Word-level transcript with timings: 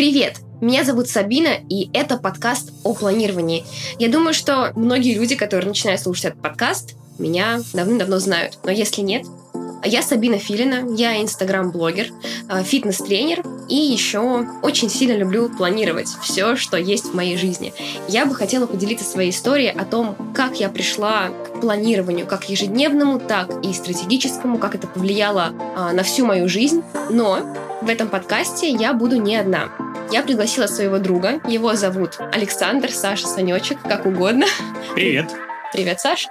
Привет! 0.00 0.38
Меня 0.62 0.82
зовут 0.82 1.08
Сабина, 1.08 1.50
и 1.68 1.90
это 1.92 2.16
подкаст 2.16 2.72
о 2.84 2.94
планировании. 2.94 3.66
Я 3.98 4.08
думаю, 4.08 4.32
что 4.32 4.72
многие 4.74 5.12
люди, 5.12 5.36
которые 5.36 5.68
начинают 5.68 6.00
слушать 6.00 6.24
этот 6.24 6.40
подкаст, 6.40 6.94
меня 7.18 7.60
давным-давно 7.74 8.18
знают. 8.18 8.58
Но 8.64 8.70
если 8.70 9.02
нет, 9.02 9.26
я 9.84 10.00
Сабина 10.00 10.38
Филина, 10.38 10.86
я 10.96 11.20
инстаграм-блогер, 11.20 12.06
э, 12.48 12.62
фитнес-тренер 12.62 13.42
и 13.68 13.74
еще 13.74 14.46
очень 14.62 14.88
сильно 14.88 15.18
люблю 15.18 15.50
планировать 15.50 16.08
все, 16.22 16.56
что 16.56 16.78
есть 16.78 17.10
в 17.10 17.14
моей 17.14 17.36
жизни. 17.36 17.74
Я 18.08 18.24
бы 18.24 18.34
хотела 18.34 18.64
поделиться 18.64 19.04
своей 19.04 19.32
историей 19.32 19.68
о 19.68 19.84
том, 19.84 20.16
как 20.34 20.60
я 20.60 20.70
пришла 20.70 21.28
к 21.28 21.60
планированию, 21.60 22.26
как 22.26 22.48
ежедневному, 22.48 23.20
так 23.20 23.50
и 23.62 23.74
стратегическому, 23.74 24.56
как 24.56 24.74
это 24.74 24.86
повлияло 24.86 25.52
а, 25.76 25.92
на 25.92 26.02
всю 26.04 26.24
мою 26.24 26.48
жизнь. 26.48 26.82
Но 27.10 27.54
в 27.82 27.88
этом 27.88 28.08
подкасте 28.08 28.70
я 28.70 28.94
буду 28.94 29.16
не 29.16 29.36
одна. 29.36 29.68
Я 30.10 30.22
пригласила 30.22 30.66
своего 30.66 30.98
друга. 30.98 31.40
Его 31.46 31.74
зовут 31.74 32.18
Александр, 32.32 32.90
Саша, 32.90 33.28
Санечек, 33.28 33.80
как 33.82 34.06
угодно. 34.06 34.46
Привет. 34.94 35.30
Привет, 35.72 36.00
Саш. 36.00 36.26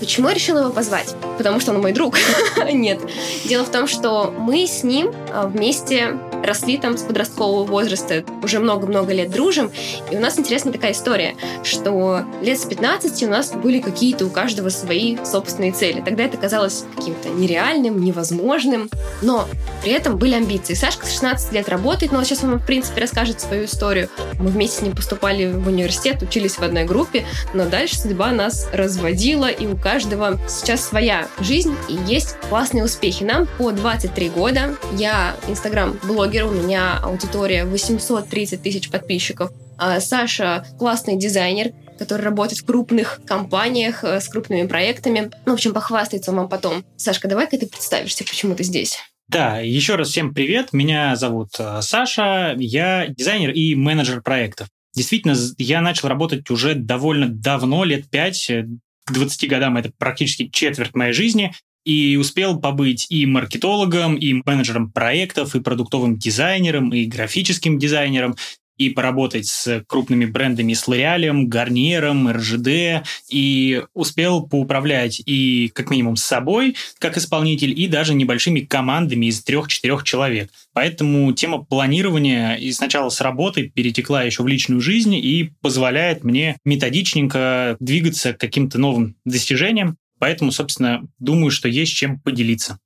Почему 0.00 0.28
я 0.28 0.34
решила 0.34 0.60
его 0.60 0.70
позвать? 0.70 1.14
Потому 1.36 1.60
что 1.60 1.72
он 1.72 1.82
мой 1.82 1.92
друг. 1.92 2.16
Нет. 2.72 3.00
Дело 3.44 3.64
в 3.64 3.70
том, 3.70 3.86
что 3.86 4.30
мы 4.30 4.66
с 4.66 4.82
ним 4.82 5.12
а, 5.30 5.46
вместе 5.46 6.18
росли 6.44 6.78
там 6.78 6.96
с 6.96 7.02
подросткового 7.02 7.64
возраста, 7.64 8.24
уже 8.42 8.58
много-много 8.58 9.12
лет 9.12 9.30
дружим. 9.30 9.70
И 10.10 10.16
у 10.16 10.20
нас 10.20 10.38
интересная 10.38 10.72
такая 10.72 10.92
история, 10.92 11.34
что 11.62 12.22
лет 12.42 12.58
с 12.58 12.64
15 12.64 13.22
у 13.24 13.28
нас 13.28 13.52
были 13.52 13.80
какие-то 13.80 14.26
у 14.26 14.30
каждого 14.30 14.68
свои 14.68 15.16
собственные 15.24 15.72
цели. 15.72 16.00
Тогда 16.00 16.24
это 16.24 16.36
казалось 16.36 16.84
каким-то 16.96 17.28
нереальным, 17.30 18.00
невозможным, 18.02 18.88
но 19.22 19.46
при 19.82 19.92
этом 19.92 20.16
были 20.18 20.34
амбиции. 20.34 20.74
Сашка 20.74 21.06
с 21.06 21.12
16 21.12 21.52
лет 21.52 21.68
работает, 21.68 22.12
но 22.12 22.22
сейчас 22.24 22.44
он, 22.44 22.56
в 22.56 22.66
принципе, 22.66 23.00
расскажет 23.02 23.40
свою 23.40 23.64
историю. 23.64 24.08
Мы 24.38 24.48
вместе 24.48 24.78
с 24.78 24.82
ним 24.82 24.94
поступали 24.94 25.52
в 25.52 25.66
университет, 25.68 26.22
учились 26.22 26.54
в 26.54 26.62
одной 26.62 26.84
группе, 26.84 27.24
но 27.54 27.66
дальше 27.66 27.98
судьба 27.98 28.32
нас 28.32 28.68
разводила, 28.72 29.50
и 29.50 29.66
у 29.66 29.76
каждого 29.76 30.38
сейчас 30.48 30.84
своя 30.84 31.28
жизнь, 31.40 31.74
и 31.88 31.94
есть 32.06 32.36
классные 32.48 32.84
успехи. 32.84 33.24
Нам 33.24 33.46
по 33.58 33.70
23 33.70 34.28
года. 34.30 34.76
Я 34.92 35.36
инстаграм-блогер, 35.48 36.27
у 36.28 36.50
меня 36.50 36.98
аудитория 36.98 37.64
830 37.64 38.62
тысяч 38.62 38.90
подписчиков. 38.90 39.50
А 39.78 39.98
Саша 39.98 40.66
классный 40.78 41.16
дизайнер, 41.16 41.72
который 41.98 42.22
работает 42.22 42.60
в 42.60 42.66
крупных 42.66 43.20
компаниях 43.24 44.04
э, 44.04 44.20
с 44.20 44.28
крупными 44.28 44.66
проектами. 44.66 45.30
Ну, 45.46 45.52
в 45.52 45.54
общем, 45.54 45.72
похвастается 45.72 46.32
вам 46.32 46.48
потом. 46.48 46.84
Сашка, 46.96 47.28
давай-ка 47.28 47.56
ты 47.56 47.66
представишься, 47.66 48.24
почему 48.24 48.54
ты 48.54 48.62
здесь. 48.62 48.98
Да, 49.28 49.58
еще 49.60 49.94
раз 49.94 50.08
всем 50.08 50.34
привет. 50.34 50.72
Меня 50.72 51.16
зовут 51.16 51.50
э, 51.58 51.80
Саша. 51.80 52.54
Я 52.58 53.06
дизайнер 53.08 53.50
и 53.50 53.74
менеджер 53.74 54.20
проектов. 54.20 54.68
Действительно, 54.94 55.34
я 55.56 55.80
начал 55.80 56.08
работать 56.08 56.50
уже 56.50 56.74
довольно 56.74 57.28
давно, 57.28 57.84
лет 57.84 58.10
пять. 58.10 58.50
Э, 58.50 58.66
к 59.06 59.12
20 59.12 59.48
годам 59.48 59.78
это 59.78 59.90
практически 59.96 60.48
четверть 60.48 60.94
моей 60.94 61.14
жизни 61.14 61.54
и 61.84 62.16
успел 62.16 62.58
побыть 62.58 63.06
и 63.10 63.26
маркетологом, 63.26 64.16
и 64.16 64.42
менеджером 64.44 64.90
проектов, 64.90 65.54
и 65.54 65.60
продуктовым 65.60 66.18
дизайнером, 66.18 66.92
и 66.92 67.04
графическим 67.06 67.78
дизайнером, 67.78 68.36
и 68.78 68.90
поработать 68.90 69.46
с 69.46 69.84
крупными 69.86 70.24
брендами, 70.24 70.72
с 70.72 70.86
Лореалем, 70.88 71.48
Гарниером, 71.48 72.30
РЖД, 72.30 73.04
и 73.28 73.82
успел 73.92 74.46
поуправлять 74.46 75.20
и 75.26 75.70
как 75.74 75.90
минимум 75.90 76.16
с 76.16 76.24
собой, 76.24 76.76
как 76.98 77.18
исполнитель, 77.18 77.78
и 77.78 77.88
даже 77.88 78.14
небольшими 78.14 78.60
командами 78.60 79.26
из 79.26 79.42
трех-четырех 79.42 80.04
человек. 80.04 80.50
Поэтому 80.72 81.32
тема 81.32 81.64
планирования 81.64 82.54
и 82.54 82.72
сначала 82.72 83.08
с 83.10 83.20
работы 83.20 83.68
перетекла 83.68 84.22
еще 84.22 84.42
в 84.42 84.48
личную 84.48 84.80
жизнь 84.80 85.14
и 85.14 85.50
позволяет 85.60 86.22
мне 86.22 86.56
методичненько 86.64 87.76
двигаться 87.80 88.32
к 88.32 88.38
каким-то 88.38 88.78
новым 88.78 89.16
достижениям. 89.24 89.96
Поэтому, 90.18 90.52
собственно, 90.52 91.06
думаю, 91.18 91.50
что 91.50 91.68
есть 91.68 91.92
чем 91.92 92.20
поделиться. 92.20 92.78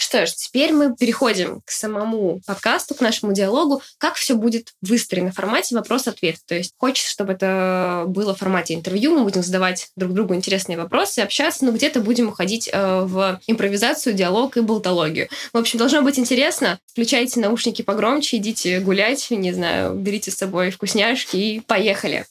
Что 0.00 0.24
ж, 0.26 0.32
теперь 0.32 0.72
мы 0.72 0.94
переходим 0.94 1.60
к 1.64 1.70
самому 1.70 2.40
подкасту, 2.46 2.94
к 2.94 3.00
нашему 3.00 3.32
диалогу. 3.34 3.82
Как 3.98 4.14
все 4.14 4.36
будет 4.36 4.72
выстроено 4.80 5.32
в 5.32 5.34
формате 5.34 5.74
вопрос-ответ. 5.74 6.36
То 6.46 6.54
есть 6.54 6.72
хочется, 6.78 7.10
чтобы 7.10 7.32
это 7.32 8.04
было 8.06 8.32
в 8.32 8.38
формате 8.38 8.74
интервью. 8.74 9.12
Мы 9.12 9.24
будем 9.24 9.42
задавать 9.42 9.90
друг 9.96 10.14
другу 10.14 10.36
интересные 10.36 10.78
вопросы, 10.78 11.18
общаться, 11.18 11.64
но 11.64 11.72
где-то 11.72 12.00
будем 12.00 12.28
уходить 12.28 12.70
э, 12.72 13.00
в 13.02 13.40
импровизацию, 13.48 14.14
диалог 14.14 14.56
и 14.56 14.60
болтологию. 14.60 15.28
В 15.52 15.58
общем, 15.58 15.80
должно 15.80 16.00
быть 16.02 16.18
интересно. 16.18 16.78
Включайте 16.86 17.40
наушники 17.40 17.82
погромче, 17.82 18.36
идите 18.36 18.78
гулять, 18.78 19.26
не 19.30 19.52
знаю, 19.52 19.94
берите 19.94 20.30
с 20.30 20.36
собой 20.36 20.70
вкусняшки 20.70 21.36
и 21.36 21.60
поехали. 21.60 22.24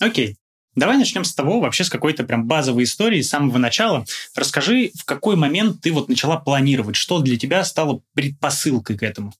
Окей. 0.00 0.36
Давай 0.76 0.98
начнем 0.98 1.24
с 1.24 1.34
того, 1.34 1.58
вообще 1.58 1.84
с 1.84 1.90
какой-то 1.90 2.24
прям 2.24 2.46
базовой 2.46 2.84
истории 2.84 3.22
с 3.22 3.30
самого 3.30 3.56
начала. 3.56 4.04
Расскажи, 4.34 4.92
в 4.94 5.04
какой 5.06 5.34
момент 5.34 5.80
ты 5.80 5.90
вот 5.90 6.08
начала 6.10 6.36
планировать, 6.36 6.96
что 6.96 7.20
для 7.20 7.38
тебя 7.38 7.64
стало 7.64 8.02
предпосылкой 8.14 8.98
к 8.98 9.02
этому? 9.02 9.32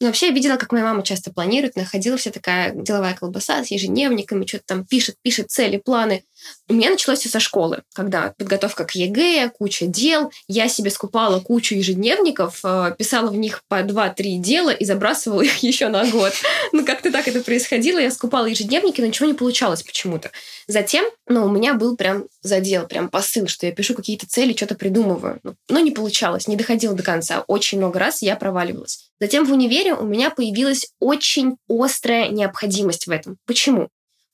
Ну, 0.00 0.06
вообще, 0.06 0.28
я 0.28 0.32
видела, 0.32 0.56
как 0.56 0.72
моя 0.72 0.84
мама 0.84 1.02
часто 1.02 1.30
планирует, 1.30 1.76
находила 1.76 2.16
вся 2.16 2.30
такая 2.30 2.74
деловая 2.74 3.14
колбаса 3.14 3.62
с 3.62 3.70
ежедневниками, 3.70 4.46
что-то 4.46 4.64
там 4.66 4.84
пишет, 4.84 5.16
пишет 5.22 5.50
цели, 5.50 5.76
планы. 5.76 6.24
У 6.68 6.74
меня 6.74 6.90
началось 6.90 7.20
все 7.20 7.28
со 7.28 7.40
школы, 7.40 7.82
когда 7.94 8.32
подготовка 8.38 8.84
к 8.84 8.94
ЕГЭ, 8.94 9.50
куча 9.50 9.86
дел. 9.86 10.32
Я 10.46 10.68
себе 10.68 10.90
скупала 10.90 11.40
кучу 11.40 11.74
ежедневников, 11.74 12.60
э, 12.64 12.94
писала 12.96 13.28
в 13.30 13.36
них 13.36 13.62
по 13.68 13.82
2-3 13.82 14.38
дела 14.38 14.70
и 14.70 14.84
забрасывала 14.84 15.40
их 15.42 15.58
еще 15.58 15.88
на 15.88 16.06
год. 16.06 16.32
Ну, 16.72 16.84
как-то 16.84 17.10
так 17.10 17.26
это 17.26 17.40
происходило. 17.40 17.98
Я 17.98 18.10
скупала 18.10 18.46
ежедневники, 18.46 19.00
но 19.00 19.08
ничего 19.08 19.26
не 19.26 19.34
получалось 19.34 19.82
почему-то. 19.82 20.30
Затем, 20.68 21.04
ну, 21.26 21.44
у 21.44 21.50
меня 21.50 21.74
был 21.74 21.96
прям 21.96 22.26
задел, 22.42 22.86
прям 22.86 23.08
посыл, 23.08 23.48
что 23.48 23.66
я 23.66 23.72
пишу 23.72 23.94
какие-то 23.94 24.28
цели, 24.28 24.54
что-то 24.54 24.76
придумываю. 24.76 25.40
Ну, 25.42 25.54
но 25.68 25.80
не 25.80 25.90
получалось, 25.90 26.46
не 26.46 26.56
доходило 26.56 26.94
до 26.94 27.02
конца. 27.02 27.44
Очень 27.48 27.78
много 27.78 27.98
раз 27.98 28.22
я 28.22 28.36
проваливалась. 28.36 29.10
Затем 29.20 29.44
в 29.44 29.52
универе 29.52 29.94
у 29.94 30.04
меня 30.04 30.30
появилась 30.30 30.88
очень 30.98 31.56
острая 31.68 32.28
необходимость 32.28 33.06
в 33.06 33.10
этом. 33.10 33.36
Почему? 33.44 33.88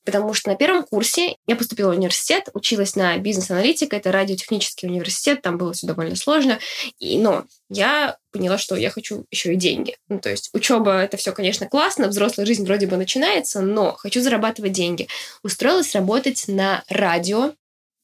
Потому 0.07 0.33
что 0.33 0.47
на 0.47 0.55
первом 0.55 0.83
курсе 0.83 1.35
я 1.47 1.57
поступила 1.57 1.91
в 1.91 1.97
университет, 1.97 2.47
училась 2.53 2.95
на 2.95 3.17
бизнес-аналитика, 3.17 3.97
это 3.97 4.13
радиотехнический 4.13 4.87
университет, 4.87 5.41
там 5.41 5.57
было 5.57 5.73
все 5.73 5.85
довольно 5.85 6.15
сложно. 6.15 6.59
И, 6.97 7.19
но 7.19 7.43
я 7.69 8.15
поняла, 8.31 8.57
что 8.57 8.77
я 8.77 8.89
хочу 8.89 9.25
еще 9.31 9.51
и 9.51 9.57
деньги. 9.57 9.97
Ну, 10.07 10.19
то 10.19 10.29
есть 10.29 10.49
учеба 10.53 10.93
это 11.01 11.17
все, 11.17 11.33
конечно, 11.33 11.67
классно, 11.67 12.07
взрослая 12.07 12.45
жизнь 12.45 12.65
вроде 12.65 12.87
бы 12.87 12.95
начинается, 12.95 13.59
но 13.59 13.97
хочу 13.97 14.21
зарабатывать 14.21 14.71
деньги. 14.71 15.09
Устроилась 15.43 15.93
работать 15.93 16.45
на 16.47 16.85
радио. 16.87 17.51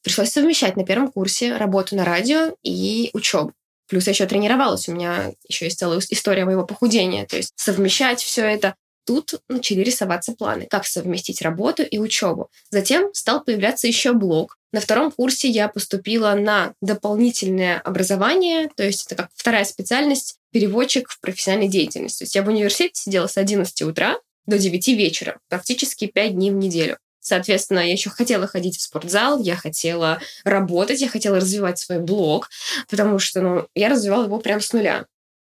Пришлось 0.03 0.33
совмещать 0.33 0.75
на 0.75 0.85
первом 0.85 1.09
курсе 1.09 1.55
работу 1.55 1.95
на 1.95 2.03
радио 2.03 2.53
и 2.63 3.11
учебу. 3.13 3.53
Плюс 3.87 4.07
я 4.07 4.11
еще 4.11 4.25
тренировалась, 4.25 4.89
у 4.89 4.93
меня 4.93 5.31
еще 5.47 5.65
есть 5.65 5.79
целая 5.79 6.01
история 6.09 6.43
моего 6.43 6.65
похудения. 6.65 7.25
То 7.25 7.37
есть 7.37 7.53
совмещать 7.55 8.21
все 8.21 8.43
это 8.43 8.75
тут 9.05 9.41
начали 9.49 9.81
рисоваться 9.81 10.33
планы, 10.33 10.67
как 10.69 10.85
совместить 10.85 11.41
работу 11.41 11.83
и 11.83 11.97
учебу. 11.97 12.49
Затем 12.69 13.13
стал 13.13 13.43
появляться 13.43 13.87
еще 13.87 14.13
блог. 14.13 14.57
На 14.71 14.81
втором 14.81 15.11
курсе 15.11 15.49
я 15.49 15.67
поступила 15.67 16.33
на 16.33 16.73
дополнительное 16.81 17.79
образование, 17.79 18.69
то 18.75 18.83
есть 18.83 19.05
это 19.05 19.15
как 19.15 19.29
вторая 19.35 19.65
специальность 19.65 20.37
переводчик 20.51 21.09
в 21.09 21.19
профессиональной 21.19 21.67
деятельности. 21.67 22.19
То 22.19 22.23
есть 22.23 22.35
я 22.35 22.43
в 22.43 22.47
университете 22.47 23.01
сидела 23.01 23.27
с 23.27 23.37
11 23.37 23.81
утра 23.83 24.17
до 24.45 24.57
9 24.57 24.87
вечера, 24.89 25.39
практически 25.47 26.07
5 26.07 26.33
дней 26.33 26.51
в 26.51 26.55
неделю. 26.55 26.97
Соответственно, 27.19 27.79
я 27.79 27.93
еще 27.93 28.09
хотела 28.09 28.47
ходить 28.47 28.77
в 28.77 28.81
спортзал, 28.81 29.41
я 29.41 29.55
хотела 29.55 30.19
работать, 30.43 30.99
я 30.99 31.07
хотела 31.07 31.37
развивать 31.37 31.79
свой 31.79 31.99
блог, 31.99 32.49
потому 32.89 33.17
что 33.17 33.41
ну, 33.41 33.67
я 33.75 33.87
развивала 33.87 34.25
его 34.25 34.39
прямо 34.39 34.59
с 34.59 34.73
нуля. 34.73 35.05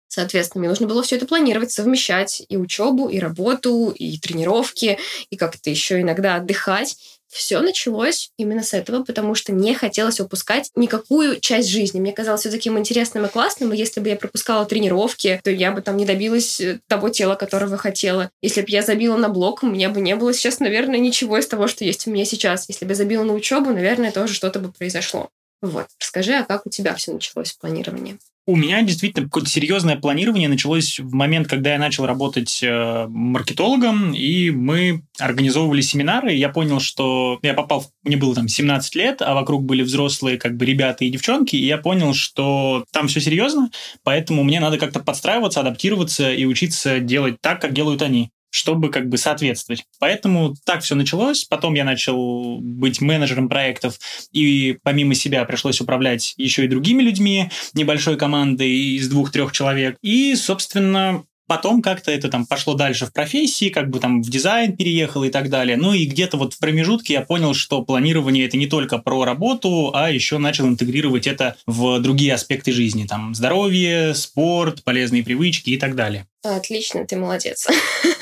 Соответственно, 0.07 0.61
мне 0.61 0.69
нужно 0.69 0.87
было 0.87 1.03
все 1.03 1.17
это 1.17 1.25
планировать, 1.25 1.71
совмещать 1.71 2.43
и 2.47 2.57
учебу, 2.57 3.09
и 3.09 3.19
работу, 3.19 3.89
и 3.89 4.17
тренировки, 4.17 4.97
и 5.29 5.35
как-то 5.35 5.69
еще 5.69 6.01
иногда 6.01 6.35
отдыхать. 6.35 6.97
Все 7.27 7.59
началось 7.59 8.31
именно 8.37 8.63
с 8.63 8.73
этого, 8.73 9.03
потому 9.03 9.35
что 9.35 9.51
не 9.51 9.73
хотелось 9.73 10.19
упускать 10.21 10.69
никакую 10.75 11.39
часть 11.41 11.67
жизни. 11.67 11.99
Мне 11.99 12.13
казалось 12.13 12.41
все 12.41 12.51
таким 12.51 12.79
интересным 12.79 13.25
и 13.25 13.29
классным, 13.29 13.73
и 13.73 13.77
если 13.77 13.99
бы 13.99 14.07
я 14.07 14.15
пропускала 14.15 14.65
тренировки, 14.65 15.41
то 15.43 15.51
я 15.51 15.71
бы 15.71 15.81
там 15.81 15.97
не 15.97 16.05
добилась 16.05 16.61
э, 16.61 16.79
того 16.87 17.09
тела, 17.09 17.35
которого 17.35 17.77
хотела. 17.77 18.29
Если 18.41 18.61
бы 18.61 18.67
я 18.69 18.83
забила 18.83 19.17
на 19.17 19.27
блок, 19.27 19.63
у 19.63 19.67
меня 19.67 19.89
бы 19.89 19.99
не 19.99 20.15
было 20.15 20.33
сейчас, 20.33 20.59
наверное, 20.59 20.99
ничего 20.99 21.37
из 21.37 21.47
того, 21.47 21.67
что 21.67 21.83
есть 21.83 22.07
у 22.07 22.11
меня 22.11 22.23
сейчас. 22.25 22.69
Если 22.69 22.85
бы 22.85 22.91
я 22.91 22.95
забила 22.95 23.23
на 23.23 23.33
учебу, 23.33 23.71
наверное, 23.71 24.11
тоже 24.11 24.33
что-то 24.33 24.59
бы 24.59 24.71
произошло. 24.71 25.29
Вот. 25.61 25.87
Расскажи, 25.99 26.35
а 26.35 26.43
как 26.43 26.65
у 26.65 26.69
тебя 26.69 26.95
все 26.95 27.11
началось 27.11 27.51
в 27.51 27.59
планировании? 27.59 28.17
У 28.47 28.55
меня 28.55 28.83
действительно 28.83 29.25
какое-то 29.25 29.49
серьезное 29.49 29.95
планирование 29.95 30.47
началось 30.47 30.99
в 30.99 31.13
момент, 31.15 31.47
когда 31.47 31.73
я 31.73 31.79
начал 31.79 32.05
работать 32.05 32.59
э, 32.61 33.07
маркетологом, 33.09 34.13
и 34.13 34.51
мы 34.51 35.01
организовывали 35.19 35.81
семинары, 35.81 36.33
я 36.33 36.49
понял, 36.49 36.79
что 36.79 37.39
я 37.41 37.55
попал, 37.55 37.87
мне 38.03 38.17
было 38.17 38.35
там 38.35 38.47
17 38.47 38.93
лет, 38.95 39.23
а 39.23 39.33
вокруг 39.33 39.63
были 39.63 39.81
взрослые 39.81 40.37
как 40.37 40.57
бы 40.57 40.65
ребята 40.65 41.05
и 41.05 41.09
девчонки, 41.09 41.55
и 41.55 41.65
я 41.65 41.79
понял, 41.79 42.13
что 42.13 42.85
там 42.91 43.07
все 43.07 43.19
серьезно, 43.19 43.71
поэтому 44.03 44.43
мне 44.43 44.59
надо 44.59 44.77
как-то 44.77 44.99
подстраиваться, 44.99 45.61
адаптироваться 45.61 46.31
и 46.31 46.45
учиться 46.45 46.99
делать 46.99 47.41
так, 47.41 47.59
как 47.59 47.73
делают 47.73 48.03
они 48.03 48.29
чтобы 48.55 48.89
как 48.89 49.09
бы 49.09 49.17
соответствовать. 49.17 49.83
Поэтому 49.99 50.55
так 50.65 50.81
все 50.81 50.95
началось. 50.95 51.43
Потом 51.43 51.73
я 51.73 51.83
начал 51.83 52.59
быть 52.61 53.01
менеджером 53.01 53.49
проектов, 53.49 53.99
и 54.31 54.77
помимо 54.81 55.13
себя 55.13 55.43
пришлось 55.43 55.81
управлять 55.81 56.33
еще 56.37 56.63
и 56.63 56.69
другими 56.69 57.01
людьми, 57.03 57.49
небольшой 57.73 58.17
командой 58.17 58.71
из 58.95 59.09
двух-трех 59.09 59.51
человек. 59.51 59.97
И, 60.01 60.35
собственно, 60.35 61.25
Потом 61.47 61.83
как-то 61.83 62.11
это 62.11 62.27
там 62.27 62.47
пошло 62.47 62.73
дальше 62.73 63.05
в 63.05 63.13
профессии, 63.13 63.69
как 63.69 63.89
бы 63.91 63.99
там 63.99 64.23
в 64.23 64.29
дизайн 64.29 64.75
переехал 64.75 65.23
и 65.23 65.29
так 65.29 65.49
далее. 65.49 65.77
Ну 65.77 65.93
и 65.93 66.05
где-то 66.05 66.37
вот 66.37 66.55
в 66.55 66.59
промежутке 66.59 67.13
я 67.13 67.21
понял, 67.21 67.53
что 67.53 67.83
планирование 67.83 68.47
это 68.47 68.57
не 68.57 68.65
только 68.65 68.97
про 68.97 69.25
работу, 69.25 69.91
а 69.93 70.09
еще 70.09 70.39
начал 70.39 70.67
интегрировать 70.67 71.27
это 71.27 71.55
в 71.67 71.99
другие 71.99 72.33
аспекты 72.33 72.71
жизни. 72.71 73.05
Там 73.05 73.35
здоровье, 73.35 74.15
спорт, 74.15 74.83
полезные 74.83 75.23
привычки 75.23 75.69
и 75.69 75.77
так 75.77 75.95
далее. 75.95 76.25
Отлично, 76.43 77.05
ты 77.05 77.15
молодец. 77.15 77.67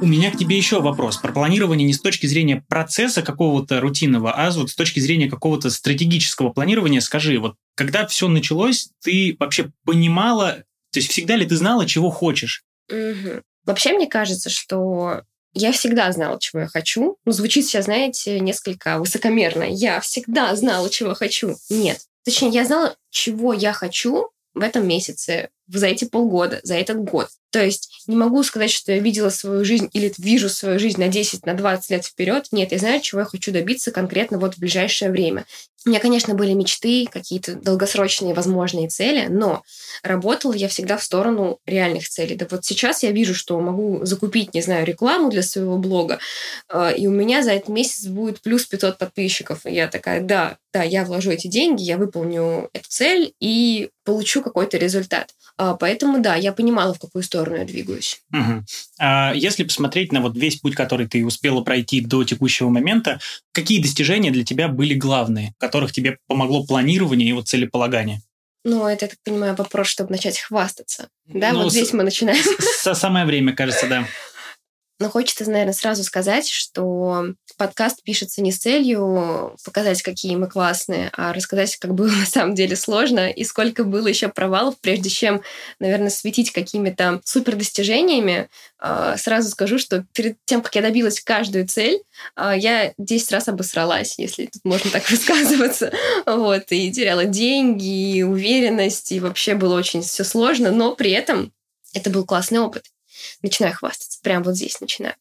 У 0.00 0.06
меня 0.06 0.30
к 0.30 0.36
тебе 0.36 0.56
еще 0.56 0.80
вопрос 0.80 1.16
про 1.16 1.32
планирование 1.32 1.84
не 1.84 1.92
с 1.92 2.00
точки 2.00 2.26
зрения 2.26 2.64
процесса 2.68 3.22
какого-то 3.22 3.80
рутинного, 3.80 4.32
а 4.32 4.50
вот 4.52 4.70
с 4.70 4.76
точки 4.76 5.00
зрения 5.00 5.28
какого-то 5.28 5.70
стратегического 5.70 6.50
планирования. 6.50 7.00
Скажи, 7.00 7.38
вот 7.38 7.56
когда 7.74 8.06
все 8.06 8.28
началось, 8.28 8.90
ты 9.02 9.36
вообще 9.40 9.72
понимала, 9.84 10.64
то 10.92 11.00
есть 11.00 11.10
всегда 11.10 11.34
ли 11.34 11.46
ты 11.46 11.56
знала, 11.56 11.84
чего 11.84 12.10
хочешь? 12.10 12.62
Угу. 12.88 13.42
Вообще, 13.64 13.92
мне 13.92 14.06
кажется, 14.06 14.50
что 14.50 15.22
я 15.52 15.72
всегда 15.72 16.10
знала, 16.12 16.38
чего 16.38 16.60
я 16.60 16.68
хочу. 16.68 17.16
Ну, 17.24 17.32
звучит 17.32 17.66
сейчас, 17.66 17.86
знаете, 17.86 18.38
несколько 18.38 18.98
высокомерно. 18.98 19.64
Я 19.64 19.98
всегда 20.00 20.54
знала, 20.54 20.88
чего 20.90 21.14
хочу. 21.14 21.56
Нет. 21.70 22.00
Точнее, 22.24 22.50
я 22.50 22.64
знала, 22.64 22.96
чего 23.10 23.52
я 23.52 23.72
хочу 23.72 24.30
в 24.54 24.60
этом 24.60 24.86
месяце, 24.86 25.50
за 25.66 25.86
эти 25.86 26.04
полгода, 26.04 26.60
за 26.62 26.74
этот 26.76 26.98
год. 26.98 27.30
То 27.50 27.64
есть 27.64 28.04
не 28.06 28.16
могу 28.16 28.42
сказать, 28.42 28.70
что 28.70 28.92
я 28.92 28.98
видела 28.98 29.30
свою 29.30 29.64
жизнь 29.64 29.88
или 29.92 30.12
вижу 30.18 30.48
свою 30.48 30.78
жизнь 30.78 31.00
на 31.00 31.08
10, 31.08 31.46
на 31.46 31.54
20 31.54 31.90
лет 31.90 32.04
вперед. 32.04 32.46
Нет, 32.52 32.72
я 32.72 32.78
знаю, 32.78 33.00
чего 33.00 33.20
я 33.20 33.26
хочу 33.26 33.52
добиться 33.52 33.90
конкретно 33.90 34.38
вот 34.38 34.54
в 34.54 34.58
ближайшее 34.58 35.10
время. 35.10 35.46
У 35.86 35.90
меня, 35.90 36.00
конечно, 36.00 36.34
были 36.34 36.52
мечты, 36.52 37.06
какие-то 37.10 37.54
долгосрочные 37.54 38.34
возможные 38.34 38.88
цели, 38.88 39.28
но 39.28 39.62
работала 40.02 40.52
я 40.52 40.68
всегда 40.68 40.96
в 40.98 41.04
сторону 41.04 41.60
реальных 41.66 42.08
целей. 42.08 42.34
Да 42.34 42.46
вот 42.50 42.64
сейчас 42.64 43.04
я 43.04 43.12
вижу, 43.12 43.34
что 43.34 43.58
могу 43.60 44.04
закупить, 44.04 44.54
не 44.54 44.60
знаю, 44.60 44.84
рекламу 44.84 45.30
для 45.30 45.42
своего 45.42 45.78
блога, 45.78 46.18
э, 46.68 46.96
и 46.96 47.06
у 47.06 47.12
меня 47.12 47.42
за 47.42 47.52
этот 47.52 47.68
месяц 47.68 48.06
будет 48.06 48.42
плюс 48.42 48.66
500 48.66 48.98
подписчиков. 48.98 49.64
И 49.64 49.72
я 49.72 49.86
такая, 49.86 50.20
да, 50.20 50.58
да, 50.72 50.82
я 50.82 51.04
вложу 51.04 51.30
эти 51.30 51.46
деньги, 51.46 51.82
я 51.82 51.96
выполню 51.96 52.68
эту 52.72 52.88
цель 52.88 53.32
и 53.40 53.90
получу 54.04 54.42
какой-то 54.42 54.76
результат. 54.76 55.34
А, 55.56 55.74
поэтому, 55.74 56.20
да, 56.20 56.36
я 56.36 56.52
понимала, 56.52 56.94
в 56.94 57.00
какую 57.00 57.22
сторону 57.22 57.56
я 57.56 57.64
двигаюсь. 57.64 58.22
Угу. 58.32 58.64
А 59.00 59.32
если 59.34 59.64
посмотреть 59.64 60.12
на 60.12 60.20
вот 60.20 60.36
весь 60.36 60.56
путь, 60.56 60.74
который 60.74 61.08
ты 61.08 61.24
успела 61.24 61.62
пройти 61.62 62.00
до 62.00 62.24
текущего 62.24 62.68
момента, 62.68 63.18
какие 63.52 63.82
достижения 63.82 64.30
для 64.30 64.44
тебя 64.44 64.68
были 64.68 64.94
главные, 64.94 65.54
которых 65.58 65.92
тебе 65.92 66.18
помогло 66.26 66.64
планирование 66.64 67.28
и 67.28 67.32
вот 67.32 67.48
целеполагание? 67.48 68.22
Ну, 68.64 68.86
это, 68.86 69.06
я 69.06 69.08
так 69.10 69.18
понимаю, 69.24 69.54
вопрос, 69.56 69.86
чтобы 69.86 70.10
начать 70.10 70.38
хвастаться. 70.38 71.08
Да, 71.26 71.52
ну, 71.52 71.62
вот 71.62 71.72
здесь 71.72 71.92
мы 71.92 72.02
начинаем. 72.02 72.44
Самое 72.94 73.24
время, 73.24 73.54
кажется, 73.54 73.86
да. 73.86 74.06
Но 75.00 75.08
хочется, 75.08 75.48
наверное, 75.48 75.74
сразу 75.74 76.02
сказать, 76.02 76.48
что 76.48 77.26
подкаст 77.56 78.02
пишется 78.02 78.42
не 78.42 78.50
с 78.50 78.58
целью 78.58 79.56
показать, 79.64 80.02
какие 80.02 80.34
мы 80.34 80.48
классные, 80.48 81.10
а 81.12 81.32
рассказать, 81.32 81.76
как 81.76 81.94
было 81.94 82.08
на 82.18 82.26
самом 82.26 82.54
деле 82.54 82.74
сложно 82.74 83.30
и 83.30 83.44
сколько 83.44 83.84
было 83.84 84.08
еще 84.08 84.28
провалов, 84.28 84.76
прежде 84.80 85.08
чем, 85.08 85.42
наверное, 85.78 86.10
светить 86.10 86.50
какими-то 86.50 87.20
супер 87.24 87.54
достижениями. 87.54 88.48
А, 88.80 89.16
сразу 89.16 89.50
скажу, 89.50 89.78
что 89.78 90.04
перед 90.14 90.36
тем, 90.46 90.62
как 90.62 90.74
я 90.74 90.82
добилась 90.82 91.20
каждую 91.20 91.68
цель, 91.68 92.02
а, 92.34 92.56
я 92.56 92.92
10 92.98 93.30
раз 93.32 93.48
обосралась, 93.48 94.18
если 94.18 94.46
тут 94.46 94.64
можно 94.64 94.90
так 94.90 95.08
высказываться. 95.10 95.92
Вот, 96.26 96.64
и 96.70 96.92
теряла 96.92 97.24
деньги, 97.24 98.16
и 98.16 98.22
уверенность, 98.24 99.12
и 99.12 99.20
вообще 99.20 99.54
было 99.54 99.76
очень 99.76 100.02
все 100.02 100.24
сложно, 100.24 100.72
но 100.72 100.96
при 100.96 101.12
этом 101.12 101.52
это 101.94 102.10
был 102.10 102.26
классный 102.26 102.58
опыт 102.58 102.84
начинаю 103.42 103.74
хвастаться. 103.74 104.18
Прям 104.22 104.42
вот 104.42 104.56
здесь 104.56 104.80
начинаю. 104.80 105.14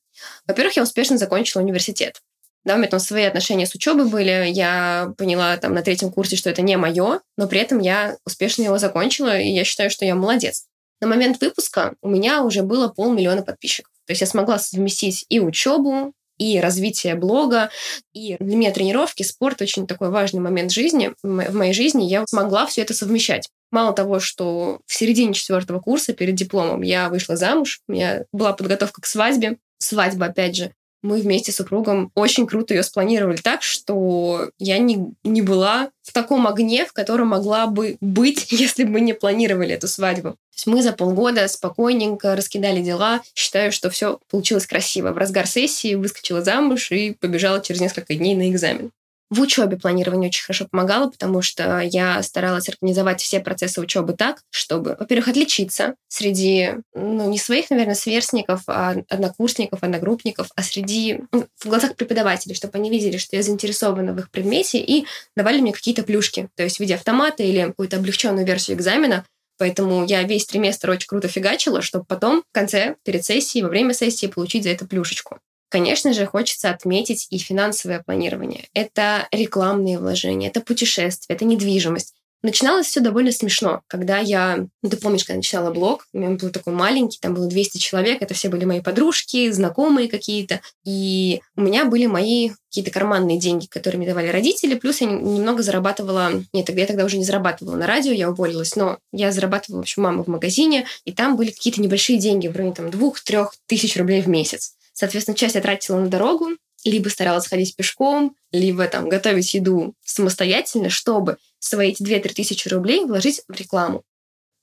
Во-первых, 0.47 0.75
я 0.77 0.83
успешно 0.83 1.17
закончила 1.17 1.61
университет. 1.61 2.21
Да, 2.63 2.75
у 2.75 2.77
меня 2.77 2.89
там 2.89 2.99
свои 2.99 3.23
отношения 3.23 3.65
с 3.65 3.75
учебой 3.75 4.07
были. 4.07 4.49
Я 4.49 5.13
поняла 5.17 5.55
там 5.57 5.73
на 5.73 5.81
третьем 5.81 6.11
курсе, 6.11 6.35
что 6.35 6.49
это 6.49 6.61
не 6.61 6.75
мое, 6.75 7.21
но 7.37 7.47
при 7.47 7.61
этом 7.61 7.79
я 7.79 8.17
успешно 8.25 8.63
его 8.63 8.77
закончила, 8.77 9.39
и 9.39 9.49
я 9.49 9.63
считаю, 9.63 9.89
что 9.89 10.03
я 10.03 10.15
молодец. 10.15 10.65
На 10.99 11.07
момент 11.07 11.39
выпуска 11.39 11.93
у 12.01 12.09
меня 12.09 12.43
уже 12.43 12.63
было 12.63 12.89
полмиллиона 12.89 13.43
подписчиков. 13.43 13.93
То 14.05 14.11
есть 14.11 14.21
я 14.21 14.27
смогла 14.27 14.57
совместить 14.59 15.25
и 15.29 15.39
учебу, 15.39 16.13
и 16.37 16.59
развитие 16.59 17.15
блога, 17.15 17.69
и 18.13 18.37
для 18.39 18.55
меня 18.55 18.71
тренировки, 18.71 19.23
спорт 19.23 19.61
очень 19.61 19.87
такой 19.87 20.09
важный 20.09 20.39
момент 20.39 20.71
жизни, 20.71 21.13
в 21.23 21.53
моей 21.53 21.73
жизни. 21.73 22.05
Я 22.05 22.25
смогла 22.27 22.65
все 22.67 22.81
это 22.81 22.93
совмещать. 22.93 23.49
Мало 23.71 23.93
того, 23.93 24.19
что 24.19 24.79
в 24.85 24.93
середине 24.93 25.33
четвертого 25.33 25.79
курса 25.79 26.13
перед 26.13 26.35
дипломом 26.35 26.81
я 26.81 27.09
вышла 27.09 27.35
замуж, 27.35 27.81
у 27.87 27.91
меня 27.91 28.25
была 28.31 28.53
подготовка 28.53 29.01
к 29.01 29.05
свадьбе. 29.05 29.57
Свадьба, 29.79 30.27
опять 30.27 30.55
же, 30.55 30.71
мы 31.03 31.21
вместе 31.21 31.51
с 31.51 31.55
супругом 31.55 32.11
очень 32.15 32.47
круто 32.47 32.73
ее 32.73 32.83
спланировали 32.83 33.37
так, 33.37 33.61
что 33.61 34.49
я 34.57 34.77
не, 34.79 35.13
не 35.23 35.41
была 35.41 35.91
в 36.01 36.11
таком 36.11 36.47
огне, 36.47 36.85
в 36.85 36.93
котором 36.93 37.29
могла 37.29 37.67
бы 37.67 37.97
быть, 38.01 38.47
если 38.51 38.83
бы 38.83 38.99
не 38.99 39.13
планировали 39.13 39.73
эту 39.73 39.87
свадьбу. 39.87 40.31
То 40.31 40.37
есть 40.55 40.67
мы 40.67 40.81
за 40.81 40.91
полгода 40.91 41.47
спокойненько 41.47 42.35
раскидали 42.35 42.81
дела. 42.81 43.21
Считаю, 43.35 43.71
что 43.71 43.89
все 43.89 44.19
получилось 44.29 44.65
красиво. 44.65 45.11
В 45.11 45.17
разгар 45.17 45.45
сессии 45.45 45.95
выскочила 45.95 46.41
замуж 46.41 46.91
и 46.91 47.11
побежала 47.11 47.61
через 47.61 47.79
несколько 47.79 48.15
дней 48.15 48.35
на 48.35 48.49
экзамен. 48.49 48.91
В 49.29 49.41
учебе 49.41 49.75
планирование 49.75 50.29
очень 50.29 50.43
хорошо 50.43 50.67
помогало, 50.71 51.09
потому 51.09 51.41
что 51.41 51.81
я 51.81 52.23
старалась 52.23 52.69
организовать 52.69 53.21
все 53.21 53.41
процессы 53.41 53.81
учебы 53.81 54.13
так, 54.13 54.41
чтобы, 54.51 54.95
во-первых, 54.97 55.27
отличиться 55.27 55.95
среди, 56.07 56.75
ну, 56.93 57.29
не 57.29 57.37
своих, 57.37 57.69
наверное, 57.69 57.95
сверстников, 57.95 58.63
а 58.67 58.95
однокурсников, 59.09 59.83
одногруппников, 59.83 60.47
а 60.55 60.63
среди, 60.63 61.19
ну, 61.33 61.45
в 61.57 61.65
глазах 61.65 61.95
преподавателей, 61.95 62.55
чтобы 62.55 62.77
они 62.77 62.89
видели, 62.89 63.17
что 63.17 63.35
я 63.35 63.43
заинтересована 63.43 64.13
в 64.13 64.19
их 64.19 64.31
предмете 64.31 64.79
и 64.79 65.05
давали 65.35 65.59
мне 65.59 65.73
какие-то 65.73 66.03
плюшки, 66.03 66.47
то 66.55 66.63
есть 66.63 66.77
в 66.77 66.79
виде 66.79 66.95
автомата 66.95 67.43
или 67.43 67.63
какую-то 67.63 67.97
облегченную 67.97 68.45
версию 68.45 68.77
экзамена, 68.77 69.25
Поэтому 69.59 70.05
я 70.05 70.23
весь 70.23 70.45
триместр 70.45 70.91
очень 70.91 71.07
круто 71.07 71.27
фигачила, 71.27 71.81
чтобы 71.81 72.05
потом 72.05 72.43
в 72.43 72.53
конце, 72.53 72.95
перед 73.03 73.25
сессией, 73.25 73.63
во 73.63 73.69
время 73.69 73.93
сессии 73.93 74.27
получить 74.27 74.63
за 74.63 74.69
это 74.69 74.85
плюшечку. 74.85 75.39
Конечно 75.69 76.13
же, 76.13 76.25
хочется 76.25 76.69
отметить 76.69 77.27
и 77.29 77.37
финансовое 77.37 78.01
планирование. 78.01 78.67
Это 78.73 79.27
рекламные 79.31 79.99
вложения, 79.99 80.47
это 80.47 80.61
путешествия, 80.61 81.35
это 81.35 81.45
недвижимость. 81.45 82.13
Начиналось 82.43 82.85
все 82.85 82.99
довольно 82.99 83.31
смешно, 83.31 83.81
когда 83.87 84.19
я, 84.19 84.67
ну, 84.83 84.89
ты 84.89 84.97
помнишь, 84.97 85.25
когда 85.25 85.37
начинала 85.37 85.73
блог, 85.73 86.05
у 86.13 86.19
меня 86.19 86.37
был 86.37 86.51
такой 86.51 86.71
маленький, 86.71 87.17
там 87.19 87.33
было 87.33 87.47
200 87.47 87.79
человек, 87.79 88.21
это 88.21 88.35
все 88.35 88.49
были 88.49 88.63
мои 88.63 88.79
подружки, 88.79 89.49
знакомые 89.49 90.07
какие-то, 90.07 90.61
и 90.85 91.41
у 91.55 91.61
меня 91.61 91.85
были 91.85 92.05
мои 92.05 92.51
какие-то 92.69 92.91
карманные 92.91 93.39
деньги, 93.39 93.65
которые 93.65 93.97
мне 93.97 94.07
давали 94.07 94.27
родители, 94.27 94.75
плюс 94.75 95.01
я 95.01 95.07
немного 95.07 95.63
зарабатывала, 95.63 96.43
нет, 96.53 96.65
тогда 96.65 96.81
я 96.81 96.87
тогда 96.87 97.05
уже 97.05 97.17
не 97.17 97.25
зарабатывала 97.25 97.75
на 97.75 97.87
радио, 97.87 98.11
я 98.11 98.29
уволилась, 98.29 98.75
но 98.75 98.99
я 99.11 99.31
зарабатывала, 99.31 99.79
в 99.79 99.81
общем, 99.81 100.03
мама 100.03 100.23
в 100.23 100.27
магазине, 100.27 100.85
и 101.05 101.11
там 101.11 101.37
были 101.37 101.49
какие-то 101.49 101.81
небольшие 101.81 102.19
деньги, 102.19 102.47
вроде 102.47 102.73
там 102.73 102.91
двух-трех 102.91 103.55
тысяч 103.65 103.97
рублей 103.97 104.21
в 104.21 104.29
месяц. 104.29 104.76
Соответственно, 104.97 105.37
часть 105.37 105.53
я 105.53 105.61
тратила 105.61 105.99
на 105.99 106.07
дорогу, 106.07 106.47
либо 106.83 107.09
старалась 107.09 107.45
ходить 107.45 107.75
пешком, 107.75 108.35
либо 108.51 108.87
там 108.87 109.07
готовить 109.07 109.53
еду 109.53 109.93
самостоятельно, 110.03 110.89
чтобы 110.89 111.37
свои 111.59 111.91
эти 111.91 112.01
2-3 112.01 112.33
тысячи 112.33 112.67
рублей 112.67 113.05
вложить 113.05 113.43
в 113.47 113.53
рекламу. 113.53 114.01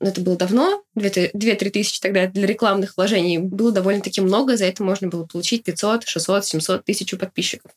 Но 0.01 0.09
это 0.09 0.21
было 0.21 0.37
давно, 0.37 0.83
2-3 0.97 1.71
тысячи 1.71 2.01
тогда 2.01 2.27
для 2.27 2.49
рекламных 2.49 2.97
вложений 2.97 3.39
было 3.39 3.71
довольно-таки 3.71 4.23
много, 4.23 4.57
за 4.57 4.65
это 4.65 4.83
можно 4.83 5.07
было 5.07 5.25
получить 5.25 5.63
500, 5.63 6.05
600, 6.05 6.45
700 6.45 6.85
тысяч 6.85 7.17
подписчиков. 7.17 7.71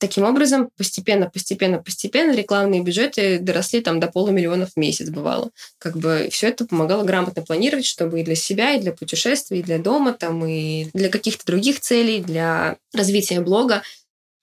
Таким 0.00 0.24
образом, 0.24 0.70
постепенно, 0.78 1.28
постепенно, 1.28 1.76
постепенно 1.76 2.32
рекламные 2.32 2.80
бюджеты 2.80 3.38
доросли 3.38 3.82
там 3.82 4.00
до 4.00 4.06
полумиллиона 4.06 4.64
в 4.64 4.74
месяц 4.78 5.10
бывало. 5.10 5.50
Как 5.78 5.94
бы 5.98 6.28
все 6.32 6.48
это 6.48 6.64
помогало 6.64 7.04
грамотно 7.04 7.42
планировать, 7.42 7.84
чтобы 7.84 8.20
и 8.20 8.24
для 8.24 8.34
себя, 8.34 8.72
и 8.72 8.80
для 8.80 8.92
путешествий, 8.92 9.58
и 9.60 9.62
для 9.62 9.78
дома, 9.78 10.14
там, 10.14 10.46
и 10.46 10.86
для 10.94 11.10
каких-то 11.10 11.44
других 11.44 11.80
целей, 11.80 12.20
для 12.20 12.78
развития 12.94 13.42
блога. 13.42 13.82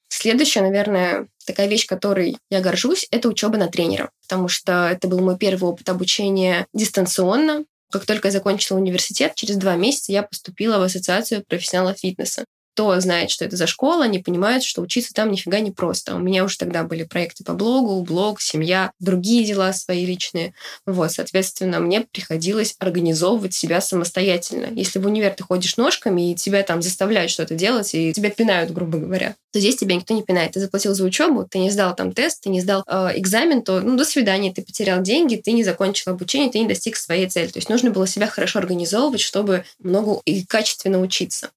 Следующая, 0.10 0.62
наверное, 0.62 1.28
такая 1.48 1.68
вещь, 1.68 1.88
которой 1.88 2.38
я 2.52 2.62
горжусь, 2.62 3.08
это 3.10 3.28
учеба 3.28 3.58
на 3.58 3.68
тренера, 3.68 4.12
потому 4.22 4.50
что 4.50 4.88
это 4.92 5.08
был 5.08 5.22
мой 5.22 5.40
первый 5.40 5.72
опыт 5.72 5.90
обучения 5.90 6.68
дистанционно. 6.72 7.66
Как 7.92 8.06
только 8.06 8.28
я 8.28 8.32
закончила 8.32 8.78
университет, 8.78 9.34
через 9.34 9.56
два 9.56 9.76
месяца 9.76 10.12
я 10.12 10.22
поступила 10.22 10.78
в 10.78 10.84
Ассоциацию 10.84 11.44
профессионалов 11.48 11.98
фитнеса. 11.98 12.46
Кто 12.78 13.00
знает, 13.00 13.32
что 13.32 13.44
это 13.44 13.58
за 13.58 13.66
школа, 13.66 14.08
не 14.08 14.20
понимают, 14.20 14.64
что 14.64 14.84
учиться 14.84 15.12
там 15.12 15.32
нифига 15.32 15.60
не 15.62 15.72
просто. 15.72 16.14
У 16.14 16.20
меня 16.20 16.44
уже 16.44 16.60
тогда 16.60 16.84
были 16.84 17.06
проекты 17.06 17.44
по 17.44 17.54
блогу, 17.54 18.00
блог, 18.04 18.40
семья, 18.40 18.92
другие 19.00 19.44
дела 19.46 19.74
свои 19.74 20.06
личные. 20.06 20.54
Вот, 20.86 21.12
соответственно, 21.12 21.80
мне 21.80 22.02
приходилось 22.02 22.76
организовывать 22.78 23.56
себя 23.56 23.82
самостоятельно. 23.82 24.68
Если 24.76 25.00
в 25.00 25.08
универ 25.08 25.34
ты 25.34 25.44
ходишь 25.44 25.76
ножками, 25.76 26.32
и 26.32 26.36
тебя 26.36 26.62
там 26.62 26.84
заставляют 26.84 27.32
что-то 27.32 27.56
делать, 27.56 27.96
и 27.96 28.14
тебя 28.14 28.30
пинают, 28.30 28.70
грубо 28.70 29.00
говоря, 29.00 29.36
то 29.52 29.60
здесь 29.60 29.78
тебя 29.78 29.96
никто 29.96 30.14
не 30.14 30.22
пинает. 30.22 30.52
Ты 30.52 30.60
заплатил 30.60 30.94
за 30.94 31.04
учебу, 31.04 31.48
ты 31.50 31.58
не 31.58 31.72
сдал 31.72 31.96
там 31.96 32.14
тест, 32.14 32.44
ты 32.44 32.50
не 32.50 32.62
сдал 32.62 32.84
э, 32.86 33.14
экзамен, 33.16 33.64
то 33.64 33.82
ну, 33.82 33.98
до 33.98 34.06
свидания, 34.06 34.54
ты 34.54 34.62
потерял 34.62 35.02
деньги, 35.02 35.36
ты 35.36 35.52
не 35.54 35.64
закончил 35.64 36.12
обучение, 36.12 36.52
ты 36.52 36.60
не 36.60 36.68
достиг 36.68 36.96
своей 36.96 37.28
цели. 37.28 37.48
То 37.48 37.58
есть 37.58 37.70
нужно 37.70 37.90
было 37.90 38.06
себя 38.06 38.28
хорошо 38.28 38.60
организовывать, 38.60 39.22
чтобы 39.22 39.66
много 39.80 40.22
и 40.26 40.46
качественно 40.46 41.02
учиться. 41.02 41.50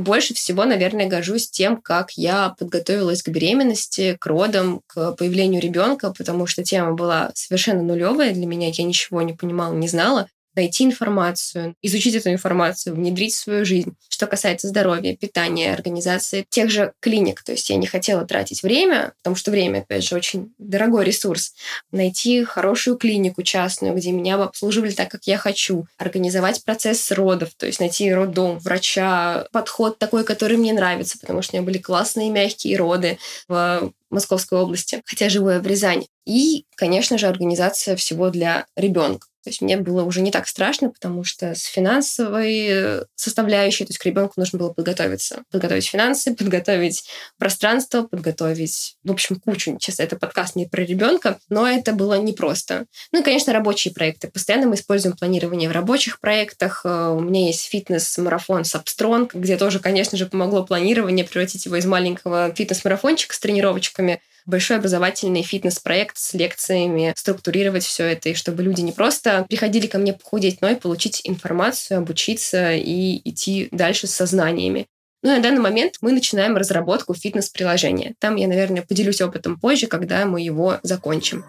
Больше 0.00 0.32
всего, 0.32 0.64
наверное, 0.64 1.06
горжусь 1.06 1.50
тем, 1.50 1.76
как 1.76 2.12
я 2.12 2.54
подготовилась 2.58 3.22
к 3.22 3.28
беременности, 3.28 4.16
к 4.18 4.24
родам, 4.24 4.80
к 4.86 5.12
появлению 5.12 5.60
ребенка, 5.60 6.14
потому 6.16 6.46
что 6.46 6.64
тема 6.64 6.92
была 6.92 7.30
совершенно 7.34 7.82
нулевая 7.82 8.32
для 8.32 8.46
меня, 8.46 8.68
я 8.70 8.84
ничего 8.84 9.20
не 9.20 9.34
понимала, 9.34 9.74
не 9.74 9.88
знала 9.88 10.26
найти 10.60 10.84
информацию, 10.84 11.74
изучить 11.80 12.14
эту 12.14 12.30
информацию, 12.30 12.94
внедрить 12.94 13.34
в 13.34 13.38
свою 13.38 13.64
жизнь. 13.64 13.94
Что 14.10 14.26
касается 14.26 14.68
здоровья, 14.68 15.16
питания, 15.16 15.72
организации 15.72 16.46
тех 16.50 16.70
же 16.70 16.92
клиник. 17.00 17.42
То 17.42 17.52
есть 17.52 17.70
я 17.70 17.76
не 17.76 17.86
хотела 17.86 18.26
тратить 18.26 18.62
время, 18.62 19.14
потому 19.22 19.36
что 19.36 19.50
время, 19.50 19.78
опять 19.78 20.04
же, 20.04 20.14
очень 20.14 20.52
дорогой 20.58 21.06
ресурс. 21.06 21.54
Найти 21.92 22.44
хорошую 22.44 22.98
клинику 22.98 23.42
частную, 23.42 23.94
где 23.94 24.12
меня 24.12 24.36
бы 24.36 24.44
обслуживали 24.44 24.90
так, 24.90 25.10
как 25.10 25.24
я 25.24 25.38
хочу. 25.38 25.86
Организовать 25.96 26.62
процесс 26.62 27.10
родов, 27.10 27.50
то 27.56 27.64
есть 27.64 27.80
найти 27.80 28.12
роддом, 28.12 28.58
врача, 28.58 29.46
подход 29.52 29.98
такой, 29.98 30.24
который 30.24 30.58
мне 30.58 30.74
нравится, 30.74 31.18
потому 31.18 31.40
что 31.40 31.56
у 31.56 31.56
меня 31.56 31.66
были 31.66 31.78
классные 31.78 32.28
мягкие 32.28 32.76
роды 32.76 33.18
в 33.48 33.92
Московской 34.10 34.58
области, 34.58 35.00
хотя 35.06 35.30
живу 35.30 35.48
я 35.48 35.60
в 35.60 35.66
Рязани. 35.66 36.09
И, 36.26 36.66
конечно 36.76 37.18
же, 37.18 37.26
организация 37.26 37.96
всего 37.96 38.30
для 38.30 38.66
ребенка. 38.76 39.26
То 39.42 39.48
есть 39.48 39.62
мне 39.62 39.78
было 39.78 40.04
уже 40.04 40.20
не 40.20 40.30
так 40.30 40.46
страшно, 40.46 40.90
потому 40.90 41.24
что 41.24 41.54
с 41.54 41.64
финансовой 41.64 43.06
составляющей, 43.14 43.84
то 43.84 43.90
есть 43.90 43.98
к 43.98 44.04
ребенку 44.04 44.34
нужно 44.36 44.58
было 44.58 44.70
подготовиться. 44.70 45.44
Подготовить 45.50 45.86
финансы, 45.86 46.34
подготовить 46.36 47.04
пространство, 47.38 48.02
подготовить, 48.02 48.96
в 49.02 49.10
общем, 49.10 49.40
кучу. 49.40 49.78
Сейчас 49.80 49.98
это 49.98 50.16
подкаст 50.16 50.56
не 50.56 50.66
про 50.66 50.82
ребенка, 50.82 51.38
но 51.48 51.66
это 51.66 51.92
было 51.92 52.20
непросто. 52.20 52.84
Ну 53.12 53.20
и, 53.20 53.24
конечно, 53.24 53.54
рабочие 53.54 53.94
проекты. 53.94 54.28
Постоянно 54.28 54.66
мы 54.66 54.74
используем 54.74 55.16
планирование 55.16 55.70
в 55.70 55.72
рабочих 55.72 56.20
проектах. 56.20 56.82
Э, 56.84 57.08
у 57.08 57.20
меня 57.20 57.46
есть 57.46 57.64
фитнес-марафон 57.64 58.62
Substrong, 58.62 59.30
где 59.32 59.56
тоже, 59.56 59.78
конечно 59.80 60.18
же, 60.18 60.26
помогло 60.26 60.64
планирование 60.64 61.24
превратить 61.24 61.64
его 61.64 61.76
из 61.76 61.86
маленького 61.86 62.54
фитнес-марафончика 62.54 63.34
с 63.34 63.38
тренировочками 63.38 64.20
большой 64.46 64.78
образовательный 64.78 65.42
фитнес-проект 65.42 66.18
с 66.18 66.34
лекциями, 66.34 67.12
структурировать 67.16 67.84
все 67.84 68.04
это, 68.04 68.30
и 68.30 68.34
чтобы 68.34 68.62
люди 68.62 68.80
не 68.80 68.92
просто 68.92 69.44
приходили 69.48 69.86
ко 69.86 69.98
мне 69.98 70.12
похудеть, 70.12 70.60
но 70.60 70.68
и 70.70 70.76
получить 70.76 71.22
информацию, 71.24 71.98
обучиться 71.98 72.72
и 72.72 73.20
идти 73.28 73.68
дальше 73.70 74.06
с 74.06 74.14
сознаниями. 74.14 74.86
Ну 75.22 75.32
и 75.32 75.36
на 75.36 75.42
данный 75.42 75.60
момент 75.60 75.96
мы 76.00 76.12
начинаем 76.12 76.56
разработку 76.56 77.12
фитнес-приложения. 77.14 78.14
Там 78.18 78.36
я, 78.36 78.48
наверное, 78.48 78.82
поделюсь 78.82 79.20
опытом 79.20 79.60
позже, 79.60 79.86
когда 79.86 80.24
мы 80.24 80.40
его 80.40 80.78
закончим. 80.82 81.44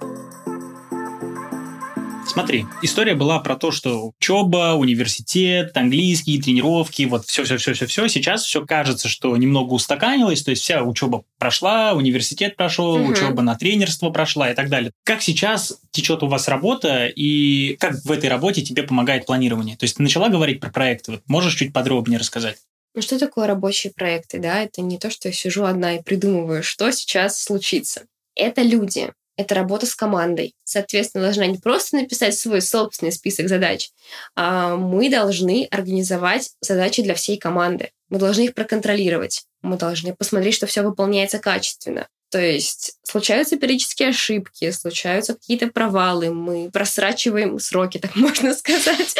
Смотри, 2.31 2.65
история 2.81 3.13
была 3.13 3.41
про 3.41 3.57
то, 3.57 3.71
что 3.71 4.13
учеба, 4.17 4.75
университет, 4.75 5.75
английский, 5.75 6.41
тренировки, 6.41 7.03
вот 7.03 7.25
все-все-все-все-все. 7.25 8.07
Сейчас 8.07 8.45
все 8.45 8.65
кажется, 8.65 9.09
что 9.09 9.35
немного 9.35 9.73
устаканилось, 9.73 10.41
то 10.41 10.51
есть 10.51 10.63
вся 10.63 10.81
учеба 10.81 11.25
прошла, 11.37 11.91
университет 11.91 12.55
прошел, 12.55 12.93
угу. 12.93 13.11
учеба 13.11 13.41
на 13.41 13.55
тренерство 13.55 14.11
прошла 14.11 14.49
и 14.49 14.55
так 14.55 14.69
далее. 14.69 14.93
Как 15.03 15.21
сейчас 15.21 15.77
течет 15.91 16.23
у 16.23 16.27
вас 16.27 16.47
работа 16.47 17.07
и 17.07 17.75
как 17.81 17.95
в 18.05 18.09
этой 18.09 18.29
работе 18.29 18.61
тебе 18.61 18.83
помогает 18.83 19.25
планирование? 19.25 19.75
То 19.75 19.83
есть 19.83 19.97
ты 19.97 20.03
начала 20.03 20.29
говорить 20.29 20.61
про 20.61 20.69
проекты, 20.69 21.11
вот 21.11 21.23
можешь 21.27 21.55
чуть 21.55 21.73
подробнее 21.73 22.17
рассказать? 22.17 22.59
Ну 22.95 23.01
что 23.01 23.19
такое 23.19 23.45
рабочие 23.45 23.91
проекты, 23.93 24.39
да? 24.39 24.61
Это 24.61 24.81
не 24.81 24.97
то, 24.97 25.09
что 25.09 25.27
я 25.27 25.33
сижу 25.33 25.65
одна 25.65 25.97
и 25.97 26.01
придумываю, 26.01 26.63
что 26.63 26.89
сейчас 26.91 27.43
случится. 27.43 28.03
Это 28.35 28.61
люди, 28.61 29.11
это 29.37 29.55
работа 29.55 29.85
с 29.85 29.95
командой. 29.95 30.53
Соответственно, 30.63 31.23
должна 31.23 31.45
не 31.47 31.57
просто 31.57 31.97
написать 31.97 32.37
свой 32.37 32.61
собственный 32.61 33.11
список 33.11 33.49
задач, 33.49 33.91
а 34.35 34.75
мы 34.75 35.09
должны 35.09 35.67
организовать 35.71 36.51
задачи 36.61 37.01
для 37.01 37.15
всей 37.15 37.37
команды. 37.37 37.91
Мы 38.09 38.19
должны 38.19 38.43
их 38.43 38.53
проконтролировать. 38.53 39.45
Мы 39.61 39.77
должны 39.77 40.13
посмотреть, 40.13 40.55
что 40.55 40.67
все 40.67 40.81
выполняется 40.81 41.39
качественно. 41.39 42.07
То 42.29 42.39
есть 42.39 42.97
случаются 43.03 43.57
периодические 43.57 44.09
ошибки, 44.09 44.71
случаются 44.71 45.33
какие-то 45.33 45.67
провалы, 45.67 46.33
мы 46.33 46.71
просрачиваем 46.71 47.59
сроки, 47.59 47.97
так 48.01 48.15
можно 48.15 48.53
сказать. 48.53 49.15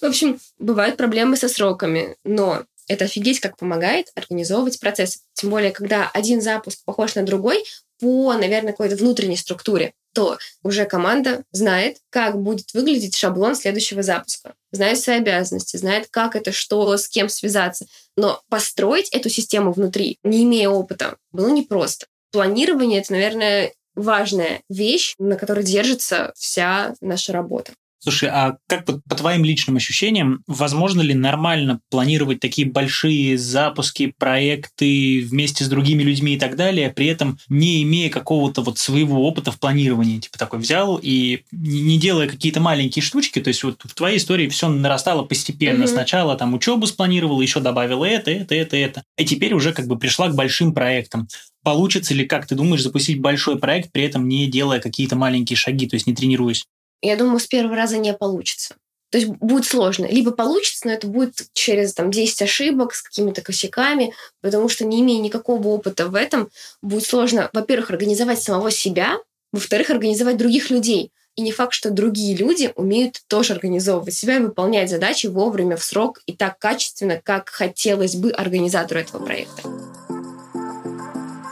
В 0.00 0.04
общем, 0.04 0.40
бывают 0.58 0.96
проблемы 0.96 1.36
со 1.36 1.48
сроками, 1.48 2.16
но 2.24 2.64
это 2.88 3.04
офигеть 3.04 3.40
как 3.40 3.56
помогает 3.56 4.08
организовывать 4.14 4.80
процесс. 4.80 5.20
Тем 5.34 5.50
более, 5.50 5.70
когда 5.70 6.10
один 6.12 6.40
запуск 6.40 6.84
похож 6.84 7.14
на 7.14 7.22
другой, 7.22 7.64
по, 8.00 8.34
наверное, 8.34 8.72
какой-то 8.72 8.96
внутренней 8.96 9.36
структуре, 9.36 9.94
то 10.14 10.38
уже 10.62 10.84
команда 10.84 11.42
знает, 11.52 11.98
как 12.10 12.40
будет 12.40 12.72
выглядеть 12.72 13.16
шаблон 13.16 13.56
следующего 13.56 14.02
запуска, 14.02 14.54
знает 14.72 14.98
свои 15.00 15.16
обязанности, 15.16 15.76
знает, 15.76 16.06
как 16.10 16.36
это, 16.36 16.52
что, 16.52 16.96
с 16.96 17.08
кем 17.08 17.28
связаться. 17.28 17.86
Но 18.16 18.42
построить 18.48 19.08
эту 19.10 19.28
систему 19.28 19.72
внутри, 19.72 20.18
не 20.22 20.44
имея 20.44 20.68
опыта, 20.68 21.16
было 21.32 21.48
непросто. 21.48 22.06
Планирование— 22.30 23.00
это, 23.02 23.12
наверное, 23.12 23.72
важная 23.94 24.62
вещь, 24.68 25.14
на 25.18 25.36
которой 25.36 25.64
держится 25.64 26.32
вся 26.36 26.94
наша 27.00 27.32
работа. 27.32 27.72
Слушай, 28.04 28.28
а 28.30 28.58
как 28.66 28.84
по, 28.84 29.00
по 29.08 29.14
твоим 29.14 29.46
личным 29.46 29.76
ощущениям, 29.76 30.42
возможно 30.46 31.00
ли 31.00 31.14
нормально 31.14 31.80
планировать 31.90 32.38
такие 32.38 32.68
большие 32.68 33.38
запуски, 33.38 34.12
проекты 34.18 35.22
вместе 35.22 35.64
с 35.64 35.68
другими 35.68 36.02
людьми 36.02 36.34
и 36.34 36.38
так 36.38 36.54
далее, 36.54 36.90
при 36.90 37.06
этом 37.06 37.38
не 37.48 37.82
имея 37.82 38.10
какого-то 38.10 38.60
вот 38.60 38.76
своего 38.76 39.26
опыта 39.26 39.52
в 39.52 39.58
планировании? 39.58 40.18
Типа 40.18 40.38
такой 40.38 40.58
взял 40.58 41.00
и 41.02 41.44
не 41.50 41.98
делая 41.98 42.28
какие-то 42.28 42.60
маленькие 42.60 43.02
штучки, 43.02 43.40
то 43.40 43.48
есть 43.48 43.64
вот 43.64 43.80
в 43.82 43.94
твоей 43.94 44.18
истории 44.18 44.50
все 44.50 44.68
нарастало 44.68 45.22
постепенно. 45.22 45.84
Mm-hmm. 45.84 45.94
Сначала 45.94 46.36
там 46.36 46.52
учебу 46.52 46.86
спланировала, 46.86 47.40
еще 47.40 47.60
добавила 47.60 48.04
это, 48.04 48.30
это, 48.30 48.54
это, 48.54 48.76
это. 48.76 49.02
И 49.16 49.24
теперь 49.24 49.54
уже 49.54 49.72
как 49.72 49.86
бы 49.86 49.98
пришла 49.98 50.28
к 50.28 50.34
большим 50.34 50.74
проектам 50.74 51.26
получится 51.62 52.12
ли, 52.12 52.26
как 52.26 52.46
ты 52.46 52.54
думаешь, 52.54 52.82
запустить 52.82 53.22
большой 53.22 53.58
проект, 53.58 53.90
при 53.90 54.02
этом 54.04 54.28
не 54.28 54.46
делая 54.46 54.80
какие-то 54.80 55.16
маленькие 55.16 55.56
шаги, 55.56 55.88
то 55.88 55.94
есть 55.94 56.06
не 56.06 56.14
тренируясь? 56.14 56.66
Я 57.06 57.16
думаю, 57.16 57.38
с 57.38 57.46
первого 57.46 57.76
раза 57.76 57.98
не 57.98 58.12
получится. 58.14 58.76
То 59.10 59.18
есть 59.18 59.30
будет 59.30 59.64
сложно. 59.64 60.06
Либо 60.06 60.32
получится, 60.32 60.88
но 60.88 60.92
это 60.92 61.06
будет 61.06 61.46
через 61.52 61.94
там, 61.94 62.10
10 62.10 62.42
ошибок 62.42 62.94
с 62.94 63.02
какими-то 63.02 63.42
косяками, 63.42 64.12
потому 64.40 64.68
что 64.68 64.84
не 64.84 65.02
имея 65.02 65.20
никакого 65.20 65.68
опыта 65.68 66.08
в 66.08 66.16
этом, 66.16 66.50
будет 66.82 67.06
сложно, 67.06 67.48
во-первых, 67.52 67.90
организовать 67.90 68.42
самого 68.42 68.72
себя, 68.72 69.18
во-вторых, 69.52 69.90
организовать 69.90 70.36
других 70.36 70.70
людей. 70.70 71.12
И 71.36 71.42
не 71.42 71.52
факт, 71.52 71.74
что 71.74 71.90
другие 71.90 72.36
люди 72.36 72.72
умеют 72.74 73.22
тоже 73.28 73.52
организовывать 73.52 74.14
себя 74.14 74.38
и 74.38 74.40
выполнять 74.40 74.90
задачи 74.90 75.28
вовремя, 75.28 75.76
в 75.76 75.84
срок 75.84 76.20
и 76.26 76.32
так 76.32 76.58
качественно, 76.58 77.20
как 77.22 77.50
хотелось 77.50 78.16
бы 78.16 78.30
организатору 78.30 78.98
этого 78.98 79.24
проекта. 79.24 79.62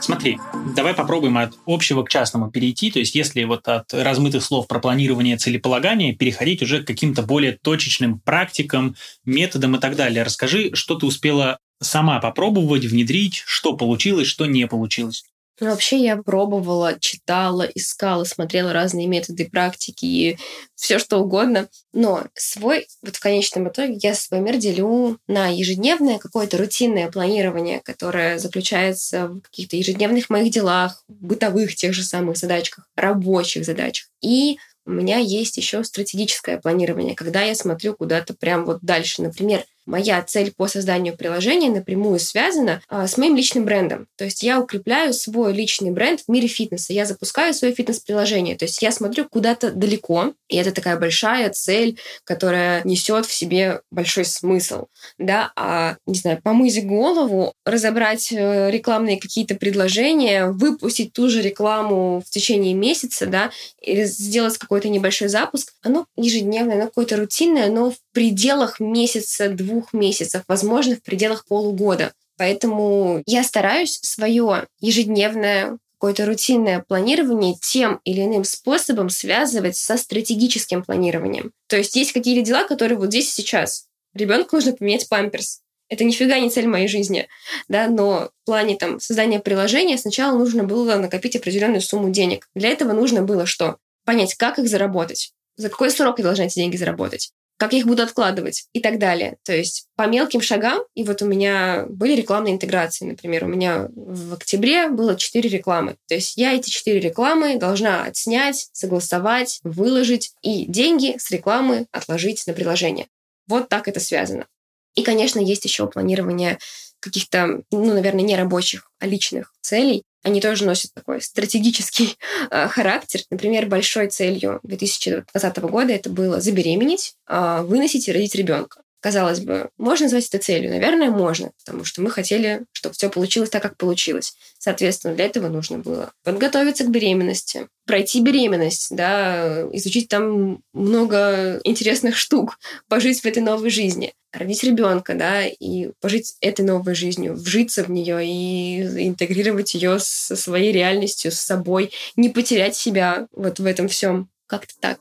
Смотри, 0.03 0.37
давай 0.75 0.93
попробуем 0.93 1.37
от 1.37 1.53
общего 1.65 2.03
к 2.03 2.09
частному 2.09 2.51
перейти. 2.51 2.91
То 2.91 2.99
есть, 2.99 3.15
если 3.15 3.45
вот 3.45 3.69
от 3.69 3.93
размытых 3.93 4.43
слов 4.43 4.67
про 4.67 4.79
планирование 4.79 5.37
целеполагания 5.37 6.13
переходить 6.13 6.61
уже 6.61 6.83
к 6.83 6.87
каким-то 6.87 7.21
более 7.21 7.53
точечным 7.53 8.19
практикам, 8.19 8.97
методам 9.23 9.77
и 9.77 9.79
так 9.79 9.95
далее. 9.95 10.23
Расскажи, 10.23 10.75
что 10.75 10.95
ты 10.95 11.05
успела 11.05 11.57
сама 11.81 12.19
попробовать, 12.19 12.83
внедрить, 12.83 13.43
что 13.45 13.77
получилось, 13.77 14.27
что 14.27 14.45
не 14.45 14.67
получилось. 14.67 15.23
Ну, 15.63 15.69
вообще 15.69 15.95
я 16.03 16.17
пробовала, 16.17 16.99
читала, 16.99 17.61
искала, 17.61 18.25
смотрела 18.25 18.73
разные 18.73 19.07
методы 19.07 19.49
практики 19.49 20.03
и 20.03 20.37
все 20.75 20.99
что 20.99 21.19
угодно. 21.19 21.69
Но 21.93 22.25
свой, 22.33 22.85
вот 23.01 23.15
в 23.15 23.21
конечном 23.21 23.69
итоге, 23.69 23.97
я 24.03 24.13
свой 24.13 24.41
мир 24.41 24.57
делю 24.57 25.19
на 25.25 25.47
ежедневное 25.47 26.19
какое-то 26.19 26.57
рутинное 26.57 27.09
планирование, 27.09 27.79
которое 27.79 28.39
заключается 28.39 29.27
в 29.29 29.39
каких-то 29.39 29.77
ежедневных 29.77 30.29
моих 30.29 30.51
делах, 30.51 31.05
бытовых 31.07 31.75
тех 31.75 31.93
же 31.93 32.03
самых 32.03 32.35
задачках, 32.35 32.89
рабочих 32.97 33.63
задачах. 33.63 34.09
И 34.21 34.57
у 34.85 34.91
меня 34.91 35.17
есть 35.19 35.55
еще 35.55 35.81
стратегическое 35.85 36.59
планирование, 36.59 37.15
когда 37.15 37.41
я 37.41 37.55
смотрю 37.55 37.95
куда-то 37.95 38.33
прям 38.33 38.65
вот 38.65 38.79
дальше. 38.81 39.21
Например, 39.21 39.63
моя 39.85 40.21
цель 40.21 40.53
по 40.55 40.67
созданию 40.67 41.17
приложения 41.17 41.69
напрямую 41.69 42.19
связана 42.19 42.81
а, 42.87 43.07
с 43.07 43.17
моим 43.17 43.35
личным 43.35 43.65
брендом. 43.65 44.07
То 44.17 44.25
есть 44.25 44.43
я 44.43 44.59
укрепляю 44.59 45.13
свой 45.13 45.53
личный 45.53 45.91
бренд 45.91 46.21
в 46.21 46.31
мире 46.31 46.47
фитнеса. 46.47 46.93
Я 46.93 47.05
запускаю 47.05 47.53
свое 47.53 47.73
фитнес-приложение. 47.73 48.55
То 48.55 48.65
есть 48.65 48.81
я 48.81 48.91
смотрю 48.91 49.27
куда-то 49.29 49.71
далеко, 49.71 50.33
и 50.47 50.57
это 50.57 50.71
такая 50.71 50.97
большая 50.97 51.49
цель, 51.49 51.99
которая 52.23 52.81
несет 52.83 53.25
в 53.25 53.33
себе 53.33 53.81
большой 53.91 54.25
смысл. 54.25 54.85
Да? 55.17 55.51
А, 55.55 55.97
не 56.05 56.15
знаю, 56.15 56.41
помыть 56.41 56.85
голову, 56.85 57.53
разобрать 57.65 58.31
э, 58.31 58.71
рекламные 58.71 59.19
какие-то 59.19 59.55
предложения, 59.55 60.47
выпустить 60.47 61.13
ту 61.13 61.29
же 61.29 61.41
рекламу 61.41 62.23
в 62.25 62.29
течение 62.29 62.73
месяца, 62.73 63.25
да, 63.25 63.51
или 63.81 64.03
сделать 64.05 64.57
какой-то 64.57 64.89
небольшой 64.89 65.27
запуск, 65.27 65.73
оно 65.81 66.05
ежедневное, 66.15 66.75
оно 66.75 66.85
какое-то 66.85 67.17
рутинное, 67.17 67.69
но 67.69 67.91
в 67.91 67.95
пределах 68.13 68.79
месяца, 68.79 69.49
двух 69.73 69.93
месяцев, 69.93 70.43
возможно, 70.47 70.95
в 70.95 71.03
пределах 71.03 71.45
полугода. 71.45 72.13
Поэтому 72.37 73.21
я 73.25 73.43
стараюсь 73.43 73.99
свое 74.01 74.67
ежедневное 74.79 75.77
какое-то 76.03 76.25
рутинное 76.25 76.83
планирование 76.85 77.55
тем 77.61 78.01
или 78.03 78.25
иным 78.25 78.43
способом 78.43 79.09
связывать 79.09 79.77
со 79.77 79.95
стратегическим 79.97 80.83
планированием. 80.83 81.53
То 81.67 81.77
есть 81.77 81.95
есть 81.95 82.11
какие-то 82.11 82.45
дела, 82.45 82.67
которые 82.67 82.97
вот 82.97 83.07
здесь 83.07 83.29
и 83.29 83.41
сейчас. 83.41 83.85
Ребенку 84.13 84.57
нужно 84.57 84.73
поменять 84.73 85.07
памперс. 85.07 85.61
Это 85.87 86.03
нифига 86.03 86.39
не 86.39 86.49
цель 86.49 86.67
моей 86.67 86.89
жизни, 86.89 87.27
да, 87.69 87.87
но 87.87 88.31
в 88.41 88.45
плане 88.45 88.75
там 88.75 88.99
создания 88.99 89.39
приложения 89.39 89.97
сначала 89.97 90.37
нужно 90.37 90.65
было 90.65 90.95
накопить 90.95 91.37
определенную 91.37 91.81
сумму 91.81 92.09
денег. 92.09 92.49
Для 92.53 92.69
этого 92.69 92.91
нужно 92.91 93.21
было 93.21 93.45
что? 93.45 93.77
Понять, 94.03 94.35
как 94.35 94.59
их 94.59 94.67
заработать, 94.67 95.31
за 95.55 95.69
какой 95.69 95.89
срок 95.89 96.19
я 96.19 96.25
должна 96.25 96.45
эти 96.45 96.55
деньги 96.55 96.75
заработать, 96.75 97.31
как 97.57 97.73
я 97.73 97.79
их 97.79 97.85
буду 97.85 98.03
откладывать 98.03 98.67
и 98.73 98.79
так 98.79 98.99
далее. 98.99 99.37
То 99.43 99.55
есть 99.55 99.87
по 99.95 100.07
мелким 100.07 100.41
шагам, 100.41 100.81
и 100.95 101.03
вот 101.03 101.21
у 101.21 101.25
меня 101.25 101.85
были 101.89 102.15
рекламные 102.15 102.53
интеграции, 102.53 103.05
например, 103.05 103.45
у 103.45 103.47
меня 103.47 103.87
в 103.95 104.33
октябре 104.33 104.89
было 104.89 105.15
4 105.15 105.49
рекламы. 105.49 105.95
То 106.07 106.15
есть 106.15 106.37
я 106.37 106.53
эти 106.53 106.69
4 106.69 106.99
рекламы 106.99 107.57
должна 107.57 108.03
отснять, 108.03 108.69
согласовать, 108.73 109.59
выложить 109.63 110.33
и 110.41 110.65
деньги 110.65 111.15
с 111.17 111.31
рекламы 111.31 111.87
отложить 111.91 112.45
на 112.47 112.53
приложение. 112.53 113.07
Вот 113.47 113.69
так 113.69 113.87
это 113.87 113.99
связано. 113.99 114.47
И, 114.95 115.03
конечно, 115.03 115.39
есть 115.39 115.65
еще 115.65 115.87
планирование 115.87 116.59
каких-то, 116.99 117.63
ну, 117.71 117.93
наверное, 117.93 118.23
не 118.23 118.35
рабочих, 118.35 118.91
а 118.99 119.07
личных 119.07 119.53
целей. 119.61 120.03
Они 120.23 120.39
тоже 120.39 120.65
носят 120.65 120.93
такой 120.93 121.21
стратегический 121.21 122.17
э, 122.49 122.67
характер. 122.67 123.21
Например, 123.29 123.65
большой 123.67 124.07
целью 124.07 124.59
2020 124.63 125.57
года 125.59 125.93
это 125.93 126.09
было 126.09 126.41
забеременеть, 126.41 127.15
э, 127.27 127.61
выносить 127.63 128.07
и 128.07 128.11
родить 128.11 128.35
ребенка. 128.35 128.82
Казалось 129.03 129.41
бы, 129.41 129.69
можно 129.77 130.05
назвать 130.05 130.29
это 130.29 130.37
целью? 130.37 130.69
Наверное, 130.71 131.09
можно, 131.09 131.51
потому 131.65 131.83
что 131.83 132.01
мы 132.01 132.09
хотели, 132.09 132.61
чтобы 132.71 132.95
все 132.95 133.09
получилось 133.09 133.49
так, 133.49 133.61
как 133.61 133.75
получилось. 133.75 134.33
Соответственно, 134.57 135.13
для 135.13 135.25
этого 135.25 135.49
нужно 135.49 135.77
было 135.77 136.13
подготовиться 136.23 136.85
к 136.85 136.89
беременности, 136.89 137.67
пройти 137.85 138.21
беременность, 138.21 138.95
да, 138.95 139.67
изучить 139.73 140.07
там 140.07 140.63
много 140.73 141.59
интересных 141.65 142.15
штук, 142.15 142.57
пожить 142.87 143.19
в 143.19 143.25
этой 143.25 143.43
новой 143.43 143.71
жизни, 143.71 144.13
родить 144.31 144.63
ребенка, 144.63 145.15
да, 145.15 145.45
и 145.47 145.89
пожить 145.99 146.37
этой 146.39 146.63
новой 146.63 146.95
жизнью, 146.95 147.33
вжиться 147.33 147.83
в 147.83 147.91
нее 147.91 148.25
и 148.25 149.05
интегрировать 149.05 149.73
ее 149.73 149.99
со 149.99 150.37
своей 150.37 150.71
реальностью, 150.71 151.33
с 151.33 151.39
собой, 151.39 151.91
не 152.15 152.29
потерять 152.29 152.77
себя 152.77 153.27
вот 153.33 153.59
в 153.59 153.65
этом 153.65 153.89
всем. 153.89 154.29
Как-то 154.47 154.75
так. 154.79 154.99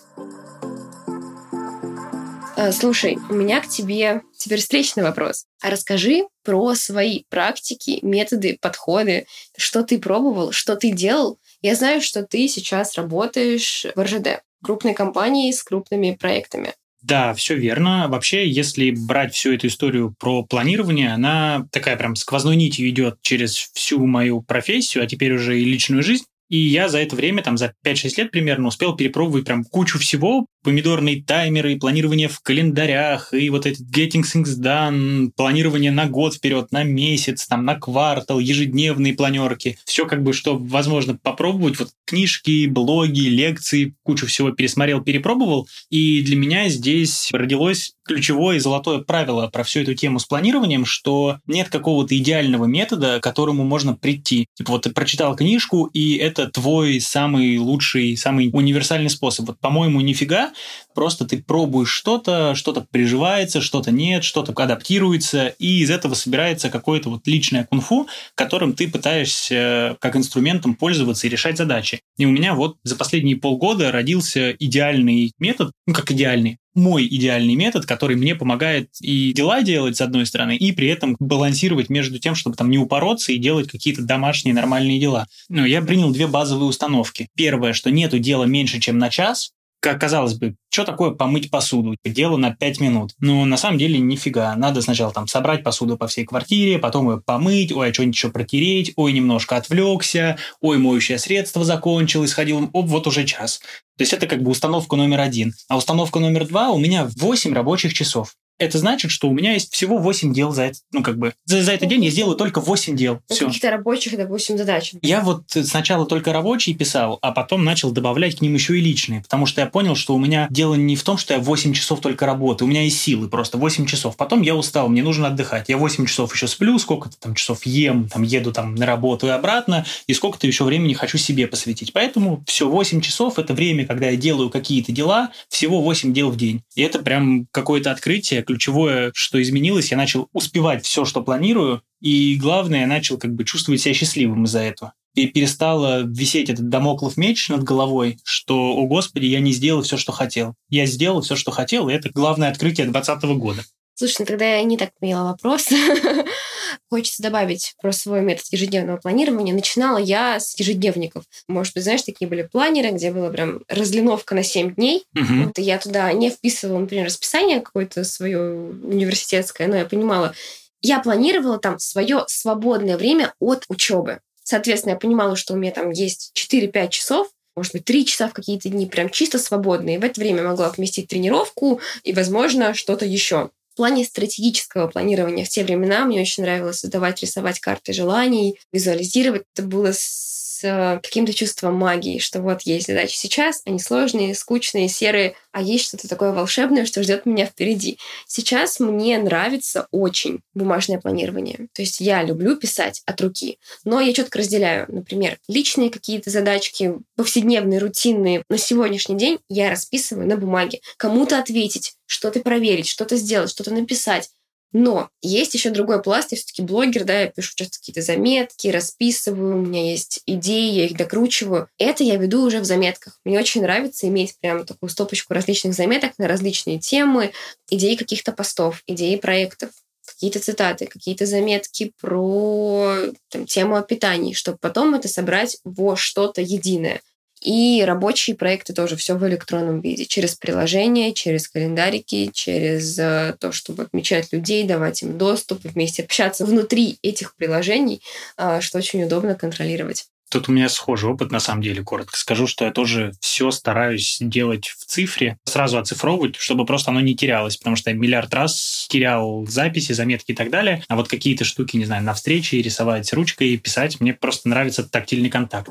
Э, 2.56 2.70
слушай, 2.72 3.18
у 3.30 3.34
меня 3.34 3.60
к 3.60 3.68
тебе 3.68 4.22
теперь 4.36 4.60
встречный 4.60 5.02
вопрос. 5.02 5.46
А 5.62 5.70
расскажи 5.70 6.24
про 6.44 6.74
свои 6.74 7.22
практики, 7.28 7.98
методы, 8.02 8.58
подходы, 8.60 9.26
что 9.56 9.82
ты 9.82 9.98
пробовал, 9.98 10.52
что 10.52 10.76
ты 10.76 10.90
делал. 10.90 11.38
Я 11.62 11.74
знаю, 11.74 12.00
что 12.00 12.24
ты 12.24 12.48
сейчас 12.48 12.96
работаешь 12.96 13.86
в 13.94 14.02
РЖД, 14.02 14.42
крупной 14.62 14.94
компании 14.94 15.50
с 15.50 15.62
крупными 15.62 16.16
проектами. 16.18 16.74
Да, 17.00 17.34
все 17.34 17.56
верно. 17.56 18.06
Вообще, 18.08 18.48
если 18.48 18.90
брать 18.90 19.34
всю 19.34 19.52
эту 19.54 19.66
историю 19.66 20.14
про 20.18 20.44
планирование, 20.44 21.12
она 21.12 21.66
такая 21.72 21.96
прям 21.96 22.14
сквозной 22.14 22.54
нитью 22.54 22.88
идет 22.88 23.18
через 23.22 23.56
всю 23.56 24.06
мою 24.06 24.40
профессию, 24.40 25.02
а 25.02 25.06
теперь 25.06 25.34
уже 25.34 25.60
и 25.60 25.64
личную 25.64 26.02
жизнь. 26.02 26.24
И 26.48 26.58
я 26.58 26.88
за 26.88 26.98
это 26.98 27.16
время, 27.16 27.42
там, 27.42 27.56
за 27.56 27.74
5-6 27.84 28.12
лет 28.18 28.30
примерно, 28.30 28.68
успел 28.68 28.94
перепробовать 28.94 29.46
прям 29.46 29.64
кучу 29.64 29.98
всего. 29.98 30.46
Помидорные 30.62 31.22
таймеры, 31.22 31.76
планирование 31.78 32.28
в 32.28 32.40
календарях, 32.40 33.34
и 33.34 33.50
вот 33.50 33.66
этот 33.66 33.80
getting 33.80 34.22
things 34.22 34.56
done, 34.58 35.30
планирование 35.36 35.90
на 35.90 36.06
год 36.06 36.34
вперед, 36.34 36.70
на 36.72 36.84
месяц, 36.84 37.46
там, 37.46 37.64
на 37.64 37.74
квартал, 37.74 38.38
ежедневные 38.38 39.14
планерки. 39.14 39.78
Все 39.84 40.06
как 40.06 40.22
бы, 40.22 40.32
что 40.32 40.56
возможно 40.56 41.16
попробовать. 41.16 41.78
Вот 41.78 41.90
книжки, 42.04 42.66
блоги, 42.66 43.22
лекции, 43.22 43.94
кучу 44.02 44.26
всего 44.26 44.50
пересмотрел, 44.52 45.00
перепробовал. 45.00 45.68
И 45.90 46.22
для 46.22 46.36
меня 46.36 46.68
здесь 46.68 47.30
родилось 47.32 47.94
ключевое 48.04 48.56
и 48.56 48.60
золотое 48.60 48.98
правило 48.98 49.48
про 49.48 49.62
всю 49.64 49.80
эту 49.80 49.94
тему 49.94 50.18
с 50.18 50.24
планированием, 50.24 50.84
что 50.84 51.38
нет 51.46 51.68
какого-то 51.68 52.16
идеального 52.16 52.66
метода, 52.66 53.20
к 53.20 53.22
которому 53.22 53.64
можно 53.64 53.94
прийти. 53.94 54.46
Типа 54.54 54.72
вот 54.72 54.82
ты 54.82 54.90
прочитал 54.90 55.36
книжку, 55.36 55.86
и 55.86 56.16
это 56.16 56.48
твой 56.48 57.00
самый 57.00 57.58
лучший, 57.58 58.16
самый 58.16 58.50
универсальный 58.52 59.10
способ. 59.10 59.46
Вот, 59.46 59.58
по-моему, 59.60 60.00
нифига, 60.00 60.51
просто 60.94 61.24
ты 61.24 61.42
пробуешь 61.42 61.90
что-то, 61.90 62.54
что-то 62.54 62.86
приживается, 62.90 63.60
что-то 63.60 63.90
нет, 63.90 64.24
что-то 64.24 64.52
адаптируется, 64.62 65.48
и 65.58 65.80
из 65.80 65.90
этого 65.90 66.14
собирается 66.14 66.70
какое-то 66.70 67.10
вот 67.10 67.26
личное 67.26 67.64
кунг-фу, 67.64 68.08
которым 68.34 68.74
ты 68.74 68.88
пытаешься 68.88 69.96
как 70.00 70.16
инструментом 70.16 70.74
пользоваться 70.74 71.26
и 71.26 71.30
решать 71.30 71.56
задачи. 71.56 72.00
И 72.16 72.26
у 72.26 72.30
меня 72.30 72.54
вот 72.54 72.76
за 72.84 72.96
последние 72.96 73.36
полгода 73.36 73.90
родился 73.90 74.52
идеальный 74.52 75.32
метод, 75.38 75.72
ну 75.86 75.94
как 75.94 76.10
идеальный, 76.10 76.58
мой 76.74 77.06
идеальный 77.06 77.54
метод, 77.54 77.86
который 77.86 78.16
мне 78.16 78.34
помогает 78.34 78.90
и 79.00 79.32
дела 79.32 79.62
делать, 79.62 79.96
с 79.96 80.00
одной 80.00 80.26
стороны, 80.26 80.56
и 80.56 80.72
при 80.72 80.88
этом 80.88 81.16
балансировать 81.18 81.90
между 81.90 82.18
тем, 82.18 82.34
чтобы 82.34 82.56
там 82.56 82.70
не 82.70 82.78
упороться 82.78 83.32
и 83.32 83.38
делать 83.38 83.68
какие-то 83.70 84.02
домашние 84.02 84.54
нормальные 84.54 85.00
дела. 85.00 85.26
Но 85.48 85.66
я 85.66 85.82
принял 85.82 86.10
две 86.10 86.26
базовые 86.26 86.68
установки. 86.68 87.28
Первое, 87.36 87.72
что 87.72 87.90
нету 87.90 88.18
дела 88.18 88.44
меньше, 88.44 88.80
чем 88.80 88.98
на 88.98 89.10
час, 89.10 89.52
как 89.82 90.00
казалось 90.00 90.34
бы, 90.34 90.54
что 90.70 90.84
такое 90.84 91.10
помыть 91.10 91.50
посуду? 91.50 91.96
Дело 92.04 92.36
на 92.36 92.54
5 92.54 92.80
минут. 92.80 93.14
Но 93.18 93.44
на 93.44 93.56
самом 93.56 93.78
деле 93.78 93.98
нифига. 93.98 94.54
Надо 94.54 94.80
сначала 94.80 95.12
там 95.12 95.26
собрать 95.26 95.64
посуду 95.64 95.98
по 95.98 96.06
всей 96.06 96.24
квартире, 96.24 96.78
потом 96.78 97.10
ее 97.10 97.20
помыть, 97.20 97.72
ой, 97.72 97.90
а 97.90 97.92
что-нибудь 97.92 98.14
еще 98.14 98.30
протереть, 98.30 98.92
ой, 98.94 99.12
немножко 99.12 99.56
отвлекся, 99.56 100.38
ой, 100.60 100.78
моющее 100.78 101.18
средство 101.18 101.64
закончилось, 101.64 102.32
ходил, 102.32 102.70
оп, 102.72 102.86
вот 102.86 103.08
уже 103.08 103.24
час. 103.24 103.58
То 103.98 104.02
есть 104.02 104.12
это 104.12 104.28
как 104.28 104.42
бы 104.44 104.52
установка 104.52 104.94
номер 104.94 105.20
один. 105.20 105.52
А 105.68 105.76
установка 105.76 106.20
номер 106.20 106.46
два 106.46 106.70
у 106.70 106.78
меня 106.78 107.10
8 107.16 107.52
рабочих 107.52 107.92
часов 107.92 108.34
это 108.58 108.78
значит, 108.78 109.10
что 109.10 109.28
у 109.28 109.32
меня 109.32 109.52
есть 109.52 109.72
всего 109.72 109.98
8 109.98 110.32
дел 110.32 110.52
за 110.52 110.64
это, 110.64 110.78
ну, 110.92 111.02
как 111.02 111.18
бы, 111.18 111.34
за, 111.44 111.62
за 111.62 111.72
этот 111.72 111.88
день 111.88 112.04
я 112.04 112.10
сделаю 112.10 112.36
только 112.36 112.60
8 112.60 112.96
дел. 112.96 113.20
Ну, 113.28 113.34
Все. 113.34 113.46
Каких-то 113.46 113.70
рабочих, 113.70 114.16
допустим, 114.16 114.58
задач. 114.58 114.94
Я 115.02 115.20
вот 115.20 115.44
сначала 115.48 116.06
только 116.06 116.32
рабочие 116.32 116.76
писал, 116.76 117.18
а 117.22 117.32
потом 117.32 117.64
начал 117.64 117.90
добавлять 117.90 118.36
к 118.36 118.40
ним 118.40 118.54
еще 118.54 118.78
и 118.78 118.80
личные, 118.80 119.22
потому 119.22 119.46
что 119.46 119.60
я 119.60 119.66
понял, 119.66 119.94
что 119.94 120.14
у 120.14 120.18
меня 120.18 120.46
дело 120.50 120.74
не 120.74 120.96
в 120.96 121.02
том, 121.02 121.18
что 121.18 121.34
я 121.34 121.40
8 121.40 121.72
часов 121.72 122.00
только 122.00 122.26
работаю, 122.26 122.66
у 122.66 122.70
меня 122.70 122.82
есть 122.82 123.00
силы 123.00 123.28
просто 123.28 123.58
8 123.58 123.86
часов. 123.86 124.16
Потом 124.16 124.42
я 124.42 124.54
устал, 124.54 124.88
мне 124.88 125.02
нужно 125.02 125.28
отдыхать. 125.28 125.68
Я 125.68 125.76
8 125.76 126.06
часов 126.06 126.32
еще 126.34 126.46
сплю, 126.46 126.78
сколько-то 126.78 127.18
там 127.18 127.34
часов 127.34 127.66
ем, 127.66 128.08
там 128.08 128.22
еду 128.22 128.52
там 128.52 128.74
на 128.74 128.86
работу 128.86 129.26
и 129.26 129.30
обратно, 129.30 129.84
и 130.06 130.14
сколько-то 130.14 130.46
еще 130.46 130.64
времени 130.64 130.94
хочу 130.94 131.18
себе 131.18 131.46
посвятить. 131.46 131.92
Поэтому 131.92 132.42
все 132.46 132.68
8 132.68 133.00
часов– 133.00 133.38
это 133.40 133.54
время, 133.54 133.86
когда 133.86 134.08
я 134.08 134.16
делаю 134.16 134.50
какие-то 134.50 134.92
дела, 134.92 135.30
всего 135.48 135.80
8 135.80 136.12
дел 136.12 136.30
в 136.30 136.36
день. 136.36 136.62
И 136.74 136.82
это 136.82 137.00
прям 137.00 137.46
какое-то 137.50 137.90
открытие, 137.90 138.42
ключевое, 138.52 139.12
что 139.14 139.40
изменилось, 139.40 139.90
я 139.90 139.96
начал 139.96 140.28
успевать 140.32 140.84
все, 140.84 141.04
что 141.04 141.22
планирую, 141.22 141.82
и 142.00 142.36
главное, 142.36 142.80
я 142.80 142.86
начал 142.86 143.16
как 143.16 143.34
бы 143.34 143.44
чувствовать 143.44 143.80
себя 143.80 143.94
счастливым 143.94 144.44
из-за 144.44 144.60
этого. 144.60 144.92
И 145.14 145.26
перестало 145.26 146.02
висеть 146.02 146.50
этот 146.50 146.68
домоклов 146.68 147.16
меч 147.16 147.48
над 147.48 147.62
головой, 147.62 148.18
что, 148.24 148.76
о 148.76 148.86
господи, 148.86 149.26
я 149.26 149.40
не 149.40 149.52
сделал 149.52 149.82
все, 149.82 149.96
что 149.96 150.12
хотел. 150.12 150.54
Я 150.68 150.86
сделал 150.86 151.20
все, 151.20 151.36
что 151.36 151.50
хотел, 151.50 151.88
и 151.88 151.94
это 151.94 152.10
главное 152.10 152.50
открытие 152.50 152.86
2020 152.86 153.24
года. 153.38 153.62
Слушай, 153.94 154.16
ну 154.20 154.26
тогда 154.26 154.56
я 154.56 154.62
не 154.62 154.76
так 154.76 154.90
поняла 154.98 155.30
вопрос. 155.30 155.68
Хочется 156.92 157.22
добавить 157.22 157.74
про 157.80 157.90
свой 157.90 158.20
метод 158.20 158.44
ежедневного 158.50 158.98
планирования. 158.98 159.54
Начинала 159.54 159.96
я 159.96 160.38
с 160.38 160.58
ежедневников. 160.58 161.24
Может 161.48 161.72
быть, 161.72 161.84
знаешь, 161.84 162.02
такие 162.02 162.28
были 162.28 162.42
планеры, 162.42 162.90
где 162.90 163.10
была 163.10 163.30
прям 163.30 163.62
разлиновка 163.66 164.34
на 164.34 164.42
7 164.42 164.74
дней. 164.74 165.06
Угу. 165.16 165.46
Вот 165.46 165.58
я 165.58 165.78
туда 165.78 166.12
не 166.12 166.28
вписывала, 166.28 166.80
например, 166.80 167.06
расписание 167.06 167.62
какое-то 167.62 168.04
свое 168.04 168.38
университетское, 168.42 169.68
но 169.68 169.76
я 169.76 169.86
понимала, 169.86 170.34
я 170.82 170.98
планировала 170.98 171.58
там 171.58 171.78
свое 171.78 172.24
свободное 172.28 172.98
время 172.98 173.32
от 173.40 173.64
учебы. 173.68 174.20
Соответственно, 174.44 174.92
я 174.92 174.98
понимала, 174.98 175.34
что 175.34 175.54
у 175.54 175.56
меня 175.56 175.72
там 175.72 175.92
есть 175.92 176.32
4-5 176.36 176.90
часов, 176.90 177.28
может 177.56 177.72
быть, 177.72 177.86
три 177.86 178.04
часа 178.04 178.28
в 178.28 178.34
какие-то 178.34 178.68
дни 178.68 178.84
прям 178.84 179.08
чисто 179.08 179.38
свободные. 179.38 179.98
В 179.98 180.04
это 180.04 180.20
время 180.20 180.42
могла 180.42 180.68
вместить 180.68 181.08
тренировку 181.08 181.80
и, 182.02 182.12
возможно, 182.12 182.74
что-то 182.74 183.06
еще. 183.06 183.50
В 183.72 183.76
плане 183.76 184.04
стратегического 184.04 184.86
планирования 184.86 185.46
в 185.46 185.48
те 185.48 185.64
времена 185.64 186.04
мне 186.04 186.20
очень 186.20 186.42
нравилось 186.42 186.80
создавать, 186.80 187.22
рисовать 187.22 187.58
карты 187.58 187.94
желаний, 187.94 188.58
визуализировать. 188.70 189.44
Это 189.54 189.66
было 189.66 189.92
с 189.94 190.60
э, 190.62 191.00
каким-то 191.02 191.32
чувством 191.32 191.76
магии, 191.76 192.18
что 192.18 192.42
вот 192.42 192.62
есть 192.62 192.88
задачи 192.88 193.16
сейчас, 193.16 193.62
они 193.64 193.78
сложные, 193.78 194.34
скучные, 194.34 194.90
серые, 194.90 195.36
а 195.52 195.62
есть 195.62 195.86
что-то 195.86 196.06
такое 196.06 196.32
волшебное, 196.32 196.84
что 196.84 197.02
ждет 197.02 197.24
меня 197.24 197.46
впереди. 197.46 197.98
Сейчас 198.26 198.78
мне 198.78 199.16
нравится 199.16 199.86
очень 199.90 200.40
бумажное 200.52 201.00
планирование. 201.00 201.68
То 201.72 201.80
есть 201.80 201.98
я 202.00 202.22
люблю 202.22 202.56
писать 202.56 203.00
от 203.06 203.18
руки, 203.22 203.58
но 203.86 204.02
я 204.02 204.12
четко 204.12 204.38
разделяю, 204.38 204.84
например, 204.88 205.38
личные 205.48 205.88
какие-то 205.88 206.28
задачки, 206.28 206.92
повседневные, 207.16 207.78
рутинные. 207.78 208.44
На 208.50 208.58
сегодняшний 208.58 209.16
день 209.16 209.38
я 209.48 209.70
расписываю 209.70 210.28
на 210.28 210.36
бумаге. 210.36 210.80
Кому-то 210.98 211.38
ответить, 211.38 211.94
что-то 212.12 212.40
проверить, 212.40 212.86
что-то 212.86 213.16
сделать, 213.16 213.50
что-то 213.50 213.72
написать. 213.72 214.30
Но 214.72 215.10
есть 215.20 215.52
еще 215.52 215.68
другой 215.68 216.02
пласт, 216.02 216.32
я 216.32 216.36
все-таки 216.36 216.62
блогер, 216.62 217.04
да, 217.04 217.20
я 217.20 217.26
пишу 217.26 217.52
часто 217.54 217.78
какие-то 217.78 218.00
заметки, 218.00 218.68
расписываю, 218.68 219.58
у 219.58 219.60
меня 219.60 219.90
есть 219.90 220.22
идеи, 220.24 220.72
я 220.72 220.86
их 220.86 220.96
докручиваю. 220.96 221.68
Это 221.76 222.04
я 222.04 222.16
веду 222.16 222.42
уже 222.42 222.60
в 222.60 222.64
заметках. 222.64 223.20
Мне 223.24 223.38
очень 223.38 223.60
нравится 223.60 224.08
иметь 224.08 224.34
прям 224.40 224.64
такую 224.64 224.88
стопочку 224.88 225.34
различных 225.34 225.74
заметок 225.74 226.12
на 226.16 226.26
различные 226.26 226.78
темы, 226.78 227.32
идеи 227.68 227.96
каких-то 227.96 228.32
постов, 228.32 228.82
идеи 228.86 229.16
проектов 229.16 229.70
какие-то 230.06 230.40
цитаты, 230.40 230.86
какие-то 230.86 231.26
заметки 231.26 231.92
про 232.00 232.96
там, 233.28 233.46
тему 233.46 233.76
о 233.76 233.82
питании, 233.82 234.34
чтобы 234.34 234.58
потом 234.58 234.94
это 234.94 235.08
собрать 235.08 235.58
во 235.64 235.96
что-то 235.96 236.40
единое. 236.40 237.00
И 237.42 237.82
рабочие 237.84 238.36
проекты 238.36 238.72
тоже 238.72 238.96
все 238.96 239.16
в 239.16 239.26
электронном 239.26 239.80
виде. 239.80 240.06
Через 240.06 240.36
приложение, 240.36 241.12
через 241.12 241.48
календарики, 241.48 242.30
через 242.32 242.96
э, 242.98 243.34
то, 243.40 243.50
чтобы 243.50 243.82
отмечать 243.82 244.32
людей, 244.32 244.64
давать 244.64 245.02
им 245.02 245.18
доступ, 245.18 245.60
вместе 245.64 246.04
общаться 246.04 246.46
внутри 246.46 246.98
этих 247.02 247.34
приложений, 247.34 248.00
э, 248.38 248.60
что 248.60 248.78
очень 248.78 249.02
удобно 249.02 249.34
контролировать. 249.34 250.06
Тут 250.30 250.48
у 250.48 250.52
меня 250.52 250.70
схожий 250.70 251.10
опыт, 251.10 251.30
на 251.30 251.40
самом 251.40 251.62
деле, 251.62 251.82
коротко 251.82 252.16
скажу, 252.16 252.46
что 252.46 252.64
я 252.64 252.70
тоже 252.70 253.12
все 253.20 253.50
стараюсь 253.50 254.16
делать 254.18 254.68
в 254.68 254.86
цифре, 254.86 255.36
сразу 255.44 255.78
оцифровывать, 255.78 256.36
чтобы 256.36 256.64
просто 256.64 256.90
оно 256.90 257.02
не 257.02 257.14
терялось, 257.14 257.58
потому 257.58 257.76
что 257.76 257.90
я 257.90 257.96
миллиард 257.96 258.32
раз 258.32 258.86
терял 258.88 259.44
записи, 259.46 259.92
заметки 259.92 260.32
и 260.32 260.34
так 260.34 260.48
далее. 260.48 260.84
А 260.88 260.96
вот 260.96 261.08
какие-то 261.08 261.44
штуки, 261.44 261.76
не 261.76 261.84
знаю, 261.84 262.02
на 262.02 262.14
встрече 262.14 262.62
рисовать 262.62 263.12
ручкой, 263.12 263.58
писать, 263.58 264.00
мне 264.00 264.14
просто 264.14 264.48
нравится 264.48 264.84
тактильный 264.84 265.28
контакт. 265.28 265.68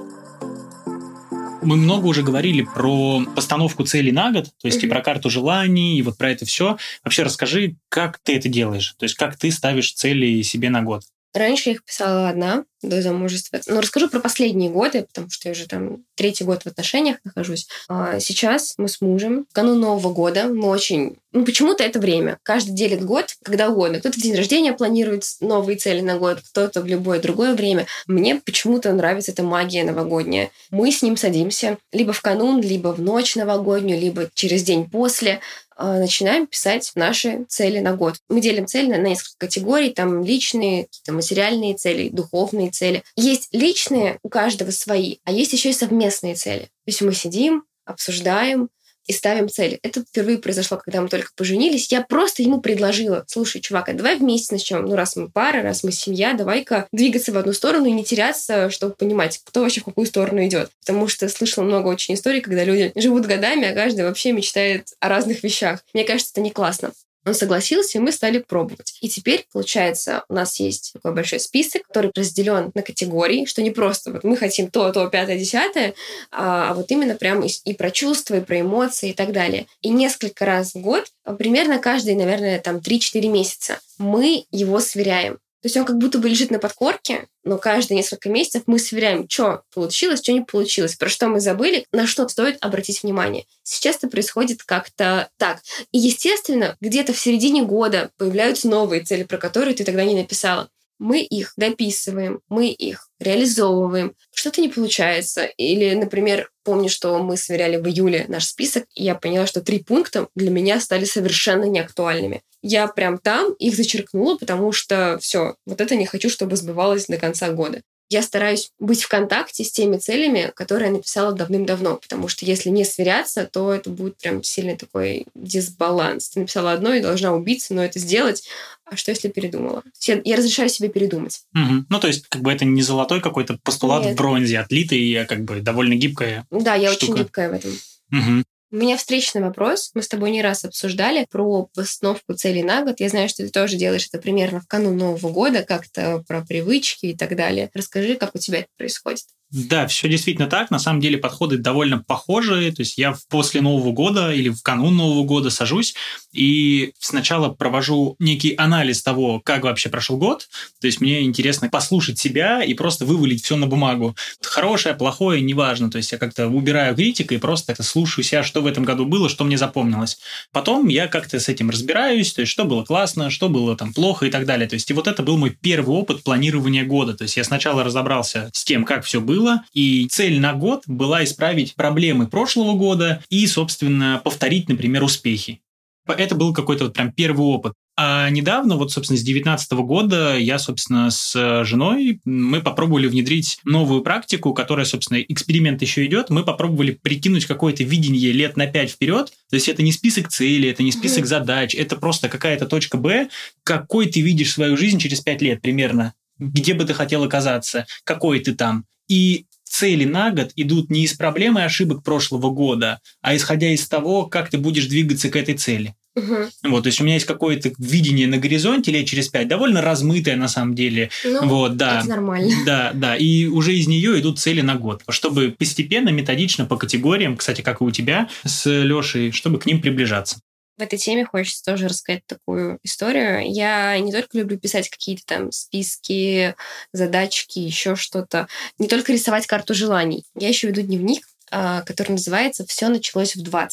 Мы 1.62 1.76
много 1.76 2.08
уже 2.08 2.24
говорили 2.24 2.63
про 2.63 3.24
постановку 3.36 3.84
целей 3.84 4.12
на 4.12 4.32
год, 4.32 4.45
то 4.45 4.67
есть 4.67 4.84
mm-hmm. 4.84 4.88
и 4.88 4.89
про 4.89 5.02
карту 5.02 5.30
желаний, 5.30 5.97
и 5.97 6.02
вот 6.02 6.17
про 6.17 6.32
это 6.32 6.45
все. 6.45 6.78
Вообще 7.04 7.24
расскажи, 7.24 7.76
как 7.89 8.19
ты 8.19 8.36
это 8.36 8.50
делаешь, 8.50 8.95
то 8.97 9.04
есть 9.04 9.15
как 9.15 9.38
ты 9.38 9.52
ставишь 9.52 9.93
цели 9.93 10.41
себе 10.41 10.69
на 10.69 10.82
год. 10.82 11.04
Раньше 11.34 11.69
я 11.69 11.76
их 11.76 11.84
писала 11.84 12.30
одна 12.30 12.65
до 12.82 13.02
замужества. 13.02 13.60
Но 13.67 13.82
расскажу 13.82 14.10
про 14.10 14.20
последние 14.20 14.70
годы, 14.70 15.04
потому 15.04 15.30
что 15.30 15.50
я 15.50 15.54
уже 15.54 15.67
там 15.67 16.04
третий 16.15 16.44
год 16.44 16.63
в 16.63 16.67
отношениях 16.67 17.17
нахожусь. 17.24 17.67
А 17.88 18.20
сейчас 18.20 18.76
мы 18.78 18.88
с 18.88 19.02
мужем, 19.02 19.46
в 19.50 19.54
канун 19.54 19.80
Нового 19.80 20.13
года, 20.13 20.46
мы 20.46 20.67
очень... 20.67 21.17
Ну, 21.34 21.46
почему-то 21.46 21.84
это 21.84 22.00
время. 22.00 22.39
Каждый 22.44 22.72
делит 22.72 23.06
год 23.06 23.36
когда 23.44 23.70
угодно. 23.70 24.00
Кто-то 24.00 24.20
в 24.20 24.22
день 24.22 24.36
рождения 24.36 24.74
планирует 24.74 25.24
новые 25.39 25.78
цели 25.78 26.02
на 26.02 26.17
год, 26.17 26.39
кто-то 26.41 26.82
в 26.82 26.86
любое 26.86 27.20
другое 27.20 27.56
время. 27.56 27.86
Мне 28.08 28.36
почему-то 28.36 28.91
нравится 28.91 29.32
эта 29.32 29.44
магия 29.44 29.84
новогодняя. 29.84 30.52
Мы 30.72 30.91
с 30.91 31.02
ним 31.02 31.17
садимся 31.17 31.78
либо 31.91 32.13
в 32.13 32.22
канун, 32.22 32.62
либо 32.62 32.89
в 32.89 33.02
ночь 33.02 33.36
новогоднюю, 33.36 34.00
либо 34.00 34.30
через 34.34 34.63
день 34.63 34.89
после 34.89 35.39
а, 35.82 35.98
начинаем 35.98 36.48
писать 36.48 36.91
наши 36.96 37.46
цели 37.48 37.80
на 37.80 37.96
год. 37.96 38.15
Мы 38.30 38.41
делим 38.41 38.67
цели 38.67 38.91
на 38.91 38.98
несколько 38.98 39.38
категорий, 39.39 39.89
там 39.89 40.24
личные, 40.24 40.86
какие-то 40.86 41.13
материальные 41.13 41.76
цели, 41.76 42.10
духовные 42.10 42.70
цели. 42.72 43.04
Есть 43.16 43.50
личные, 43.52 44.20
у 44.24 44.30
каждого 44.30 44.72
свои, 44.72 45.18
а 45.24 45.32
есть 45.32 45.54
еще 45.54 45.70
и 45.70 45.74
совместные 45.74 46.36
цели. 46.36 46.64
То 46.64 46.88
есть 46.88 47.02
мы 47.02 47.14
сидим, 47.14 47.64
обсуждаем, 47.86 48.70
и 49.08 49.14
ставим 49.14 49.50
цели. 49.50 49.80
Это 49.84 50.02
впервые 50.02 50.38
произошло, 50.38 50.78
когда 50.78 51.02
мы 51.02 51.10
только 51.10 51.30
поженились. 51.36 51.92
Я 51.92 52.02
просто 52.02 52.44
ему 52.44 52.62
предложила, 52.62 53.26
слушай, 53.28 53.60
чувак, 53.60 53.90
а 53.90 53.94
давай 53.94 54.18
вместе 54.18 54.54
начнем. 54.54 54.86
Ну, 54.86 54.96
раз 54.96 55.16
мы 55.16 55.30
пара, 55.30 55.62
раз 55.62 55.84
мы 55.84 55.92
семья, 55.92 56.34
давай-ка 56.34 56.88
двигаться 56.92 57.32
в 57.32 57.38
одну 57.38 57.54
сторону 57.54 57.86
и 57.88 57.92
не 57.92 58.04
теряться, 58.04 58.70
чтобы 58.70 58.94
понимать, 58.94 59.42
кто 59.44 59.62
вообще 59.62 59.82
в 59.82 59.86
какую 59.86 60.06
сторону 60.08 60.46
идет. 60.46 60.70
Потому 60.80 61.08
что 61.08 61.28
слышала 61.30 61.64
много 61.64 61.88
очень 61.88 62.14
историй, 62.14 62.42
когда 62.42 62.64
люди 62.64 62.92
живут 62.96 63.26
годами, 63.26 63.68
а 63.68 63.74
каждый 63.74 64.06
вообще 64.06 64.32
мечтает 64.32 64.94
о 65.00 65.10
разных 65.10 65.44
вещах. 65.44 65.84
Мне 65.94 66.04
кажется, 66.04 66.32
это 66.34 66.42
не 66.42 66.52
классно. 66.52 66.92
Он 67.26 67.34
согласился, 67.36 67.98
и 67.98 68.02
мы 68.02 68.12
стали 68.12 68.40
пробовать. 68.40 68.98
И 69.02 69.10
теперь, 69.10 69.46
получается, 69.54 70.24
у 70.28 70.34
нас 70.34 70.60
есть 70.60 70.94
такой 70.94 71.14
большой 71.14 71.40
список, 71.40 71.84
который 71.84 72.12
разделен 72.16 72.72
на 72.74 72.82
категории, 72.82 73.46
что 73.46 73.62
не 73.62 73.72
просто 73.72 74.12
вот 74.12 74.24
мы 74.24 74.36
хотим 74.38 74.72
то, 74.72 74.92
то, 74.92 75.08
пятое, 75.08 75.38
десятое, 75.38 75.94
а, 76.32 76.72
а 76.72 76.74
вот 76.74 76.90
именно 76.90 77.16
прям 77.16 77.44
и, 77.44 77.74
про 77.74 77.92
чувства, 77.92 78.36
и 78.38 78.42
про 78.42 78.62
эмоции 78.62 79.12
и 79.12 79.14
так 79.14 79.32
далее. 79.32 79.68
И 79.82 79.90
несколько 79.90 80.46
раз 80.46 80.74
в 80.74 80.82
год, 80.82 81.06
примерно 81.38 81.80
каждые, 81.80 82.16
наверное, 82.16 82.60
там 82.60 82.78
3-4 82.78 83.28
месяца, 83.28 83.80
мы 83.98 84.46
его 84.52 84.80
сверяем. 84.80 85.38
То 85.62 85.67
есть 85.67 85.78
он 85.78 85.86
как 85.86 85.97
будто 85.97 86.17
бы 86.17 86.28
лежит 86.28 86.50
на 86.50 86.60
подкорке, 86.60 87.28
но 87.43 87.58
каждые 87.58 87.97
несколько 87.97 88.30
месяцев 88.30 88.63
мы 88.65 88.80
сверяем, 88.80 89.28
что 89.30 89.62
получилось, 89.74 90.19
что 90.19 90.34
не 90.34 90.41
получилось, 90.41 90.95
про 90.95 91.08
что 91.08 91.28
мы 91.28 91.39
забыли, 91.39 91.86
на 91.91 92.08
что 92.08 92.28
стоит 92.28 92.58
обратить 92.62 93.04
внимание. 93.04 93.45
Сейчас 93.63 93.97
это 93.97 94.08
происходит 94.08 94.63
как-то 94.63 95.30
так. 95.38 95.60
И, 95.91 96.00
естественно, 96.00 96.78
где-то 96.82 97.13
в 97.13 97.19
середине 97.19 97.63
года 97.63 98.10
появляются 98.17 98.67
новые 98.67 99.04
цели, 99.04 99.24
про 99.24 99.38
которые 99.38 99.76
ты 99.76 99.84
тогда 99.84 100.04
не 100.04 100.15
написала 100.15 100.69
мы 101.02 101.24
их 101.24 101.54
дописываем, 101.58 102.42
мы 102.48 102.68
их 102.68 103.10
реализовываем, 103.20 104.14
что-то 104.32 104.62
не 104.62 104.70
получается. 104.70 105.46
Или, 105.46 105.96
например, 105.96 106.52
помню, 106.64 106.90
что 106.90 107.18
мы 107.24 107.38
сверяли 107.38 107.78
в 107.78 107.88
июле 107.88 108.26
наш 108.28 108.46
список, 108.46 108.86
и 108.94 109.04
я 109.04 109.16
поняла, 109.16 109.48
что 109.48 109.62
три 109.62 109.80
пункта 109.80 110.28
для 110.36 110.52
меня 110.52 110.80
стали 110.80 111.06
совершенно 111.06 111.64
неактуальными. 111.64 112.44
Я 112.62 112.88
прям 112.88 113.18
там 113.18 113.54
их 113.54 113.76
зачеркнула, 113.76 114.38
потому 114.38 114.72
что 114.72 115.18
все, 115.20 115.56
вот 115.66 115.82
это 115.82 115.96
не 115.96 116.06
хочу, 116.06 116.30
чтобы 116.30 116.56
сбывалось 116.56 117.08
до 117.08 117.18
конца 117.18 117.50
года 117.50 117.82
я 118.12 118.21
стараюсь 118.21 118.71
быть 118.78 119.02
в 119.04 119.08
контакте 119.08 119.63
с 119.63 119.71
теми 119.71 119.97
целями, 119.97 120.52
которые 120.54 120.88
я 120.88 120.93
написала 120.93 121.32
давным-давно, 121.32 121.95
потому 121.95 122.28
что 122.28 122.45
если 122.45 122.69
не 122.69 122.84
сверяться, 122.84 123.45
то 123.45 123.74
это 123.74 123.89
будет 123.89 124.17
прям 124.17 124.43
сильный 124.43 124.76
такой 124.76 125.26
дисбаланс. 125.34 126.30
Ты 126.30 126.41
написала 126.41 126.74
одно 126.74 126.93
и 126.93 127.02
должна 127.02 127.34
убиться, 127.34 127.74
но 127.74 127.84
это 127.84 128.00
сделать, 128.00 128.43
а 128.84 128.97
что 128.97 129.12
если 129.12 129.30
передумала? 129.30 129.84
Я, 130.02 130.21
я 130.26 130.36
разрешаю 130.36 130.67
себе 130.67 130.89
передумать. 130.89 131.41
Угу. 131.56 131.86
Ну, 131.88 132.00
то 132.00 132.08
есть, 132.08 132.28
как 132.28 132.41
бы 132.41 132.52
это 132.52 132.65
не 132.65 132.82
золотой 132.82 133.21
какой-то 133.21 133.58
постулат 133.63 134.04
Нет. 134.04 134.13
в 134.13 134.17
бронзе 134.17 134.60
отлитый, 134.60 135.13
а 135.15 135.26
как 135.26 135.45
бы 135.45 135.62
довольно 135.62 135.95
гибкая 135.95 136.45
Да, 136.52 136.76
я 136.76 136.91
штука. 136.91 137.12
очень 137.12 137.24
гибкая 137.24 137.50
в 137.50 137.54
этом. 137.54 137.71
Угу. 138.12 138.43
У 138.72 138.78
меня 138.78 138.96
встречный 138.96 139.42
вопрос. 139.42 139.92
Мы 139.96 140.02
с 140.02 140.08
тобой 140.08 140.32
не 140.32 140.42
раз 140.42 140.64
обсуждали 140.64 141.28
про 141.30 141.66
постановку 141.76 142.34
целей 142.34 142.64
на 142.64 142.84
год. 142.86 143.02
Я 143.02 143.10
знаю, 143.10 143.28
что 143.28 143.44
ты 143.44 143.50
тоже 143.50 143.76
делаешь 143.76 144.08
это 144.08 144.22
примерно 144.22 144.62
в 144.62 144.68
канун 144.68 144.96
Нового 144.96 145.30
года, 145.30 145.64
как-то 145.64 146.24
про 146.26 146.42
привычки 146.42 147.08
и 147.08 147.18
так 147.18 147.36
далее. 147.36 147.70
Расскажи, 147.74 148.16
как 148.16 148.34
у 148.34 148.38
тебя 148.38 148.60
это 148.60 148.70
происходит. 148.78 149.26
Да, 149.52 149.86
все 149.88 150.08
действительно 150.08 150.48
так. 150.48 150.72
На 150.72 150.80
самом 150.80 151.02
деле 151.02 151.18
подходы 151.18 151.58
довольно 151.58 152.00
похожие. 152.00 152.72
То 152.72 152.82
есть 152.82 152.98
я 152.98 153.16
после 153.30 153.62
Нового 153.62 153.92
года 153.92 154.32
или 154.32 154.50
в 154.50 154.62
канун 154.64 154.96
Нового 154.96 155.26
года 155.26 155.50
сажусь 155.50 155.94
и 156.32 156.94
сначала 157.00 157.50
провожу 157.50 158.16
некий 158.20 158.54
анализ 158.56 159.04
того, 159.04 159.42
как 159.42 159.64
вообще 159.64 159.90
прошел 159.90 160.18
год. 160.18 160.48
То 160.80 160.88
есть 160.88 161.02
мне 161.02 161.24
интересно 161.24 161.70
послушать 161.70 162.18
себя 162.18 162.64
и 162.64 162.74
просто 162.74 163.06
вывалить 163.06 163.44
все 163.44 163.58
на 163.58 163.68
бумагу. 163.68 164.16
Хорошее, 164.42 164.96
плохое, 164.96 165.42
неважно. 165.42 165.92
То 165.92 165.98
есть 165.98 166.14
я 166.14 166.18
как-то 166.18 166.48
убираю 166.48 166.96
критику 166.96 167.34
и 167.34 167.38
просто 167.38 167.76
слушаю 167.84 168.24
себя, 168.24 168.44
что 168.44 168.62
в 168.62 168.68
этом 168.68 168.86
году 168.86 169.06
было, 169.06 169.28
что 169.28 169.44
мне 169.44 169.58
запомнилось. 169.58 170.20
Потом 170.54 170.88
я 170.88 171.08
как-то 171.08 171.40
с 171.40 171.50
этим 171.50 171.70
разбираюсь, 171.70 172.34
то 172.34 172.42
есть 172.42 172.52
что 172.52 172.64
было 172.64 172.86
классно, 172.86 173.30
что 173.30 173.50
было 173.50 173.76
там 173.76 173.94
плохо 173.94 174.28
и 174.28 174.32
так 174.32 174.46
далее. 174.46 174.70
То 174.70 174.76
есть 174.76 174.90
и 174.90 174.94
вот 174.94 175.08
это 175.08 175.24
был 175.24 175.38
мой 175.38 175.50
первый 175.50 175.98
опыт 175.98 176.24
планирования 176.24 176.86
года. 176.86 177.14
То 177.14 177.24
есть 177.24 177.36
я 177.36 177.44
сначала 177.44 177.84
разобрался 177.84 178.50
с 178.54 178.64
тем, 178.64 178.86
как 178.86 179.04
все 179.04 179.20
было, 179.20 179.41
было, 179.42 179.64
и 179.74 180.08
цель 180.10 180.40
на 180.40 180.54
год 180.54 180.84
была 180.88 181.24
исправить 181.24 181.76
проблемы 181.76 182.28
прошлого 182.28 182.74
года 182.74 183.24
и, 183.30 183.48
собственно, 183.48 184.22
повторить, 184.24 184.70
например, 184.70 185.04
успехи. 185.04 185.62
Это 186.08 186.36
был 186.36 186.54
какой-то 186.54 186.86
вот 186.86 186.94
прям 186.94 187.12
первый 187.12 187.46
опыт. 187.46 187.74
А 187.96 188.30
недавно, 188.30 188.76
вот, 188.76 188.92
собственно, 188.92 189.18
с 189.18 189.22
2019 189.22 189.72
года 189.74 190.36
я, 190.38 190.58
собственно, 190.58 191.12
с 191.12 191.64
женой, 191.64 192.20
мы 192.26 192.62
попробовали 192.62 193.08
внедрить 193.08 193.60
новую 193.64 194.02
практику, 194.02 194.54
которая, 194.54 194.86
собственно, 194.86 195.22
эксперимент 195.22 195.82
еще 195.82 196.06
идет. 196.06 196.30
Мы 196.30 196.44
попробовали 196.44 196.98
прикинуть 197.02 197.46
какое-то 197.46 197.84
видение 197.84 198.32
лет 198.32 198.58
на 198.58 198.66
5 198.66 198.92
вперед. 198.92 199.32
То 199.50 199.56
есть 199.56 199.70
это 199.70 199.84
не 199.84 199.92
список 199.92 200.30
целей, 200.30 200.70
это 200.70 200.84
не 200.84 200.92
список 200.92 201.26
задач, 201.28 201.76
это 201.76 201.96
просто 201.96 202.30
какая-то 202.30 202.66
точка 202.66 202.98
Б, 202.98 203.30
какой 203.64 204.08
ты 204.08 204.22
видишь 204.22 204.54
свою 204.54 204.78
жизнь 204.78 205.00
через 205.00 205.22
5 205.22 205.42
лет 205.42 205.62
примерно 205.62 206.14
где 206.42 206.74
бы 206.74 206.86
ты 206.86 206.94
хотел 206.94 207.24
оказаться, 207.24 207.86
какой 208.04 208.40
ты 208.40 208.56
там. 208.56 208.86
И 209.12 209.45
цели 209.65 210.06
на 210.06 210.32
год 210.32 210.52
идут 210.56 210.89
не 210.89 211.04
из 211.04 211.13
проблемы 211.15 211.65
ошибок 211.65 212.02
прошлого 212.02 212.50
года, 212.50 213.02
а 213.21 213.36
исходя 213.36 213.67
из 213.67 213.86
того, 213.86 214.26
как 214.26 214.50
ты 214.50 214.58
будешь 214.58 214.86
двигаться 214.86 215.30
к 215.30 215.36
этой 215.36 215.56
цели. 215.56 215.95
Угу. 216.15 216.69
Вот, 216.69 216.84
то 216.84 216.88
есть 216.88 217.02
у 217.02 217.04
меня 217.04 217.15
есть 217.15 217.26
какое-то 217.26 217.74
видение 217.78 218.26
на 218.26 218.38
горизонте 218.38 218.89
лет 218.89 219.06
через 219.08 219.28
пять, 219.28 219.50
довольно 219.50 219.82
размытое 219.82 220.38
на 220.38 220.47
самом 220.47 220.76
деле. 220.76 221.10
Ну, 221.26 221.45
вот, 221.45 221.76
да. 221.76 222.00
это 222.00 222.08
нормально. 222.08 222.54
Да, 222.65 222.91
да. 222.93 223.17
И 223.17 223.47
уже 223.47 223.76
из 223.76 223.88
нее 223.88 224.17
идут 224.21 224.39
цели 224.39 224.62
на 224.62 224.76
год, 224.76 225.04
чтобы 225.10 225.54
постепенно, 225.60 226.08
методично 226.08 226.65
по 226.65 226.78
категориям, 226.78 227.36
кстати, 227.36 227.62
как 227.62 227.82
и 227.82 227.84
у 227.84 227.91
тебя 227.91 228.30
с 228.45 228.65
Лешей, 228.69 229.32
чтобы 229.32 229.60
к 229.60 229.65
ним 229.65 229.82
приближаться. 229.82 230.39
В 230.82 230.84
этой 230.84 230.98
теме 230.98 231.26
хочется 231.26 231.63
тоже 231.63 231.88
рассказать 231.88 232.26
такую 232.26 232.80
историю. 232.82 233.48
Я 233.54 234.00
не 234.00 234.12
только 234.12 234.36
люблю 234.39 234.58
писать 234.58 234.89
какие-то 234.89 235.24
там 235.28 235.52
списки, 235.52 236.56
задачки, 236.91 237.60
еще 237.60 237.96
что-то. 237.96 238.48
Не 238.80 238.88
только 238.88 239.13
рисовать 239.13 239.46
карту 239.46 239.76
желаний. 239.76 240.26
Я 240.34 240.48
еще 240.48 240.70
веду 240.70 240.82
дневник, 240.82 241.28
а, 241.52 241.84
который 241.84 242.13
называется 242.13 242.65
«Все 242.65 242.88
началось 242.88 243.36
в 243.36 243.44
20». 243.44 243.70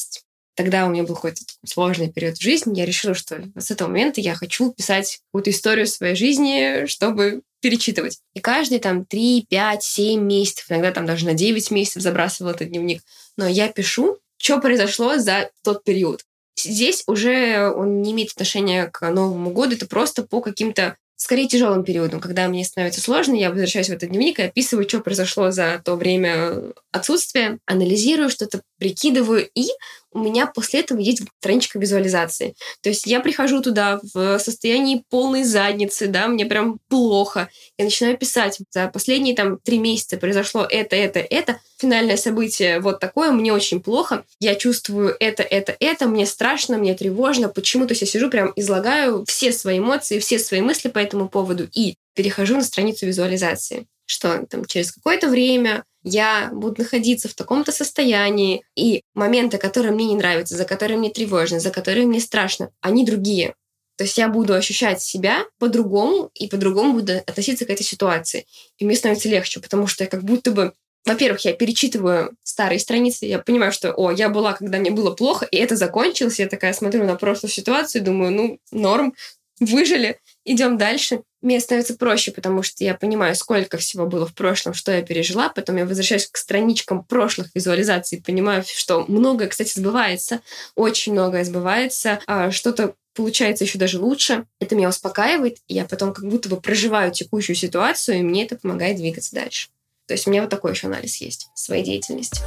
Тогда 0.54 0.84
у 0.84 0.90
меня 0.90 1.02
был 1.04 1.14
какой-то 1.14 1.40
сложный 1.64 2.12
период 2.12 2.36
в 2.36 2.42
жизни. 2.42 2.78
Я 2.78 2.84
решила, 2.84 3.14
что 3.14 3.42
с 3.56 3.70
этого 3.70 3.88
момента 3.88 4.20
я 4.20 4.34
хочу 4.34 4.70
писать 4.72 5.20
какую-то 5.28 5.48
историю 5.48 5.86
своей 5.86 6.14
жизни, 6.14 6.84
чтобы 6.84 7.40
перечитывать. 7.62 8.18
И 8.34 8.40
каждый 8.40 8.80
там 8.80 9.06
3, 9.06 9.46
5, 9.48 9.82
7 9.82 10.20
месяцев, 10.20 10.66
иногда 10.68 10.92
там 10.92 11.06
даже 11.06 11.24
на 11.24 11.32
9 11.32 11.70
месяцев 11.70 12.02
забрасывала 12.02 12.52
этот 12.52 12.68
дневник. 12.68 13.00
Но 13.38 13.48
я 13.48 13.68
пишу, 13.68 14.18
что 14.36 14.60
произошло 14.60 15.16
за 15.16 15.50
тот 15.62 15.84
период. 15.84 16.22
Здесь 16.58 17.04
уже 17.06 17.70
он 17.70 18.02
не 18.02 18.12
имеет 18.12 18.32
отношения 18.32 18.86
к 18.86 19.08
Новому 19.10 19.50
году, 19.50 19.74
это 19.74 19.86
просто 19.86 20.22
по 20.22 20.40
каким-то 20.40 20.96
скорее 21.18 21.48
тяжелым 21.48 21.82
периодом, 21.82 22.20
когда 22.20 22.46
мне 22.46 22.64
становится 22.64 23.00
сложно, 23.00 23.34
я 23.34 23.50
возвращаюсь 23.50 23.88
в 23.88 23.92
этот 23.92 24.08
дневник 24.08 24.38
и 24.38 24.44
описываю, 24.44 24.88
что 24.88 25.00
произошло 25.00 25.50
за 25.50 25.82
то 25.84 25.96
время 25.96 26.72
отсутствия, 26.92 27.58
анализирую 27.66 28.30
что-то, 28.30 28.62
прикидываю, 28.78 29.48
и 29.52 29.66
у 30.12 30.20
меня 30.20 30.46
после 30.46 30.80
этого 30.80 30.98
есть 30.98 31.22
страничка 31.38 31.78
визуализации. 31.78 32.54
То 32.82 32.88
есть 32.88 33.06
я 33.06 33.20
прихожу 33.20 33.60
туда 33.60 34.00
в 34.14 34.38
состоянии 34.38 35.04
полной 35.10 35.44
задницы, 35.44 36.06
да, 36.06 36.28
мне 36.28 36.46
прям 36.46 36.78
плохо. 36.88 37.48
Я 37.76 37.84
начинаю 37.84 38.16
писать. 38.16 38.58
За 38.70 38.88
последние 38.88 39.34
там 39.34 39.58
три 39.58 39.78
месяца 39.78 40.16
произошло 40.16 40.66
это, 40.68 40.96
это, 40.96 41.20
это. 41.20 41.60
Финальное 41.78 42.16
событие 42.16 42.80
вот 42.80 43.00
такое, 43.00 43.30
мне 43.30 43.52
очень 43.52 43.80
плохо. 43.80 44.24
Я 44.40 44.54
чувствую 44.54 45.14
это, 45.20 45.42
это, 45.42 45.76
это, 45.78 46.06
мне 46.06 46.26
страшно, 46.26 46.78
мне 46.78 46.94
тревожно. 46.94 47.48
Почему? 47.48 47.86
То 47.86 47.94
я 47.94 48.06
сижу 48.06 48.30
прям 48.30 48.52
излагаю 48.56 49.24
все 49.26 49.52
свои 49.52 49.78
эмоции, 49.78 50.18
все 50.18 50.38
свои 50.38 50.60
мысли 50.60 50.88
по 50.88 50.98
этому 50.98 51.28
поводу 51.28 51.68
и 51.72 51.96
перехожу 52.14 52.56
на 52.56 52.64
страницу 52.64 53.06
визуализации 53.06 53.86
что 54.08 54.46
там 54.46 54.64
через 54.64 54.90
какое-то 54.90 55.28
время 55.28 55.84
я 56.02 56.50
буду 56.52 56.82
находиться 56.82 57.28
в 57.28 57.34
таком-то 57.34 57.72
состоянии, 57.72 58.62
и 58.76 59.02
моменты, 59.14 59.58
которые 59.58 59.92
мне 59.92 60.06
не 60.06 60.16
нравятся, 60.16 60.56
за 60.56 60.64
которые 60.64 60.98
мне 60.98 61.10
тревожно, 61.10 61.60
за 61.60 61.70
которые 61.70 62.06
мне 62.06 62.20
страшно, 62.20 62.70
они 62.80 63.04
другие. 63.04 63.54
То 63.96 64.04
есть 64.04 64.16
я 64.16 64.28
буду 64.28 64.54
ощущать 64.54 65.02
себя 65.02 65.44
по-другому 65.58 66.30
и 66.34 66.46
по-другому 66.46 66.94
буду 66.94 67.18
относиться 67.18 67.66
к 67.66 67.70
этой 67.70 67.82
ситуации. 67.82 68.46
И 68.78 68.84
мне 68.84 68.94
становится 68.94 69.28
легче, 69.28 69.60
потому 69.60 69.88
что 69.88 70.04
я 70.04 70.10
как 70.10 70.22
будто 70.22 70.52
бы 70.52 70.72
во-первых, 71.06 71.40
я 71.46 71.54
перечитываю 71.54 72.36
старые 72.42 72.78
страницы, 72.78 73.24
я 73.24 73.38
понимаю, 73.38 73.72
что, 73.72 73.92
о, 73.92 74.10
я 74.10 74.28
была, 74.28 74.52
когда 74.52 74.78
мне 74.78 74.90
было 74.90 75.10
плохо, 75.12 75.46
и 75.50 75.56
это 75.56 75.74
закончилось. 75.74 76.38
Я 76.38 76.48
такая 76.48 76.74
смотрю 76.74 77.04
на 77.04 77.14
прошлую 77.14 77.50
ситуацию, 77.50 78.04
думаю, 78.04 78.30
ну, 78.32 78.58
норм, 78.72 79.14
выжили, 79.60 80.18
идем 80.44 80.78
дальше 80.78 81.22
мне 81.40 81.60
становится 81.60 81.94
проще, 81.94 82.32
потому 82.32 82.62
что 82.62 82.82
я 82.82 82.94
понимаю, 82.94 83.34
сколько 83.36 83.78
всего 83.78 84.06
было 84.06 84.26
в 84.26 84.34
прошлом, 84.34 84.74
что 84.74 84.90
я 84.90 85.02
пережила. 85.02 85.48
Потом 85.48 85.76
я 85.76 85.84
возвращаюсь 85.84 86.26
к 86.26 86.36
страничкам 86.36 87.04
прошлых 87.04 87.48
визуализаций, 87.54 88.22
понимаю, 88.24 88.64
что 88.66 89.04
многое, 89.06 89.48
кстати, 89.48 89.78
сбывается, 89.78 90.40
очень 90.74 91.12
многое 91.12 91.44
сбывается, 91.44 92.20
а 92.26 92.50
что-то 92.50 92.94
получается 93.14 93.64
еще 93.64 93.78
даже 93.78 94.00
лучше. 94.00 94.46
Это 94.60 94.74
меня 94.74 94.88
успокаивает, 94.88 95.58
и 95.68 95.74
я 95.74 95.84
потом 95.84 96.12
как 96.12 96.24
будто 96.24 96.48
бы 96.48 96.60
проживаю 96.60 97.12
текущую 97.12 97.56
ситуацию, 97.56 98.18
и 98.18 98.22
мне 98.22 98.44
это 98.44 98.56
помогает 98.56 98.96
двигаться 98.96 99.34
дальше. 99.34 99.68
То 100.06 100.14
есть 100.14 100.26
у 100.26 100.30
меня 100.30 100.40
вот 100.40 100.50
такой 100.50 100.72
еще 100.72 100.86
анализ 100.86 101.16
есть 101.20 101.48
своей 101.54 101.84
деятельности 101.84 102.40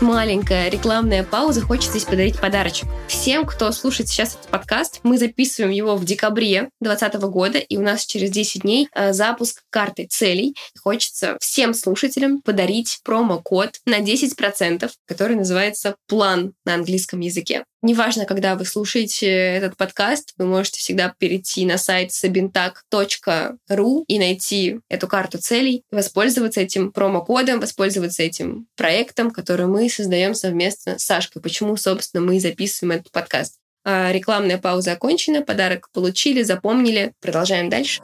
маленькая 0.00 0.68
рекламная 0.68 1.24
пауза. 1.24 1.60
Хочется 1.60 1.90
здесь 1.92 2.04
подарить 2.04 2.40
подарочек. 2.40 2.88
Всем, 3.08 3.44
кто 3.44 3.70
слушает 3.72 4.08
сейчас 4.08 4.34
этот 4.34 4.48
подкаст, 4.48 5.00
мы 5.02 5.18
записываем 5.18 5.72
его 5.72 5.96
в 5.96 6.04
декабре 6.04 6.70
2020 6.80 7.20
года, 7.30 7.58
и 7.58 7.76
у 7.76 7.82
нас 7.82 8.06
через 8.06 8.30
10 8.30 8.62
дней 8.62 8.88
э, 8.94 9.12
запуск 9.12 9.62
карты 9.70 10.06
целей. 10.08 10.56
Хочется 10.82 11.36
всем 11.40 11.74
слушателям 11.74 12.40
подарить 12.42 13.00
промокод 13.04 13.80
на 13.86 14.00
10%, 14.00 14.90
который 15.06 15.36
называется 15.36 15.96
«План» 16.06 16.52
на 16.64 16.74
английском 16.74 17.20
языке. 17.20 17.64
Неважно, 17.80 18.24
когда 18.24 18.56
вы 18.56 18.64
слушаете 18.64 19.28
этот 19.28 19.76
подкаст, 19.76 20.34
вы 20.36 20.46
можете 20.46 20.80
всегда 20.80 21.14
перейти 21.16 21.64
на 21.64 21.78
сайт 21.78 22.10
sabintak.ru 22.10 24.04
и 24.08 24.18
найти 24.18 24.80
эту 24.88 25.06
карту 25.06 25.38
целей, 25.38 25.84
воспользоваться 25.92 26.60
этим 26.60 26.90
промокодом, 26.90 27.60
воспользоваться 27.60 28.24
этим 28.24 28.66
проектом, 28.76 29.30
который 29.30 29.66
мы 29.66 29.88
создаем 29.88 30.34
совместно 30.34 30.98
с 30.98 31.04
Сашкой. 31.04 31.40
Почему, 31.40 31.76
собственно, 31.76 32.24
мы 32.24 32.40
записываем 32.40 32.98
этот 32.98 33.12
подкаст. 33.12 33.58
А 33.84 34.10
рекламная 34.10 34.58
пауза 34.58 34.92
окончена, 34.92 35.42
подарок 35.42 35.88
получили, 35.92 36.42
запомнили. 36.42 37.12
Продолжаем 37.20 37.70
дальше. 37.70 38.00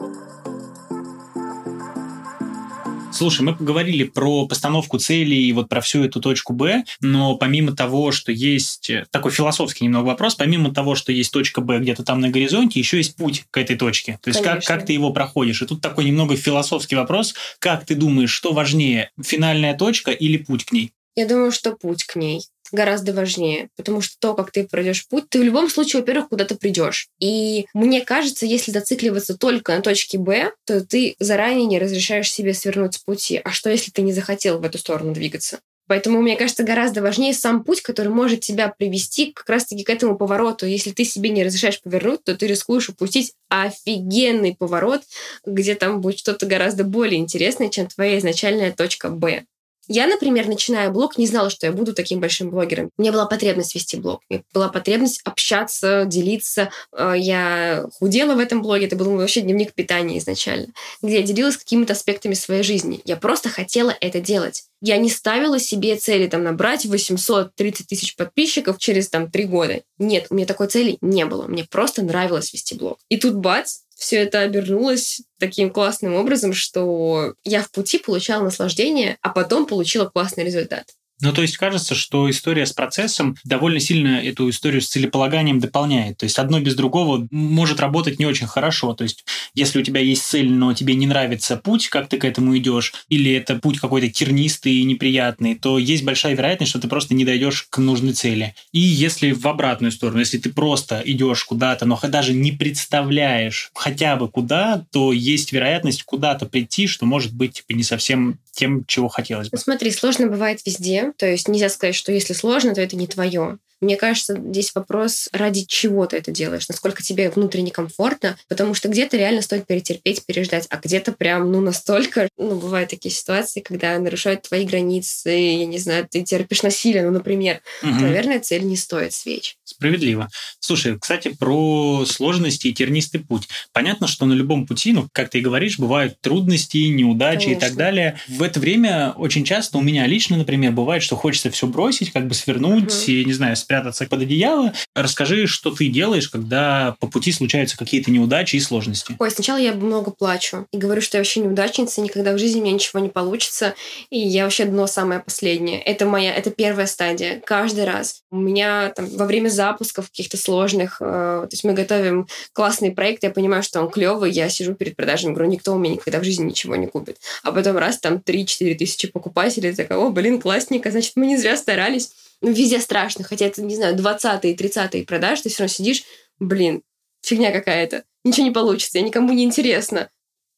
Слушай, 3.15 3.43
мы 3.43 3.55
поговорили 3.55 4.03
про 4.03 4.45
постановку 4.45 4.97
целей 4.97 5.47
и 5.47 5.53
вот 5.53 5.69
про 5.69 5.79
всю 5.79 6.03
эту 6.03 6.19
точку 6.19 6.51
Б, 6.51 6.83
но 6.99 7.37
помимо 7.37 7.73
того, 7.73 8.11
что 8.11 8.33
есть 8.33 8.89
э, 8.89 9.05
такой 9.09 9.31
философский 9.31 9.85
немного 9.85 10.07
вопрос, 10.07 10.35
помимо 10.35 10.73
того, 10.73 10.95
что 10.95 11.13
есть 11.13 11.31
точка 11.31 11.61
Б 11.61 11.79
где-то 11.79 12.03
там 12.03 12.19
на 12.19 12.29
горизонте, 12.29 12.77
еще 12.77 12.97
есть 12.97 13.15
путь 13.15 13.45
к 13.51 13.57
этой 13.57 13.77
точке. 13.77 14.19
То 14.21 14.31
есть 14.31 14.43
как, 14.43 14.65
как 14.65 14.85
ты 14.85 14.91
его 14.91 15.13
проходишь. 15.13 15.61
И 15.61 15.65
тут 15.65 15.79
такой 15.79 16.03
немного 16.03 16.35
философский 16.35 16.97
вопрос. 16.97 17.35
Как 17.59 17.85
ты 17.85 17.95
думаешь, 17.95 18.31
что 18.31 18.51
важнее, 18.51 19.11
финальная 19.23 19.77
точка 19.77 20.11
или 20.11 20.35
путь 20.35 20.65
к 20.65 20.73
ней? 20.73 20.91
Я 21.15 21.25
думаю, 21.25 21.53
что 21.53 21.71
путь 21.71 22.03
к 22.03 22.17
ней 22.17 22.41
гораздо 22.71 23.13
важнее, 23.13 23.69
потому 23.75 24.01
что 24.01 24.15
то, 24.19 24.33
как 24.33 24.51
ты 24.51 24.67
пройдешь 24.67 25.07
путь, 25.07 25.29
ты 25.29 25.39
в 25.39 25.43
любом 25.43 25.69
случае, 25.69 26.01
во-первых, 26.01 26.29
куда-то 26.29 26.55
придешь. 26.55 27.07
И 27.19 27.65
мне 27.73 28.01
кажется, 28.01 28.45
если 28.45 28.71
зацикливаться 28.71 29.37
только 29.37 29.75
на 29.75 29.81
точке 29.81 30.17
Б, 30.17 30.51
то 30.65 30.85
ты 30.85 31.15
заранее 31.19 31.65
не 31.65 31.79
разрешаешь 31.79 32.31
себе 32.31 32.53
свернуть 32.53 32.95
с 32.95 32.97
пути. 32.97 33.41
А 33.43 33.51
что, 33.51 33.69
если 33.69 33.91
ты 33.91 34.01
не 34.01 34.13
захотел 34.13 34.59
в 34.59 34.63
эту 34.63 34.77
сторону 34.77 35.13
двигаться? 35.13 35.59
Поэтому, 35.87 36.21
мне 36.21 36.35
кажется, 36.35 36.63
гораздо 36.63 37.01
важнее 37.01 37.33
сам 37.33 37.63
путь, 37.63 37.81
который 37.81 38.07
может 38.07 38.39
тебя 38.39 38.73
привести 38.75 39.31
как 39.31 39.47
раз-таки 39.49 39.83
к 39.83 39.89
этому 39.89 40.17
повороту. 40.17 40.65
Если 40.65 40.91
ты 40.91 41.05
себе 41.05 41.29
не 41.29 41.43
разрешаешь 41.43 41.81
повернуть, 41.81 42.23
то 42.23 42.35
ты 42.35 42.47
рискуешь 42.47 42.89
упустить 42.89 43.33
офигенный 43.49 44.55
поворот, 44.55 45.03
где 45.45 45.75
там 45.75 46.01
будет 46.01 46.17
что-то 46.17 46.47
гораздо 46.47 46.83
более 46.83 47.19
интересное, 47.19 47.69
чем 47.69 47.87
твоя 47.87 48.17
изначальная 48.17 48.71
точка 48.71 49.09
Б. 49.09 49.45
Я, 49.87 50.07
например, 50.07 50.47
начиная 50.47 50.89
блог, 50.89 51.17
не 51.17 51.27
знала, 51.27 51.49
что 51.49 51.67
я 51.67 51.71
буду 51.71 51.93
таким 51.93 52.19
большим 52.19 52.49
блогером. 52.49 52.89
Меня 52.97 53.11
была 53.11 53.25
потребность 53.25 53.75
вести 53.75 53.97
блог. 53.97 54.21
Меня 54.29 54.41
была 54.53 54.69
потребность 54.69 55.21
общаться, 55.23 56.05
делиться. 56.05 56.71
Э, 56.91 57.13
я 57.15 57.85
худела 57.99 58.35
в 58.35 58.39
этом 58.39 58.61
блоге. 58.61 58.87
Это 58.87 58.95
был 58.95 59.15
вообще 59.15 59.41
дневник 59.41 59.73
питания 59.73 60.17
изначально, 60.17 60.67
где 61.01 61.17
я 61.17 61.23
делилась 61.23 61.57
какими-то 61.57 61.93
аспектами 61.93 62.33
своей 62.33 62.63
жизни. 62.63 63.01
Я 63.05 63.15
просто 63.15 63.49
хотела 63.49 63.95
это 63.99 64.19
делать. 64.19 64.65
Я 64.81 64.97
не 64.97 65.09
ставила 65.09 65.59
себе 65.59 65.95
цели 65.95 66.27
там 66.27 66.43
набрать 66.43 66.85
830 66.85 67.87
тысяч 67.87 68.15
подписчиков 68.15 68.77
через 68.77 69.09
там 69.09 69.31
три 69.31 69.45
года. 69.45 69.81
Нет, 69.97 70.27
у 70.29 70.35
меня 70.35 70.45
такой 70.45 70.67
цели 70.67 70.97
не 71.01 71.25
было. 71.25 71.47
Мне 71.47 71.63
просто 71.63 72.03
нравилось 72.03 72.53
вести 72.53 72.75
блог. 72.75 72.99
И 73.09 73.17
тут 73.17 73.35
бац, 73.35 73.79
все 73.95 74.17
это 74.17 74.41
обернулось 74.41 75.21
таким 75.39 75.71
классным 75.71 76.13
образом, 76.15 76.53
что 76.53 77.33
я 77.43 77.61
в 77.61 77.71
пути 77.71 77.97
получала 77.97 78.43
наслаждение, 78.43 79.17
а 79.21 79.29
потом 79.29 79.65
получила 79.65 80.05
классный 80.05 80.43
результат. 80.43 80.85
Ну, 81.21 81.31
то 81.31 81.41
есть 81.41 81.57
кажется, 81.57 81.95
что 81.95 82.29
история 82.29 82.65
с 82.65 82.73
процессом 82.73 83.37
довольно 83.45 83.79
сильно 83.79 84.17
эту 84.21 84.49
историю 84.49 84.81
с 84.81 84.87
целеполаганием 84.87 85.59
дополняет. 85.59 86.17
То 86.17 86.25
есть 86.25 86.37
одно 86.37 86.59
без 86.59 86.75
другого 86.75 87.27
может 87.31 87.79
работать 87.79 88.19
не 88.19 88.25
очень 88.25 88.47
хорошо. 88.47 88.93
То 88.93 89.03
есть 89.03 89.23
если 89.53 89.79
у 89.79 89.83
тебя 89.83 90.01
есть 90.01 90.23
цель, 90.23 90.51
но 90.51 90.73
тебе 90.73 90.95
не 90.95 91.07
нравится 91.07 91.55
путь, 91.55 91.87
как 91.87 92.09
ты 92.09 92.17
к 92.17 92.25
этому 92.25 92.57
идешь, 92.57 92.93
или 93.07 93.31
это 93.31 93.55
путь 93.55 93.79
какой-то 93.79 94.09
тернистый 94.09 94.73
и 94.73 94.83
неприятный, 94.83 95.55
то 95.55 95.79
есть 95.79 96.03
большая 96.03 96.35
вероятность, 96.35 96.71
что 96.71 96.79
ты 96.79 96.87
просто 96.89 97.13
не 97.13 97.23
дойдешь 97.23 97.67
к 97.69 97.77
нужной 97.77 98.13
цели. 98.13 98.53
И 98.73 98.79
если 98.79 99.31
в 99.31 99.47
обратную 99.47 99.91
сторону, 99.91 100.19
если 100.19 100.37
ты 100.37 100.49
просто 100.49 101.01
идешь 101.05 101.45
куда-то, 101.45 101.85
но 101.85 101.97
даже 102.03 102.33
не 102.33 102.51
представляешь 102.51 103.71
хотя 103.73 104.15
бы 104.15 104.29
куда, 104.29 104.85
то 104.91 105.13
есть 105.13 105.53
вероятность 105.53 106.03
куда-то 106.03 106.45
прийти, 106.45 106.87
что 106.87 107.05
может 107.05 107.33
быть 107.33 107.53
типа 107.53 107.73
не 107.73 107.83
совсем 107.83 108.37
тем, 108.55 108.85
чего 108.85 109.07
хотелось 109.07 109.49
бы. 109.49 109.57
Смотри, 109.57 109.91
сложно 109.91 110.27
бывает 110.27 110.65
везде. 110.65 111.13
То 111.17 111.25
есть 111.25 111.47
нельзя 111.47 111.69
сказать, 111.69 111.95
что 111.95 112.11
если 112.11 112.33
сложно, 112.33 112.73
то 112.73 112.81
это 112.81 112.95
не 112.95 113.07
твое. 113.07 113.57
Мне 113.81 113.97
кажется, 113.97 114.35
здесь 114.37 114.71
вопрос, 114.73 115.29
ради 115.31 115.65
чего 115.65 116.05
ты 116.05 116.17
это 116.17 116.31
делаешь, 116.31 116.67
насколько 116.67 117.03
тебе 117.03 117.29
внутренне 117.29 117.71
комфортно, 117.71 118.37
потому 118.47 118.73
что 118.73 118.87
где-то 118.87 119.17
реально 119.17 119.41
стоит 119.41 119.67
перетерпеть, 119.67 120.25
переждать, 120.25 120.67
а 120.69 120.77
где-то 120.77 121.11
прям, 121.11 121.51
ну, 121.51 121.61
настолько, 121.61 122.29
ну, 122.37 122.55
бывают 122.55 122.89
такие 122.89 123.13
ситуации, 123.13 123.59
когда 123.59 123.97
нарушают 123.99 124.43
твои 124.43 124.65
границы, 124.65 125.29
я 125.29 125.65
не 125.65 125.77
знаю, 125.77 126.07
ты 126.09 126.23
терпишь 126.23 126.63
насилие, 126.63 127.03
ну, 127.03 127.11
например, 127.11 127.61
угу. 127.83 127.91
то, 127.91 128.01
наверное, 128.01 128.39
цель 128.39 128.63
не 128.63 128.77
стоит 128.77 129.13
свеч. 129.13 129.55
Справедливо. 129.63 130.29
Слушай, 130.59 130.97
кстати, 130.97 131.29
про 131.29 132.05
сложности 132.05 132.67
и 132.67 132.73
тернистый 132.73 133.19
путь. 133.19 133.47
Понятно, 133.73 134.07
что 134.07 134.25
на 134.25 134.33
любом 134.33 134.65
пути, 134.65 134.93
ну, 134.93 135.07
как 135.11 135.29
ты 135.29 135.39
и 135.39 135.41
говоришь, 135.41 135.79
бывают 135.79 136.19
трудности, 136.21 136.77
неудачи 136.77 137.45
Конечно. 137.45 137.65
и 137.65 137.67
так 137.67 137.77
далее. 137.77 138.19
В 138.27 138.41
это 138.41 138.59
время 138.59 139.13
очень 139.17 139.43
часто 139.43 139.77
у 139.77 139.81
меня 139.81 140.07
лично, 140.07 140.37
например, 140.37 140.71
бывает, 140.71 141.03
что 141.03 141.15
хочется 141.15 141.51
все 141.51 141.67
бросить, 141.67 142.11
как 142.11 142.27
бы 142.27 142.33
свернуть, 142.33 142.93
угу. 142.93 143.11
и, 143.11 143.25
не 143.25 143.33
знаю, 143.33 143.55
спрятаться 143.65 144.05
под 144.05 144.21
одеяло. 144.21 144.73
Расскажи, 144.93 145.47
что 145.47 145.71
ты 145.71 145.87
делаешь, 145.87 146.29
когда 146.29 146.95
по 146.99 147.07
пути 147.07 147.31
случаются 147.31 147.77
какие-то 147.77 148.11
неудачи 148.11 148.55
и 148.55 148.59
сложности. 148.59 149.15
Ой, 149.19 149.31
сначала 149.31 149.57
я 149.57 149.73
много 149.73 150.11
плачу 150.11 150.67
и 150.71 150.77
говорю, 150.77 151.01
что 151.01 151.17
я 151.17 151.21
вообще 151.21 151.39
неудачница, 151.41 152.01
никогда 152.01 152.33
в 152.33 152.37
жизни 152.37 152.61
у 152.61 152.63
меня 152.63 152.73
ничего 152.73 152.99
не 152.99 153.09
получится, 153.09 153.73
и 154.09 154.19
я 154.19 154.43
вообще 154.43 154.65
дно 154.65 154.87
самое 154.87 155.19
последнее. 155.19 155.81
Это 155.81 156.05
моя, 156.05 156.33
это 156.33 156.51
первая 156.51 156.85
стадия. 156.85 157.41
Каждый 157.45 157.85
раз. 157.85 158.21
У 158.31 158.37
меня 158.37 158.89
там 158.95 159.07
во 159.07 159.25
время 159.25 159.49
запусков 159.49 160.09
каких-то 160.09 160.37
сложных, 160.37 160.97
э, 161.01 161.03
то 161.05 161.49
есть 161.51 161.63
мы 161.63 161.73
готовим 161.73 162.27
классный 162.53 162.91
проект, 162.91 163.23
я 163.23 163.31
понимаю, 163.31 163.63
что 163.63 163.81
он 163.81 163.89
клевый, 163.89 164.31
я 164.31 164.47
сижу 164.49 164.75
перед 164.75 164.95
продажами, 164.95 165.33
говорю, 165.33 165.49
никто 165.49 165.73
у 165.73 165.77
меня 165.77 165.95
никогда 165.95 166.19
в 166.19 166.23
жизни 166.23 166.45
ничего 166.45 166.75
не 166.75 166.87
купит. 166.87 167.17
А 167.43 167.51
потом 167.51 167.77
раз 167.77 167.99
там 167.99 168.21
3-4 168.23 168.75
тысячи 168.75 169.07
покупателей, 169.07 169.73
такого, 169.73 170.09
блин, 170.09 170.39
классненько, 170.39 170.91
значит, 170.91 171.13
мы 171.15 171.25
не 171.25 171.37
зря 171.37 171.57
старались 171.57 172.11
ну, 172.45 172.51
везде 172.51 172.79
страшно, 172.79 173.23
хотя 173.23 173.47
это, 173.47 173.63
не 173.63 173.75
знаю, 173.75 173.95
20-е, 173.95 174.55
30-е 174.55 175.03
продаж, 175.03 175.41
ты 175.41 175.49
все 175.49 175.63
равно 175.63 175.73
сидишь, 175.73 176.03
блин, 176.39 176.83
фигня 177.23 177.51
какая-то, 177.51 178.03
ничего 178.23 178.45
не 178.45 178.51
получится, 178.51 178.99
я 178.99 179.03
никому 179.03 179.33
не 179.33 179.43
интересно. 179.43 180.09